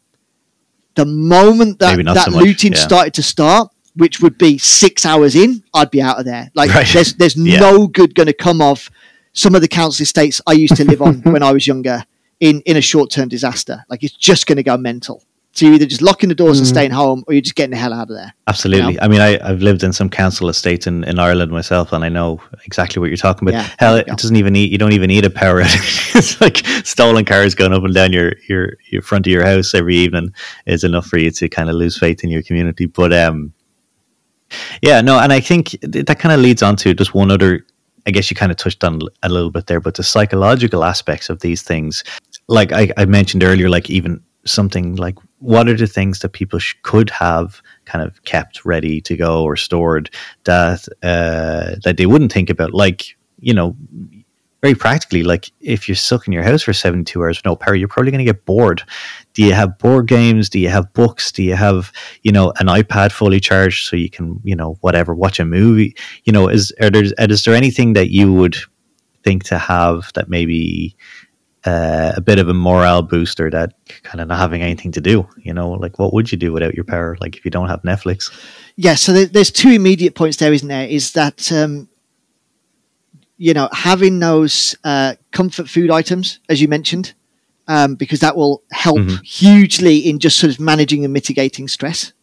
the 0.94 1.06
moment 1.06 1.80
that, 1.80 1.98
that 2.06 2.32
so 2.32 2.38
looting 2.38 2.74
yeah. 2.74 2.78
started 2.78 3.16
to 3.16 3.24
start, 3.24 3.72
which 3.96 4.22
would 4.22 4.38
be 4.38 4.60
six 4.60 5.06
hours 5.06 5.36
in, 5.36 5.64
I'd 5.74 5.90
be 5.90 6.02
out 6.02 6.20
of 6.20 6.26
there. 6.26 6.52
Like 6.54 6.70
right. 6.70 6.86
there's 6.94 7.16
there's 7.16 7.36
yeah. 7.38 7.60
no 7.60 7.88
good 7.88 8.14
going 8.14 8.28
to 8.28 8.34
come 8.34 8.62
of 8.62 8.90
some 9.34 9.56
of 9.56 9.62
the 9.62 9.68
council 9.68 10.04
estates 10.04 10.40
I 10.46 10.54
used 10.54 10.76
to 10.76 10.86
live 10.86 11.02
on 11.02 11.22
when 11.24 11.42
I 11.42 11.52
was 11.52 11.66
younger 11.66 12.06
in 12.40 12.62
in 12.62 12.78
a 12.78 12.82
short 12.82 13.10
term 13.12 13.28
disaster. 13.28 13.84
Like 13.90 14.04
it's 14.04 14.16
just 14.16 14.46
going 14.46 14.58
to 14.58 14.64
go 14.64 14.78
mental. 14.78 15.24
So 15.56 15.66
you're 15.66 15.76
either 15.76 15.86
just 15.86 16.02
locking 16.02 16.28
the 16.28 16.36
doors 16.36 16.58
mm. 16.58 16.62
and 16.62 16.68
staying 16.68 16.92
home, 16.92 17.24
or 17.28 17.34
you're 17.34 17.42
just 17.42 17.56
getting 17.56 17.72
the 17.72 17.78
hell 17.78 17.94
out 17.94 18.10
of 18.10 18.16
there. 18.16 18.34
Absolutely. 18.48 18.94
You 18.94 19.00
know? 19.00 19.04
I 19.04 19.08
mean, 19.08 19.22
I, 19.22 19.48
have 19.48 19.62
lived 19.62 19.84
in 19.84 19.94
some 19.94 20.10
council 20.10 20.50
estates 20.50 20.86
in, 20.86 21.06
in 21.06 21.18
Ireland 21.18 21.50
myself, 21.50 21.94
and 21.94 22.04
I 22.04 22.10
know 22.10 22.42
exactly 22.66 23.00
what 23.00 23.10
you're 23.10 23.16
talking 23.16 23.48
about. 23.48 23.58
Yeah, 23.58 23.76
hell, 23.80 23.96
it 23.96 24.08
doesn't 24.08 24.36
even 24.36 24.52
need 24.52 24.70
you 24.70 24.78
don't 24.78 24.92
even 24.92 25.08
need 25.08 25.24
a 25.24 25.30
power. 25.30 25.62
it's 25.64 26.42
like 26.42 26.58
stolen 26.84 27.24
cars 27.24 27.56
going 27.56 27.72
up 27.72 27.84
and 27.86 27.94
down 27.94 28.12
your 28.12 28.34
your 28.50 28.74
your 28.90 29.02
front 29.02 29.28
of 29.28 29.32
your 29.32 29.46
house 29.46 29.74
every 29.74 29.96
evening 29.96 30.34
is 30.66 30.84
enough 30.84 31.08
for 31.08 31.18
you 31.18 31.32
to 31.32 31.48
kind 31.48 31.70
of 31.70 31.76
lose 31.76 31.98
faith 31.98 32.26
in 32.26 32.30
your 32.30 32.44
community. 32.44 32.86
But 32.86 33.14
um, 33.14 33.54
yeah, 34.82 35.00
no, 35.00 35.18
and 35.20 35.32
I 35.32 35.40
think 35.40 35.78
that 35.82 36.20
kind 36.20 36.34
of 36.34 36.42
leads 36.42 36.64
on 36.64 36.76
to 36.78 36.94
just 36.94 37.14
one 37.14 37.32
other. 37.32 37.66
I 38.06 38.12
guess 38.12 38.30
you 38.30 38.36
kind 38.36 38.52
of 38.52 38.58
touched 38.58 38.84
on 38.84 39.00
a 39.24 39.30
little 39.30 39.50
bit 39.50 39.68
there, 39.68 39.80
but 39.80 39.96
the 39.96 40.04
psychological 40.04 40.84
aspects 40.84 41.30
of 41.30 41.40
these 41.40 41.64
things, 41.64 42.04
like 42.48 42.72
I, 42.72 42.92
I 42.98 43.06
mentioned 43.06 43.44
earlier, 43.44 43.68
like 43.68 43.90
even 43.90 44.22
something 44.46 44.96
like 44.96 45.16
what 45.46 45.70
are 45.70 45.78
the 45.78 45.88
things 45.88 46.20
that 46.20 46.30
people 46.30 46.60
sh- 46.60 46.76
could 46.82 47.10
have 47.12 47.62
kind 47.86 48.04
of 48.04 48.24
kept 48.24 48.66
ready 48.66 49.00
to 49.02 49.16
go 49.16 49.44
or 49.44 49.56
stored 49.56 50.10
that 50.46 50.88
uh, 51.04 51.76
that 51.84 51.98
they 51.98 52.06
wouldn't 52.06 52.34
think 52.34 52.50
about? 52.50 52.74
Like 52.74 53.16
you 53.40 53.54
know 53.54 53.76
very 54.62 54.74
practically 54.74 55.22
like 55.22 55.52
if 55.62 55.88
you're 55.88 55.96
stuck 55.96 56.26
in 56.26 56.34
your 56.34 56.42
house 56.42 56.64
for 56.64 56.74
72 56.74 57.22
hours 57.22 57.38
with 57.38 57.46
no 57.46 57.56
power 57.56 57.76
you're 57.76 57.88
probably 57.88 58.12
going 58.12 58.26
to 58.26 58.34
get 58.34 58.46
bored. 58.46 58.82
Do 59.34 59.44
you 59.44 59.54
have 59.54 59.78
board 59.78 60.08
games? 60.08 60.50
Do 60.50 60.58
you 60.58 60.70
have 60.70 60.92
books? 60.94 61.32
Do 61.32 61.44
you 61.44 61.56
have 61.56 61.92
you 62.24 62.32
know 62.32 62.52
an 62.60 62.68
ipad 62.68 63.12
fully 63.12 63.40
charged 63.40 63.88
so 63.88 63.96
you 63.96 64.10
can 64.10 64.40
you 64.44 64.56
know 64.56 64.78
whatever 64.82 65.14
watch 65.14 65.40
a 65.40 65.46
movie? 65.46 65.96
You 66.24 66.34
know 66.34 66.48
is 66.48 66.74
there 66.80 67.04
is 67.30 67.44
there 67.44 67.54
anything 67.54 67.94
that 67.94 68.10
you 68.10 68.34
would 68.34 68.58
think 69.24 69.44
to 69.44 69.58
have 69.58 70.12
that 70.14 70.30
maybe 70.30 70.96
uh, 71.66 72.14
a 72.16 72.22
bit 72.22 72.38
of 72.38 72.48
a 72.48 72.54
morale 72.54 73.02
booster 73.02 73.50
that 73.50 73.74
kind 74.04 74.22
of 74.22 74.28
not 74.28 74.38
having 74.38 74.62
anything 74.62 74.92
to 74.92 75.02
do. 75.02 75.28
You 75.38 75.54
know, 75.54 75.72
like 75.72 75.98
what 75.98 76.14
would 76.14 76.32
you 76.32 76.38
do 76.38 76.54
without 76.54 76.76
your 76.76 76.84
power? 76.84 77.18
Like 77.20 77.36
if 77.36 77.44
you 77.44 77.52
don't 77.52 77.68
have 77.68 77.82
Netflix. 77.82 78.32
Yeah, 78.76 78.96
so 78.96 79.26
there's 79.26 79.52
two 79.52 79.70
immediate 79.70 80.16
points 80.16 80.38
there, 80.38 80.54
isn't 80.54 80.68
there? 80.68 80.88
Is 80.88 81.14
that 81.14 81.52
um, 81.52 81.90
you 83.38 83.54
know 83.54 83.70
having 83.72 84.20
those 84.20 84.76
uh, 84.84 85.16
comfort 85.32 85.68
food 85.68 85.90
items, 85.90 86.40
as 86.50 86.62
you 86.62 86.68
mentioned, 86.68 87.14
um, 87.68 87.96
because 87.96 88.20
that 88.20 88.36
will 88.36 88.64
help 88.72 89.00
mm-hmm. 89.00 89.24
hugely 89.24 89.98
in 89.98 90.20
just 90.20 90.38
sort 90.38 90.54
of 90.54 90.60
managing 90.60 91.04
and 91.04 91.14
mitigating 91.14 91.68
stress. 91.68 92.14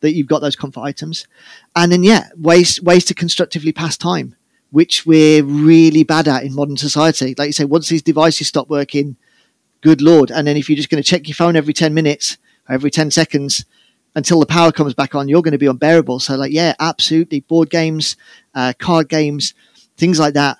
That 0.00 0.14
you've 0.14 0.26
got 0.26 0.40
those 0.40 0.56
comfort 0.56 0.80
items, 0.80 1.28
and 1.76 1.92
then 1.92 2.02
yeah, 2.02 2.28
ways 2.36 2.80
ways 2.82 3.04
to 3.06 3.14
constructively 3.14 3.72
pass 3.72 3.96
time 3.96 4.34
which 4.72 5.04
we're 5.04 5.44
really 5.44 6.02
bad 6.02 6.26
at 6.26 6.42
in 6.44 6.54
modern 6.54 6.78
society. 6.78 7.34
Like 7.36 7.48
you 7.48 7.52
say, 7.52 7.64
once 7.64 7.90
these 7.90 8.02
devices 8.02 8.48
stop 8.48 8.68
working, 8.68 9.16
good 9.82 10.00
lord. 10.00 10.30
And 10.30 10.46
then 10.46 10.56
if 10.56 10.68
you're 10.68 10.76
just 10.76 10.88
going 10.88 11.02
to 11.02 11.08
check 11.08 11.28
your 11.28 11.34
phone 11.34 11.56
every 11.56 11.74
10 11.74 11.92
minutes, 11.92 12.38
or 12.68 12.74
every 12.74 12.90
10 12.90 13.10
seconds 13.10 13.66
until 14.14 14.40
the 14.40 14.46
power 14.46 14.72
comes 14.72 14.94
back 14.94 15.14
on, 15.14 15.28
you're 15.28 15.42
going 15.42 15.52
to 15.52 15.58
be 15.58 15.66
unbearable. 15.66 16.20
So, 16.20 16.36
like, 16.36 16.52
yeah, 16.52 16.74
absolutely. 16.80 17.40
Board 17.40 17.68
games, 17.68 18.16
uh, 18.54 18.72
card 18.78 19.10
games, 19.10 19.52
things 19.98 20.18
like 20.18 20.34
that, 20.34 20.58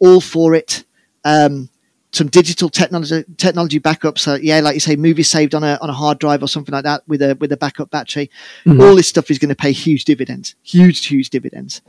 all 0.00 0.20
for 0.20 0.54
it. 0.54 0.84
Um, 1.24 1.70
some 2.10 2.28
digital 2.28 2.68
technology 2.68 3.24
technology 3.36 3.78
backup. 3.78 4.18
So 4.18 4.34
yeah, 4.34 4.60
like 4.60 4.74
you 4.74 4.80
say, 4.80 4.94
movies 4.94 5.28
saved 5.28 5.54
on 5.54 5.64
a 5.64 5.78
on 5.80 5.90
a 5.90 5.92
hard 5.92 6.20
drive 6.20 6.42
or 6.42 6.46
something 6.46 6.72
like 6.72 6.84
that 6.84 7.02
with 7.08 7.22
a 7.22 7.36
with 7.40 7.50
a 7.50 7.56
backup 7.56 7.90
battery. 7.90 8.30
Mm-hmm. 8.64 8.80
All 8.80 8.94
this 8.94 9.08
stuff 9.08 9.30
is 9.32 9.38
going 9.38 9.48
to 9.48 9.56
pay 9.56 9.72
huge 9.72 10.04
dividends, 10.04 10.54
huge 10.62 11.06
huge 11.06 11.30
dividends. 11.30 11.82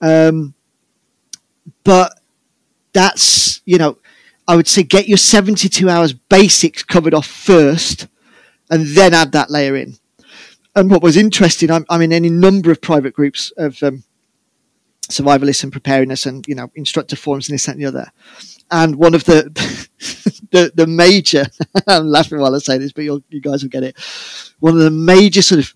Um, 0.00 0.54
but 1.84 2.20
that's 2.92 3.60
you 3.64 3.78
know 3.78 3.98
I 4.46 4.56
would 4.56 4.68
say 4.68 4.82
get 4.82 5.08
your 5.08 5.18
72 5.18 5.88
hours 5.88 6.12
basics 6.12 6.82
covered 6.82 7.14
off 7.14 7.26
first 7.26 8.08
and 8.70 8.86
then 8.86 9.14
add 9.14 9.32
that 9.32 9.50
layer 9.50 9.76
in. 9.76 9.96
And 10.74 10.90
what 10.90 11.02
was 11.02 11.16
interesting, 11.16 11.70
I'm, 11.70 11.84
I'm 11.88 12.02
in 12.02 12.12
any 12.12 12.30
number 12.30 12.70
of 12.70 12.80
private 12.80 13.12
groups 13.12 13.52
of 13.56 13.82
um, 13.82 14.04
survivalists 15.08 15.62
and 15.62 15.70
preparedness 15.70 16.26
and, 16.26 16.46
you 16.48 16.54
know, 16.54 16.70
instructor 16.74 17.16
forums 17.16 17.48
and 17.48 17.54
this 17.54 17.68
and 17.68 17.80
the 17.80 17.84
other. 17.84 18.10
And 18.70 18.96
one 18.96 19.14
of 19.14 19.24
the, 19.24 19.44
the, 20.50 20.72
the 20.74 20.86
major, 20.86 21.46
I'm 21.86 22.08
laughing 22.08 22.38
while 22.38 22.54
I 22.54 22.58
say 22.58 22.78
this, 22.78 22.92
but 22.92 23.04
you 23.04 23.40
guys 23.42 23.62
will 23.62 23.70
get 23.70 23.84
it. 23.84 23.98
One 24.60 24.74
of 24.74 24.80
the 24.80 24.90
major 24.90 25.42
sort 25.42 25.60
of 25.60 25.74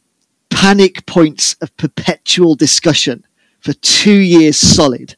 panic 0.48 1.04
points 1.06 1.54
of 1.60 1.76
perpetual 1.76 2.54
discussion 2.54 3.26
for 3.60 3.74
two 3.74 4.18
years 4.18 4.56
solid 4.56 5.16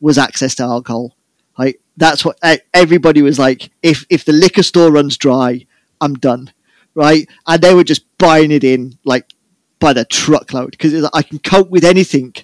was 0.00 0.18
access 0.18 0.54
to 0.56 0.62
alcohol. 0.62 1.16
Like 1.56 1.80
that's 1.96 2.24
what 2.24 2.38
everybody 2.72 3.22
was 3.22 3.38
like. 3.38 3.70
If 3.82 4.06
if 4.10 4.24
the 4.24 4.32
liquor 4.32 4.62
store 4.62 4.92
runs 4.92 5.16
dry, 5.16 5.66
I'm 6.00 6.14
done, 6.14 6.52
right? 6.94 7.28
And 7.46 7.60
they 7.60 7.74
were 7.74 7.84
just 7.84 8.04
buying 8.18 8.52
it 8.52 8.64
in 8.64 8.98
like 9.04 9.32
by 9.80 9.92
the 9.92 10.04
truckload 10.04 10.72
because 10.72 11.08
I 11.12 11.22
can 11.22 11.38
cope 11.38 11.70
with 11.70 11.84
anything 11.84 12.34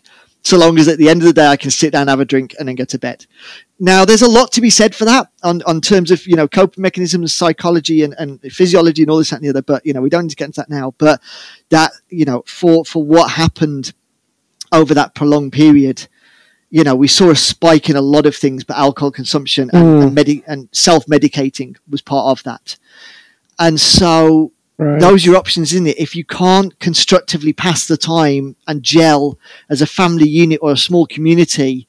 so 0.44 0.58
long 0.58 0.78
as 0.78 0.88
at 0.88 0.98
the 0.98 1.08
end 1.08 1.22
of 1.22 1.26
the 1.26 1.32
day 1.32 1.46
I 1.46 1.56
can 1.56 1.70
sit 1.70 1.92
down, 1.92 2.08
have 2.08 2.20
a 2.20 2.24
drink, 2.24 2.54
and 2.58 2.68
then 2.68 2.74
go 2.74 2.84
to 2.84 2.98
bed. 2.98 3.24
Now, 3.80 4.04
there's 4.04 4.20
a 4.20 4.28
lot 4.28 4.52
to 4.52 4.60
be 4.60 4.68
said 4.68 4.94
for 4.94 5.06
that 5.06 5.28
on, 5.42 5.62
on 5.62 5.80
terms 5.80 6.10
of 6.10 6.26
you 6.26 6.36
know 6.36 6.46
coping 6.46 6.82
mechanisms, 6.82 7.32
psychology, 7.32 8.02
and, 8.02 8.14
and 8.18 8.40
physiology, 8.52 9.02
and 9.02 9.10
all 9.10 9.18
this 9.18 9.32
and 9.32 9.42
the 9.42 9.48
other. 9.48 9.62
But 9.62 9.84
you 9.86 9.94
know 9.94 10.02
we 10.02 10.10
don't 10.10 10.24
need 10.24 10.30
to 10.30 10.36
get 10.36 10.46
into 10.46 10.60
that 10.60 10.70
now. 10.70 10.94
But 10.98 11.20
that 11.70 11.92
you 12.10 12.26
know 12.26 12.44
for 12.46 12.84
for 12.84 13.02
what 13.02 13.32
happened 13.32 13.94
over 14.70 14.92
that 14.92 15.14
prolonged 15.14 15.52
period, 15.52 16.08
you 16.74 16.82
know, 16.82 16.96
we 16.96 17.06
saw 17.06 17.30
a 17.30 17.36
spike 17.36 17.88
in 17.88 17.94
a 17.94 18.00
lot 18.00 18.26
of 18.26 18.34
things, 18.34 18.64
but 18.64 18.76
alcohol 18.76 19.12
consumption 19.12 19.70
and, 19.72 19.84
mm. 19.84 20.02
and, 20.02 20.12
medi- 20.12 20.42
and 20.48 20.68
self 20.72 21.06
medicating 21.06 21.76
was 21.88 22.02
part 22.02 22.26
of 22.36 22.42
that. 22.42 22.76
And 23.60 23.80
so 23.80 24.50
right. 24.76 24.98
those 24.98 25.24
are 25.24 25.30
your 25.30 25.38
options, 25.38 25.72
isn't 25.72 25.86
it? 25.86 26.00
If 26.00 26.16
you 26.16 26.24
can't 26.24 26.76
constructively 26.80 27.52
pass 27.52 27.86
the 27.86 27.96
time 27.96 28.56
and 28.66 28.82
gel 28.82 29.38
as 29.70 29.82
a 29.82 29.86
family 29.86 30.28
unit 30.28 30.58
or 30.62 30.72
a 30.72 30.76
small 30.76 31.06
community, 31.06 31.86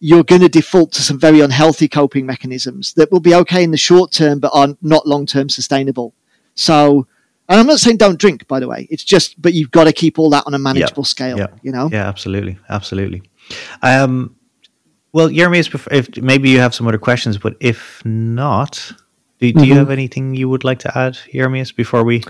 you're 0.00 0.24
going 0.24 0.42
to 0.42 0.48
default 0.48 0.90
to 0.94 1.02
some 1.02 1.20
very 1.20 1.38
unhealthy 1.38 1.86
coping 1.86 2.26
mechanisms 2.26 2.94
that 2.94 3.12
will 3.12 3.20
be 3.20 3.32
okay 3.36 3.62
in 3.62 3.70
the 3.70 3.76
short 3.76 4.10
term, 4.10 4.40
but 4.40 4.50
are 4.52 4.74
not 4.82 5.06
long 5.06 5.26
term 5.26 5.48
sustainable. 5.48 6.14
So, 6.56 7.06
and 7.48 7.60
I'm 7.60 7.66
not 7.68 7.78
saying 7.78 7.98
don't 7.98 8.18
drink, 8.18 8.48
by 8.48 8.58
the 8.58 8.66
way. 8.66 8.88
It's 8.90 9.04
just, 9.04 9.40
but 9.40 9.54
you've 9.54 9.70
got 9.70 9.84
to 9.84 9.92
keep 9.92 10.18
all 10.18 10.30
that 10.30 10.42
on 10.48 10.54
a 10.54 10.58
manageable 10.58 11.02
yep. 11.02 11.06
scale. 11.06 11.38
Yep. 11.38 11.60
You 11.62 11.70
know? 11.70 11.88
Yeah, 11.92 12.08
absolutely, 12.08 12.58
absolutely. 12.68 13.22
Um, 13.82 14.36
well, 15.12 15.28
Jeremy, 15.28 15.58
if 15.60 16.16
maybe 16.16 16.50
you 16.50 16.58
have 16.58 16.74
some 16.74 16.86
other 16.86 16.98
questions, 16.98 17.38
but 17.38 17.56
if 17.60 18.04
not, 18.04 18.92
do, 19.38 19.52
do 19.52 19.58
mm-hmm. 19.58 19.64
you 19.64 19.74
have 19.74 19.90
anything 19.90 20.34
you 20.34 20.48
would 20.48 20.64
like 20.64 20.78
to 20.80 20.98
add, 20.98 21.18
Jeremias, 21.32 21.72
before 21.72 22.04
we 22.04 22.22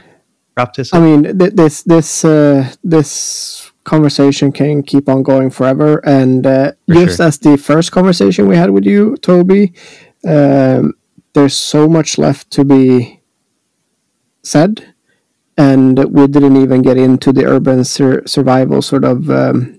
wrap 0.57 0.75
this? 0.75 0.93
Up? 0.93 1.01
I 1.01 1.05
mean, 1.05 1.39
th- 1.39 1.55
this 1.55 1.83
this 1.83 2.25
uh, 2.25 2.73
this 2.85 3.73
conversation 3.87 4.53
can 4.53 4.83
keep 4.83 5.09
on 5.09 5.23
going 5.23 5.49
forever. 5.49 6.05
And 6.05 6.47
uh, 6.47 6.73
just 6.91 7.17
sure. 7.17 7.27
as 7.27 7.39
the 7.39 7.57
first 7.57 7.93
conversation 7.93 8.49
we 8.49 8.57
had 8.57 8.71
with 8.71 8.85
you, 8.85 9.17
Toby, 9.19 9.73
um, 10.27 10.95
there's 11.33 11.57
so 11.57 11.89
much 11.89 12.19
left 12.19 12.51
to 12.51 12.65
be 12.65 13.23
said. 14.43 14.95
And 15.57 16.05
we 16.13 16.27
didn't 16.27 16.57
even 16.57 16.83
get 16.83 16.99
into 16.99 17.33
the 17.33 17.47
urban 17.47 17.85
sur- 17.85 18.27
survival 18.27 18.83
sort 18.83 19.05
of 19.05 19.31
um, 19.31 19.76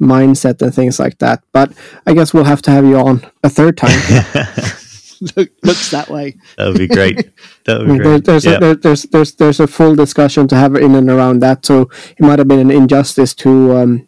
mindset 0.00 0.60
and 0.62 0.74
things 0.74 0.98
like 0.98 1.18
that. 1.18 1.44
But 1.52 1.72
I 2.06 2.14
guess 2.14 2.34
we'll 2.34 2.44
have 2.44 2.62
to 2.62 2.70
have 2.70 2.84
you 2.84 2.98
on 2.98 3.24
a 3.42 3.50
third 3.50 3.76
time. 3.76 3.98
Look, 5.36 5.50
looks 5.62 5.90
that 5.90 6.08
way. 6.08 6.36
That 6.56 6.68
would 6.68 6.78
be 6.78 6.88
great. 6.88 7.30
That 7.64 7.80
would 7.80 7.88
be 7.88 7.98
great. 7.98 8.24
There's, 8.24 8.44
yeah. 8.44 8.56
a, 8.56 8.60
there, 8.60 8.74
there's 8.74 9.02
there's 9.04 9.34
there's 9.34 9.60
a 9.60 9.66
full 9.66 9.94
discussion 9.94 10.48
to 10.48 10.56
have 10.56 10.74
in 10.76 10.94
and 10.94 11.10
around 11.10 11.40
that. 11.40 11.64
So 11.64 11.82
it 12.16 12.20
might 12.20 12.38
have 12.38 12.48
been 12.48 12.60
an 12.60 12.70
injustice 12.70 13.34
to 13.36 13.76
um, 13.76 14.06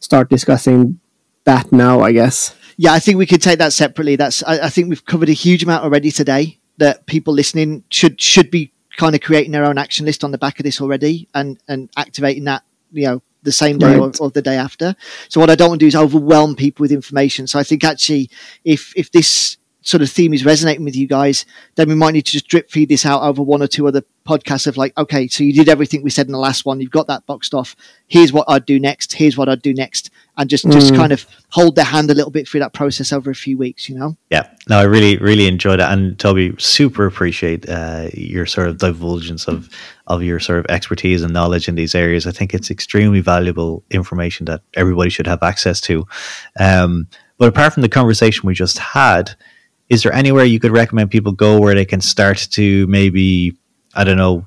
start 0.00 0.28
discussing 0.28 1.00
that 1.44 1.72
now. 1.72 2.00
I 2.00 2.12
guess. 2.12 2.54
Yeah, 2.76 2.92
I 2.92 3.00
think 3.00 3.18
we 3.18 3.26
could 3.26 3.42
take 3.42 3.58
that 3.58 3.72
separately. 3.72 4.16
That's 4.16 4.42
I, 4.44 4.66
I 4.66 4.68
think 4.68 4.88
we've 4.88 5.04
covered 5.04 5.28
a 5.28 5.32
huge 5.32 5.62
amount 5.62 5.84
already 5.84 6.10
today. 6.10 6.58
That 6.78 7.06
people 7.06 7.34
listening 7.34 7.82
should 7.90 8.20
should 8.20 8.50
be 8.50 8.72
kind 8.98 9.14
of 9.14 9.20
creating 9.20 9.52
their 9.52 9.64
own 9.64 9.78
action 9.78 10.04
list 10.04 10.24
on 10.24 10.32
the 10.32 10.38
back 10.38 10.58
of 10.58 10.64
this 10.64 10.80
already 10.80 11.28
and 11.34 11.58
and 11.68 11.88
activating 11.96 12.44
that 12.44 12.64
you 12.92 13.04
know 13.04 13.22
the 13.48 13.52
same 13.52 13.78
day 13.78 13.96
right. 13.96 14.20
or, 14.20 14.26
or, 14.26 14.30
the 14.30 14.42
day 14.42 14.56
after. 14.56 14.94
So 15.28 15.40
what 15.40 15.50
I 15.50 15.54
don't 15.54 15.70
want 15.70 15.80
to 15.80 15.84
do 15.84 15.88
is 15.88 15.96
overwhelm 15.96 16.54
people 16.54 16.84
with 16.84 16.92
information. 16.92 17.46
So 17.46 17.58
I 17.58 17.62
think 17.62 17.82
actually, 17.82 18.30
if 18.64 18.92
if 18.94 19.10
this 19.10 19.56
sort 19.88 20.02
of 20.02 20.10
theme 20.10 20.34
is 20.34 20.44
resonating 20.44 20.84
with 20.84 20.94
you 20.94 21.06
guys, 21.06 21.46
then 21.76 21.88
we 21.88 21.94
might 21.94 22.10
need 22.10 22.26
to 22.26 22.32
just 22.32 22.46
drip 22.46 22.70
feed 22.70 22.90
this 22.90 23.06
out 23.06 23.22
over 23.22 23.42
one 23.42 23.62
or 23.62 23.66
two 23.66 23.88
other 23.88 24.02
podcasts 24.26 24.66
of 24.66 24.76
like, 24.76 24.94
okay, 24.98 25.26
so 25.28 25.42
you 25.42 25.50
did 25.54 25.66
everything 25.66 26.02
we 26.02 26.10
said 26.10 26.26
in 26.26 26.32
the 26.32 26.38
last 26.38 26.66
one. 26.66 26.78
You've 26.78 26.90
got 26.90 27.06
that 27.06 27.24
boxed 27.24 27.54
off. 27.54 27.74
Here's 28.06 28.30
what 28.30 28.44
I'd 28.48 28.66
do 28.66 28.78
next. 28.78 29.14
Here's 29.14 29.38
what 29.38 29.48
I'd 29.48 29.62
do 29.62 29.72
next. 29.72 30.10
And 30.36 30.50
just, 30.50 30.66
mm. 30.66 30.72
just 30.72 30.94
kind 30.94 31.10
of 31.10 31.26
hold 31.48 31.74
their 31.74 31.86
hand 31.86 32.10
a 32.10 32.14
little 32.14 32.30
bit 32.30 32.46
through 32.46 32.60
that 32.60 32.74
process 32.74 33.14
over 33.14 33.30
a 33.30 33.34
few 33.34 33.56
weeks, 33.56 33.88
you 33.88 33.98
know? 33.98 34.14
Yeah. 34.28 34.50
No, 34.68 34.78
I 34.78 34.82
really, 34.82 35.16
really 35.16 35.46
enjoyed 35.46 35.80
it. 35.80 35.88
And 35.88 36.18
Toby, 36.18 36.54
super 36.58 37.06
appreciate 37.06 37.66
uh, 37.66 38.10
your 38.12 38.44
sort 38.44 38.68
of 38.68 38.76
divulgence 38.76 39.48
of, 39.48 39.70
of 40.06 40.22
your 40.22 40.38
sort 40.38 40.58
of 40.58 40.66
expertise 40.68 41.22
and 41.22 41.32
knowledge 41.32 41.66
in 41.66 41.76
these 41.76 41.94
areas. 41.94 42.26
I 42.26 42.32
think 42.32 42.52
it's 42.52 42.70
extremely 42.70 43.20
valuable 43.20 43.84
information 43.90 44.44
that 44.46 44.60
everybody 44.74 45.08
should 45.08 45.26
have 45.26 45.42
access 45.42 45.80
to. 45.82 46.06
Um, 46.60 47.08
but 47.38 47.48
apart 47.48 47.72
from 47.72 47.80
the 47.80 47.88
conversation 47.88 48.46
we 48.46 48.52
just 48.52 48.78
had, 48.78 49.34
is 49.88 50.02
there 50.02 50.12
anywhere 50.12 50.44
you 50.44 50.60
could 50.60 50.72
recommend 50.72 51.10
people 51.10 51.32
go 51.32 51.60
where 51.60 51.74
they 51.74 51.84
can 51.84 52.00
start 52.00 52.38
to 52.52 52.86
maybe 52.86 53.56
I 53.94 54.04
don't 54.04 54.18
know, 54.18 54.46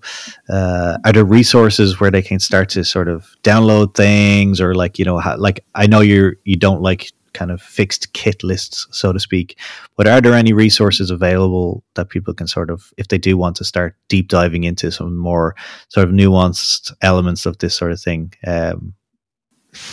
uh, 0.50 0.98
are 1.04 1.12
there 1.12 1.26
resources 1.26 2.00
where 2.00 2.12
they 2.12 2.22
can 2.22 2.40
start 2.40 2.70
to 2.70 2.86
sort 2.86 3.10
of 3.10 3.36
download 3.44 3.96
things 3.96 4.62
or 4.62 4.76
like, 4.76 4.98
you 4.98 5.04
know, 5.04 5.18
how, 5.18 5.36
like 5.36 5.66
I 5.76 5.88
know 5.88 6.00
you're, 6.00 6.36
you 6.46 6.56
don't 6.56 6.82
like 6.82 7.12
kind 7.34 7.52
of 7.52 7.62
fixed 7.62 8.14
kit 8.14 8.44
lists, 8.44 8.88
so 8.92 9.12
to 9.12 9.20
speak, 9.20 9.58
but 9.98 10.08
are 10.08 10.22
there 10.22 10.36
any 10.36 10.54
resources 10.54 11.10
available 11.10 11.84
that 11.96 12.10
people 12.10 12.34
can 12.34 12.48
sort 12.48 12.70
of, 12.70 12.94
if 12.98 13.08
they 13.08 13.18
do 13.18 13.36
want 13.36 13.56
to 13.58 13.66
start 13.66 13.96
deep 14.10 14.28
diving 14.28 14.64
into 14.64 14.92
some 14.92 15.18
more 15.18 15.56
sort 15.90 16.08
of 16.08 16.14
nuanced 16.14 16.94
elements 17.02 17.46
of 17.46 17.58
this 17.58 17.76
sort 17.76 17.92
of 17.92 18.00
thing, 18.00 18.34
um, 18.46 18.94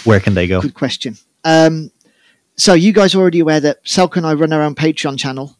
where 0.04 0.20
can 0.20 0.34
they 0.34 0.46
go? 0.46 0.60
Good 0.60 0.74
question. 0.74 1.16
Um, 1.44 1.90
so 2.58 2.74
you 2.74 2.92
guys 2.92 3.14
are 3.14 3.20
already 3.20 3.40
aware 3.40 3.60
that 3.60 3.82
Selka 3.84 4.16
and 4.18 4.26
I 4.26 4.34
run 4.34 4.52
our 4.52 4.62
own 4.62 4.74
Patreon 4.74 5.18
channel, 5.18 5.56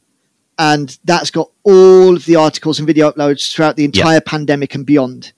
and 0.59 0.99
that's 1.05 1.31
got 1.31 1.51
all 1.63 2.17
of 2.17 2.25
the 2.27 2.37
articles 2.37 2.79
and 2.79 2.87
video 2.87 3.11
uploads 3.11 3.53
throughout 3.53 3.77
the 3.77 3.85
entire 3.85 4.21
pandemic 4.21 4.75
and 4.75 4.85
beyond, 4.85 5.33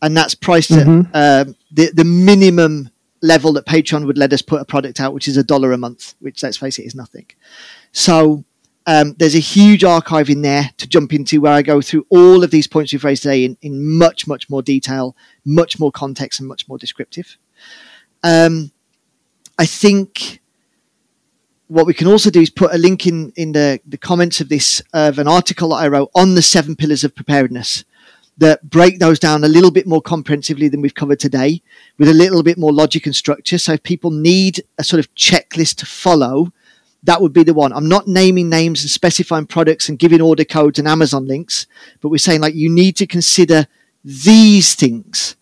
and 0.00 0.16
that's 0.16 0.34
priced 0.34 0.70
mm-hmm. 0.70 1.14
at 1.14 1.48
um, 1.48 1.56
the 1.72 1.90
the 1.92 2.04
minimum 2.04 2.88
level 3.20 3.52
that 3.52 3.66
Patreon 3.66 4.06
would 4.06 4.18
let 4.18 4.32
us 4.32 4.42
put 4.42 4.60
a 4.60 4.64
product 4.64 5.00
out, 5.00 5.12
which 5.12 5.28
is 5.28 5.36
a 5.36 5.44
dollar 5.44 5.72
a 5.72 5.78
month, 5.78 6.14
which 6.20 6.42
let's 6.42 6.56
face 6.56 6.78
it 6.78 6.84
is 6.84 6.94
nothing. 6.94 7.26
So 7.92 8.44
um, 8.86 9.14
there's 9.18 9.36
a 9.36 9.40
huge 9.40 9.84
archive 9.84 10.28
in 10.28 10.42
there 10.42 10.70
to 10.78 10.88
jump 10.88 11.12
into 11.12 11.40
where 11.40 11.52
I 11.52 11.62
go 11.62 11.80
through 11.80 12.06
all 12.10 12.42
of 12.42 12.50
these 12.50 12.66
points 12.66 12.92
we've 12.92 13.04
raised 13.04 13.22
today 13.22 13.44
in, 13.44 13.56
in 13.62 13.96
much, 13.96 14.26
much 14.26 14.50
more 14.50 14.62
detail, 14.62 15.16
much 15.44 15.78
more 15.78 15.92
context, 15.92 16.40
and 16.40 16.48
much 16.48 16.68
more 16.68 16.78
descriptive. 16.78 17.36
Um, 18.24 18.72
I 19.58 19.66
think 19.66 20.41
what 21.72 21.86
we 21.86 21.94
can 21.94 22.06
also 22.06 22.28
do 22.28 22.42
is 22.42 22.50
put 22.50 22.74
a 22.74 22.78
link 22.78 23.06
in, 23.06 23.32
in 23.34 23.52
the, 23.52 23.80
the 23.86 23.96
comments 23.96 24.42
of 24.42 24.50
this 24.50 24.82
of 24.92 25.18
an 25.18 25.26
article 25.26 25.70
that 25.70 25.76
I 25.76 25.88
wrote 25.88 26.10
on 26.14 26.34
the 26.34 26.42
seven 26.42 26.76
pillars 26.76 27.02
of 27.02 27.14
preparedness 27.14 27.84
that 28.36 28.68
break 28.68 28.98
those 28.98 29.18
down 29.18 29.42
a 29.42 29.48
little 29.48 29.70
bit 29.70 29.86
more 29.86 30.02
comprehensively 30.02 30.68
than 30.68 30.82
we've 30.82 30.94
covered 30.94 31.18
today 31.18 31.62
with 31.96 32.10
a 32.10 32.14
little 32.14 32.42
bit 32.42 32.58
more 32.58 32.72
logic 32.72 33.06
and 33.06 33.16
structure. 33.16 33.56
So 33.56 33.72
if 33.72 33.82
people 33.82 34.10
need 34.10 34.62
a 34.78 34.84
sort 34.84 35.00
of 35.00 35.14
checklist 35.14 35.76
to 35.76 35.86
follow, 35.86 36.52
that 37.04 37.22
would 37.22 37.32
be 37.32 37.42
the 37.42 37.54
one. 37.54 37.72
I'm 37.72 37.88
not 37.88 38.06
naming 38.06 38.50
names 38.50 38.82
and 38.82 38.90
specifying 38.90 39.46
products 39.46 39.88
and 39.88 39.98
giving 39.98 40.20
order 40.20 40.44
codes 40.44 40.78
and 40.78 40.86
Amazon 40.86 41.26
links, 41.26 41.66
but 42.02 42.10
we're 42.10 42.18
saying 42.18 42.42
like 42.42 42.54
you 42.54 42.68
need 42.68 42.96
to 42.96 43.06
consider 43.06 43.66
these 44.04 44.74
things 44.74 45.36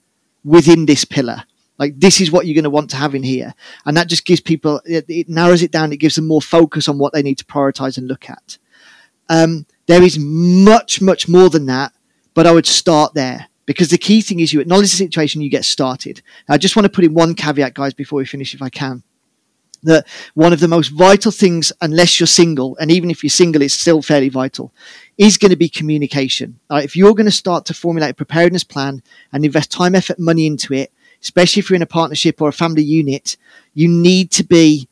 within 0.44 0.86
this 0.86 1.04
pillar. 1.04 1.44
Like 1.80 1.98
this 1.98 2.20
is 2.20 2.30
what 2.30 2.46
you're 2.46 2.54
going 2.54 2.64
to 2.64 2.70
want 2.70 2.90
to 2.90 2.96
have 2.96 3.14
in 3.14 3.22
here, 3.22 3.54
and 3.86 3.96
that 3.96 4.06
just 4.06 4.26
gives 4.26 4.42
people 4.42 4.82
it, 4.84 5.06
it 5.08 5.30
narrows 5.30 5.62
it 5.62 5.72
down. 5.72 5.94
It 5.94 5.96
gives 5.96 6.14
them 6.14 6.28
more 6.28 6.42
focus 6.42 6.88
on 6.88 6.98
what 6.98 7.14
they 7.14 7.22
need 7.22 7.38
to 7.38 7.44
prioritize 7.46 7.96
and 7.96 8.06
look 8.06 8.28
at. 8.28 8.58
Um, 9.30 9.64
there 9.86 10.02
is 10.02 10.18
much, 10.18 11.00
much 11.00 11.26
more 11.26 11.48
than 11.48 11.66
that, 11.66 11.92
but 12.34 12.46
I 12.46 12.52
would 12.52 12.66
start 12.66 13.14
there 13.14 13.48
because 13.64 13.88
the 13.88 13.96
key 13.96 14.20
thing 14.20 14.40
is 14.40 14.52
you 14.52 14.60
acknowledge 14.60 14.90
the 14.90 14.96
situation, 14.96 15.40
you 15.40 15.48
get 15.48 15.64
started. 15.64 16.20
Now, 16.48 16.56
I 16.56 16.58
just 16.58 16.76
want 16.76 16.84
to 16.84 16.90
put 16.90 17.04
in 17.04 17.14
one 17.14 17.34
caveat, 17.34 17.72
guys, 17.72 17.94
before 17.94 18.18
we 18.18 18.26
finish, 18.26 18.52
if 18.52 18.60
I 18.60 18.68
can. 18.68 19.02
That 19.84 20.06
one 20.34 20.52
of 20.52 20.60
the 20.60 20.68
most 20.68 20.88
vital 20.88 21.32
things, 21.32 21.72
unless 21.80 22.20
you're 22.20 22.26
single, 22.26 22.76
and 22.76 22.90
even 22.90 23.10
if 23.10 23.22
you're 23.22 23.30
single, 23.30 23.62
it's 23.62 23.72
still 23.72 24.02
fairly 24.02 24.28
vital, 24.28 24.74
is 25.16 25.38
going 25.38 25.50
to 25.50 25.56
be 25.56 25.70
communication. 25.70 26.60
Right, 26.68 26.84
if 26.84 26.94
you're 26.94 27.14
going 27.14 27.24
to 27.24 27.32
start 27.32 27.64
to 27.66 27.74
formulate 27.74 28.10
a 28.10 28.14
preparedness 28.14 28.64
plan 28.64 29.02
and 29.32 29.46
invest 29.46 29.70
time, 29.72 29.94
effort, 29.94 30.18
money 30.18 30.46
into 30.46 30.74
it, 30.74 30.92
especially 31.22 31.60
if 31.60 31.70
you're 31.70 31.76
in 31.76 31.82
a 31.82 31.86
partnership 31.86 32.40
or 32.40 32.48
a 32.48 32.52
family 32.52 32.82
unit, 32.82 33.36
you 33.74 33.88
need 33.88 34.30
to 34.32 34.44
be 34.44 34.88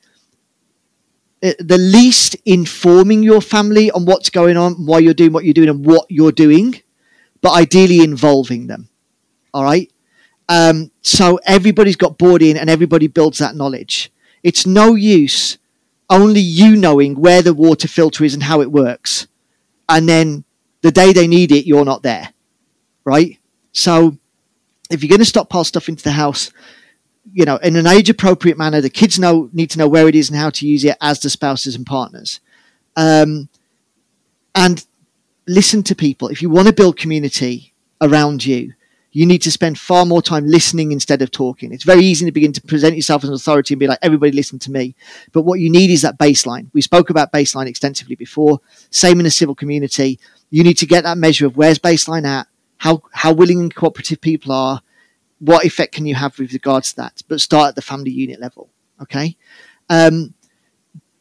uh, 1.43 1.53
the 1.59 1.79
least 1.79 2.37
informing 2.45 3.22
your 3.22 3.41
family 3.41 3.91
on 3.91 4.05
what's 4.05 4.31
going 4.31 4.57
on, 4.57 4.74
why 4.87 4.99
you're 4.99 5.14
doing 5.14 5.33
what 5.33 5.45
you're 5.45 5.55
doing, 5.55 5.68
and 5.68 5.85
what 5.87 6.07
you're 6.09 6.33
doing, 6.33 6.83
but 7.41 7.53
ideally 7.53 8.01
involving 8.01 8.66
them. 8.66 8.89
All 9.55 9.64
right. 9.64 9.91
Um, 10.49 10.91
so 11.03 11.39
everybody's 11.45 11.97
got 11.97 12.18
bought 12.18 12.43
in 12.43 12.57
and 12.57 12.70
everybody 12.70 13.07
builds 13.07 13.39
that 13.39 13.55
knowledge. 13.55 14.11
It's 14.43 14.66
no 14.66 14.95
use 14.95 15.59
only 16.11 16.41
you 16.41 16.74
knowing 16.74 17.20
where 17.20 17.43
the 17.43 17.55
water 17.55 17.87
filter 17.87 18.24
is 18.24 18.35
and 18.35 18.43
how 18.43 18.61
it 18.61 18.72
works. 18.72 19.26
And 19.89 20.09
then 20.09 20.45
the 20.81 20.91
day 20.91 21.12
they 21.12 21.29
need 21.29 21.53
it, 21.53 21.66
you're 21.66 21.85
not 21.85 22.03
there. 22.03 22.33
Right. 23.05 23.39
So 23.72 24.16
if 24.91 25.03
you're 25.03 25.09
going 25.09 25.20
to 25.20 25.24
stockpile 25.24 25.64
stuff 25.64 25.89
into 25.89 26.05
the 26.05 26.12
house, 26.12 26.51
you 27.32 27.45
know, 27.45 27.57
in 27.57 27.76
an 27.76 27.86
age 27.86 28.09
appropriate 28.09 28.57
manner, 28.57 28.80
the 28.80 28.91
kids 28.91 29.18
know 29.18 29.51
need 29.53 29.70
to 29.70 29.78
know 29.78 29.89
where 29.89 30.09
it 30.09 30.14
is 30.14 30.30
and 30.30 30.39
how 30.39 30.51
to 30.51 30.66
use 30.66 30.84
it 30.84 30.97
as 31.01 31.20
the 31.20 31.30
spouses 31.30 31.74
and 31.74 31.84
partners. 31.84 32.41
Um, 32.97 33.49
and 34.55 34.84
listen 35.47 35.82
to 35.84 35.95
people. 35.95 36.28
If 36.28 36.43
you 36.43 36.51
want 36.51 36.68
to 36.68 36.74
build 36.74 36.97
community 36.97 37.74
around 38.01 38.45
you, 38.45 38.74
you 39.11 39.24
need 39.24 39.43
to 39.43 39.51
spend 39.51 39.78
far 39.78 40.05
more 40.05 40.20
time 40.20 40.47
listening 40.47 40.93
instead 40.93 41.22
of 41.22 41.30
talking. 41.30 41.72
It's 41.72 41.84
very 41.84 42.05
easy 42.05 42.26
to 42.26 42.32
begin 42.32 42.53
to 42.53 42.61
present 42.61 42.95
yourself 42.95 43.24
as 43.24 43.30
an 43.30 43.34
authority 43.34 43.74
and 43.74 43.80
be 43.80 43.86
like, 43.86 43.99
everybody 44.03 44.32
listen 44.32 44.59
to 44.61 44.70
me. 44.70 44.95
But 45.32 45.43
what 45.43 45.61
you 45.61 45.70
need 45.70 45.91
is 45.91 46.03
that 46.03 46.18
baseline. 46.18 46.68
We 46.72 46.82
spoke 46.82 47.09
about 47.09 47.32
baseline 47.32 47.66
extensively 47.66 48.16
before. 48.16 48.61
Same 48.91 49.18
in 49.18 49.26
a 49.26 49.30
civil 49.30 49.55
community. 49.55 50.20
You 50.51 50.62
need 50.62 50.78
to 50.78 50.86
get 50.86 51.05
that 51.05 51.18
measure 51.18 51.47
of 51.47 51.57
where's 51.57 51.78
baseline 51.78 52.26
at, 52.26 52.47
how 52.79 53.03
how 53.12 53.33
willing 53.33 53.61
and 53.61 53.74
cooperative 53.74 54.20
people 54.20 54.53
are, 54.53 54.83
what 55.39 55.64
effect 55.64 55.95
can 55.95 56.07
you 56.07 56.14
have 56.14 56.39
with 56.39 56.53
regards 56.53 56.91
to 56.91 56.97
that? 56.97 57.22
But 57.29 57.41
start 57.41 57.70
at 57.70 57.74
the 57.74 57.83
family 57.83 58.11
unit 58.11 58.41
level. 58.41 58.70
Okay. 59.03 59.37
Um, 59.89 60.35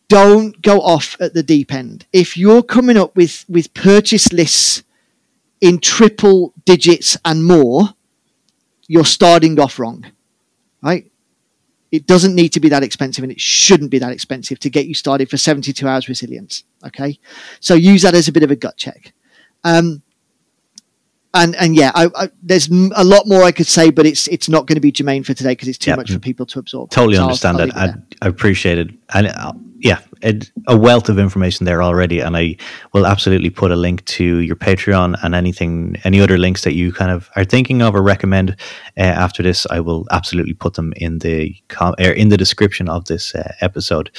don't 0.10 0.62
go 0.62 0.80
off 0.80 1.18
at 1.20 1.34
the 1.34 1.44
deep 1.44 1.74
end. 1.74 2.06
If 2.14 2.38
you're 2.38 2.64
coming 2.64 2.98
up 2.98 3.16
with 3.16 3.46
with 3.50 3.74
purchase 3.74 4.32
lists 4.32 4.84
in 5.60 5.80
triple 5.80 6.54
digits 6.66 7.18
and 7.26 7.46
more, 7.46 7.90
you're 8.88 9.06
starting 9.06 9.60
off 9.60 9.80
wrong. 9.80 10.06
Right? 10.82 11.12
It 11.92 12.06
doesn't 12.06 12.36
need 12.36 12.50
to 12.50 12.60
be 12.60 12.70
that 12.70 12.84
expensive 12.84 13.24
and 13.24 13.32
it 13.32 13.40
shouldn't 13.40 13.92
be 13.92 14.00
that 14.00 14.12
expensive 14.12 14.60
to 14.60 14.70
get 14.70 14.88
you 14.88 14.94
started 14.94 15.30
for 15.30 15.38
72 15.38 15.88
hours 15.88 16.10
resilience. 16.10 16.64
Okay. 16.86 17.20
So 17.60 17.74
use 17.76 18.02
that 18.02 18.14
as 18.14 18.28
a 18.28 18.32
bit 18.32 18.44
of 18.44 18.52
a 18.52 18.56
gut 18.56 18.78
check. 18.78 19.14
Um, 19.64 20.04
and 21.34 21.56
and 21.56 21.76
yeah, 21.76 21.92
I, 21.94 22.10
I, 22.16 22.30
there's 22.42 22.70
a 22.70 23.04
lot 23.04 23.28
more 23.28 23.44
I 23.44 23.52
could 23.52 23.68
say, 23.68 23.90
but 23.90 24.06
it's 24.06 24.28
it's 24.28 24.50
not 24.50 24.66
going 24.66 24.76
to 24.76 24.82
be 24.82 24.92
germane 24.92 25.24
for 25.24 25.34
today 25.34 25.52
because 25.52 25.68
it's 25.68 25.78
too 25.78 25.92
yep. 25.92 25.98
much 25.98 26.12
for 26.12 26.20
people 26.20 26.46
to 26.48 26.60
absorb. 26.60 26.90
Totally 26.90 27.18
so 27.18 27.24
understand 27.24 27.58
I'll, 27.58 27.70
I'll 27.74 27.88
that. 27.88 28.04
I, 28.22 28.26
I, 28.26 28.30
appreciate 28.30 28.78
it, 28.78 28.90
and 29.14 29.28
uh, 29.28 29.54
yeah, 29.80 30.00
a, 30.24 30.40
a, 30.68 30.78
wealth 30.78 31.10
of 31.10 31.20
information 31.20 31.66
there 31.66 31.84
already, 31.84 32.20
and 32.20 32.36
I 32.36 32.58
will 32.94 33.06
absolutely 33.06 33.50
put 33.50 33.72
a 33.72 33.76
link 33.76 34.04
to 34.06 34.40
your 34.40 34.56
Patreon 34.56 35.18
and 35.22 35.36
anything, 35.36 35.98
any 36.04 36.20
other 36.20 36.38
links 36.38 36.64
that 36.64 36.74
you 36.74 36.92
kind 36.92 37.12
of 37.12 37.30
are 37.36 37.44
thinking 37.44 37.82
of 37.82 37.96
or 37.96 38.02
recommend 38.02 38.56
uh, 38.98 39.02
after 39.02 39.44
this. 39.44 39.68
I 39.70 39.80
will 39.80 40.08
absolutely 40.10 40.54
put 40.54 40.74
them 40.74 40.94
in 40.98 41.20
the 41.20 41.56
com- 41.68 41.96
er, 42.00 42.12
in 42.12 42.30
the 42.30 42.38
description 42.38 42.90
of 42.90 43.06
this 43.06 43.36
uh, 43.36 43.54
episode. 43.62 44.10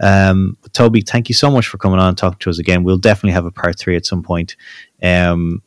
Um, 0.00 0.56
Toby, 0.72 1.02
thank 1.02 1.28
you 1.28 1.34
so 1.34 1.50
much 1.50 1.68
for 1.68 1.78
coming 1.78 2.00
on 2.00 2.08
and 2.08 2.18
talking 2.18 2.38
to 2.40 2.50
us 2.50 2.58
again. 2.58 2.82
We'll 2.82 2.98
definitely 2.98 3.32
have 3.32 3.46
a 3.46 3.52
part 3.52 3.78
three 3.78 3.96
at 3.96 4.06
some 4.06 4.22
point. 4.22 4.56
Um, 5.02 5.62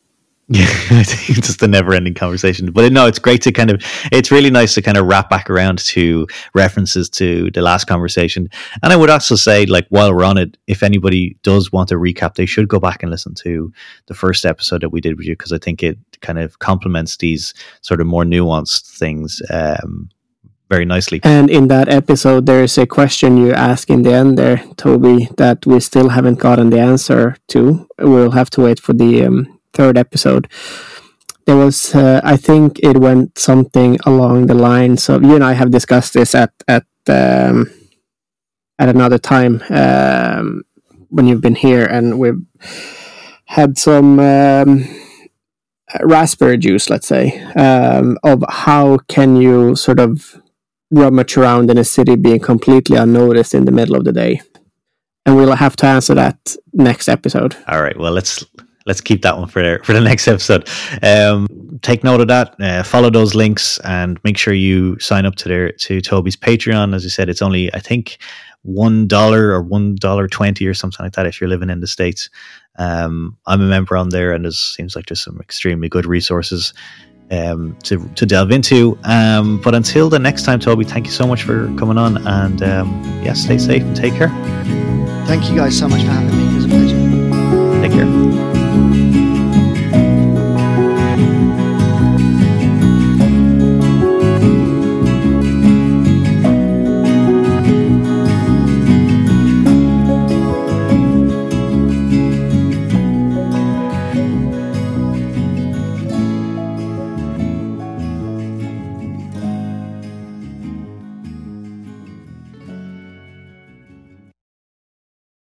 yeah, 0.50 0.64
it's 0.90 1.46
just 1.46 1.62
a 1.62 1.68
never 1.68 1.92
ending 1.92 2.14
conversation. 2.14 2.72
But 2.72 2.90
no, 2.90 3.06
it's 3.06 3.18
great 3.18 3.42
to 3.42 3.52
kind 3.52 3.70
of, 3.70 3.82
it's 4.10 4.30
really 4.30 4.50
nice 4.50 4.74
to 4.74 4.82
kind 4.82 4.96
of 4.96 5.06
wrap 5.06 5.28
back 5.28 5.50
around 5.50 5.78
to 5.80 6.26
references 6.54 7.10
to 7.10 7.50
the 7.50 7.60
last 7.60 7.84
conversation. 7.84 8.48
And 8.82 8.90
I 8.90 8.96
would 8.96 9.10
also 9.10 9.36
say, 9.36 9.66
like, 9.66 9.86
while 9.90 10.14
we're 10.14 10.24
on 10.24 10.38
it, 10.38 10.56
if 10.66 10.82
anybody 10.82 11.36
does 11.42 11.70
want 11.70 11.90
a 11.90 11.96
recap, 11.96 12.34
they 12.34 12.46
should 12.46 12.66
go 12.66 12.80
back 12.80 13.02
and 13.02 13.10
listen 13.10 13.34
to 13.34 13.70
the 14.06 14.14
first 14.14 14.46
episode 14.46 14.80
that 14.80 14.88
we 14.88 15.02
did 15.02 15.18
with 15.18 15.26
you, 15.26 15.34
because 15.34 15.52
I 15.52 15.58
think 15.58 15.82
it 15.82 15.98
kind 16.22 16.38
of 16.38 16.58
complements 16.60 17.18
these 17.18 17.52
sort 17.82 18.00
of 18.00 18.06
more 18.06 18.24
nuanced 18.24 18.86
things. 18.98 19.42
Um, 19.50 20.08
very 20.70 20.84
nicely. 20.84 21.18
And 21.24 21.48
in 21.48 21.68
that 21.68 21.88
episode, 21.88 22.44
there 22.44 22.62
is 22.62 22.76
a 22.76 22.86
question 22.86 23.38
you 23.38 23.52
ask 23.52 23.88
in 23.88 24.02
the 24.02 24.12
end 24.12 24.36
there, 24.36 24.58
Toby, 24.76 25.30
that 25.38 25.64
we 25.64 25.80
still 25.80 26.10
haven't 26.10 26.40
gotten 26.40 26.68
the 26.68 26.78
answer 26.78 27.36
to. 27.48 27.88
We'll 27.98 28.32
have 28.32 28.50
to 28.50 28.60
wait 28.60 28.78
for 28.78 28.92
the 28.92 29.24
um, 29.24 29.57
third 29.74 29.96
episode, 29.96 30.48
there 31.46 31.56
was 31.56 31.94
uh, 31.94 32.20
I 32.24 32.36
think 32.36 32.78
it 32.80 32.98
went 32.98 33.38
something 33.38 33.98
along 34.04 34.46
the 34.46 34.54
lines 34.54 35.08
of 35.08 35.22
you 35.22 35.34
and 35.34 35.44
I 35.44 35.54
have 35.54 35.70
discussed 35.70 36.14
this 36.14 36.34
at 36.34 36.52
at 36.66 36.86
um, 37.08 37.70
at 38.78 38.88
another 38.88 39.18
time 39.18 39.62
um, 39.70 40.62
when 41.08 41.26
you've 41.26 41.40
been 41.40 41.54
here, 41.54 41.84
and 41.84 42.18
we've 42.18 42.40
had 43.46 43.78
some 43.78 44.20
um, 44.20 44.84
raspberry 46.02 46.58
juice, 46.58 46.90
let's 46.90 47.06
say, 47.06 47.40
um, 47.54 48.18
of 48.22 48.44
how 48.48 48.98
can 49.08 49.36
you 49.36 49.74
sort 49.74 49.98
of 49.98 50.40
rummage 50.90 51.36
around 51.36 51.70
in 51.70 51.78
a 51.78 51.84
city 51.84 52.16
being 52.16 52.40
completely 52.40 52.96
unnoticed 52.96 53.54
in 53.54 53.64
the 53.64 53.72
middle 53.72 53.96
of 53.96 54.04
the 54.04 54.12
day. 54.12 54.40
And 55.26 55.36
we'll 55.36 55.54
have 55.54 55.76
to 55.76 55.86
answer 55.86 56.14
that 56.14 56.56
next 56.72 57.08
episode. 57.08 57.56
All 57.66 57.82
right. 57.82 57.98
Well, 57.98 58.12
let's 58.12 58.44
let's 58.88 59.00
keep 59.00 59.22
that 59.22 59.38
one 59.38 59.46
for 59.46 59.78
for 59.84 59.92
the 59.92 60.00
next 60.00 60.26
episode. 60.26 60.68
Um, 61.02 61.46
take 61.82 62.02
note 62.02 62.20
of 62.20 62.28
that. 62.28 62.56
Uh, 62.60 62.82
follow 62.82 63.10
those 63.10 63.36
links 63.36 63.78
and 63.84 64.18
make 64.24 64.36
sure 64.36 64.54
you 64.54 64.98
sign 64.98 65.26
up 65.26 65.36
to 65.36 65.48
their 65.48 65.72
to 65.72 66.00
Toby's 66.00 66.36
Patreon. 66.36 66.94
As 66.94 67.04
I 67.04 67.08
said, 67.08 67.28
it's 67.28 67.42
only 67.42 67.72
I 67.74 67.78
think 67.78 68.18
one 68.62 69.06
dollar 69.06 69.50
or 69.50 69.62
one 69.62 69.94
dollar 69.94 70.26
twenty 70.26 70.66
or 70.66 70.74
something 70.74 71.04
like 71.04 71.12
that 71.12 71.26
if 71.26 71.40
you're 71.40 71.50
living 71.50 71.70
in 71.70 71.80
the 71.80 71.86
states. 71.86 72.28
Um, 72.76 73.36
I'm 73.46 73.60
a 73.60 73.68
member 73.68 73.96
on 73.96 74.08
there, 74.08 74.32
and 74.32 74.46
it 74.46 74.54
seems 74.54 74.96
like 74.96 75.06
there's 75.06 75.22
some 75.22 75.38
extremely 75.40 75.88
good 75.88 76.06
resources 76.06 76.72
um, 77.30 77.76
to 77.84 78.08
to 78.14 78.26
delve 78.26 78.50
into. 78.50 78.98
Um, 79.04 79.60
but 79.62 79.74
until 79.74 80.08
the 80.08 80.18
next 80.18 80.44
time, 80.44 80.60
Toby, 80.60 80.84
thank 80.84 81.06
you 81.06 81.12
so 81.12 81.26
much 81.26 81.42
for 81.42 81.66
coming 81.76 81.98
on, 81.98 82.26
and 82.26 82.62
um, 82.62 83.22
yeah, 83.22 83.34
stay 83.34 83.58
safe 83.58 83.82
and 83.82 83.96
take 83.96 84.14
care. 84.14 84.30
Thank 85.26 85.50
you 85.50 85.56
guys 85.56 85.78
so 85.78 85.88
much 85.88 86.00
for 86.00 86.10
having 86.10 86.38
me. 86.38 86.57
It 88.78 89.07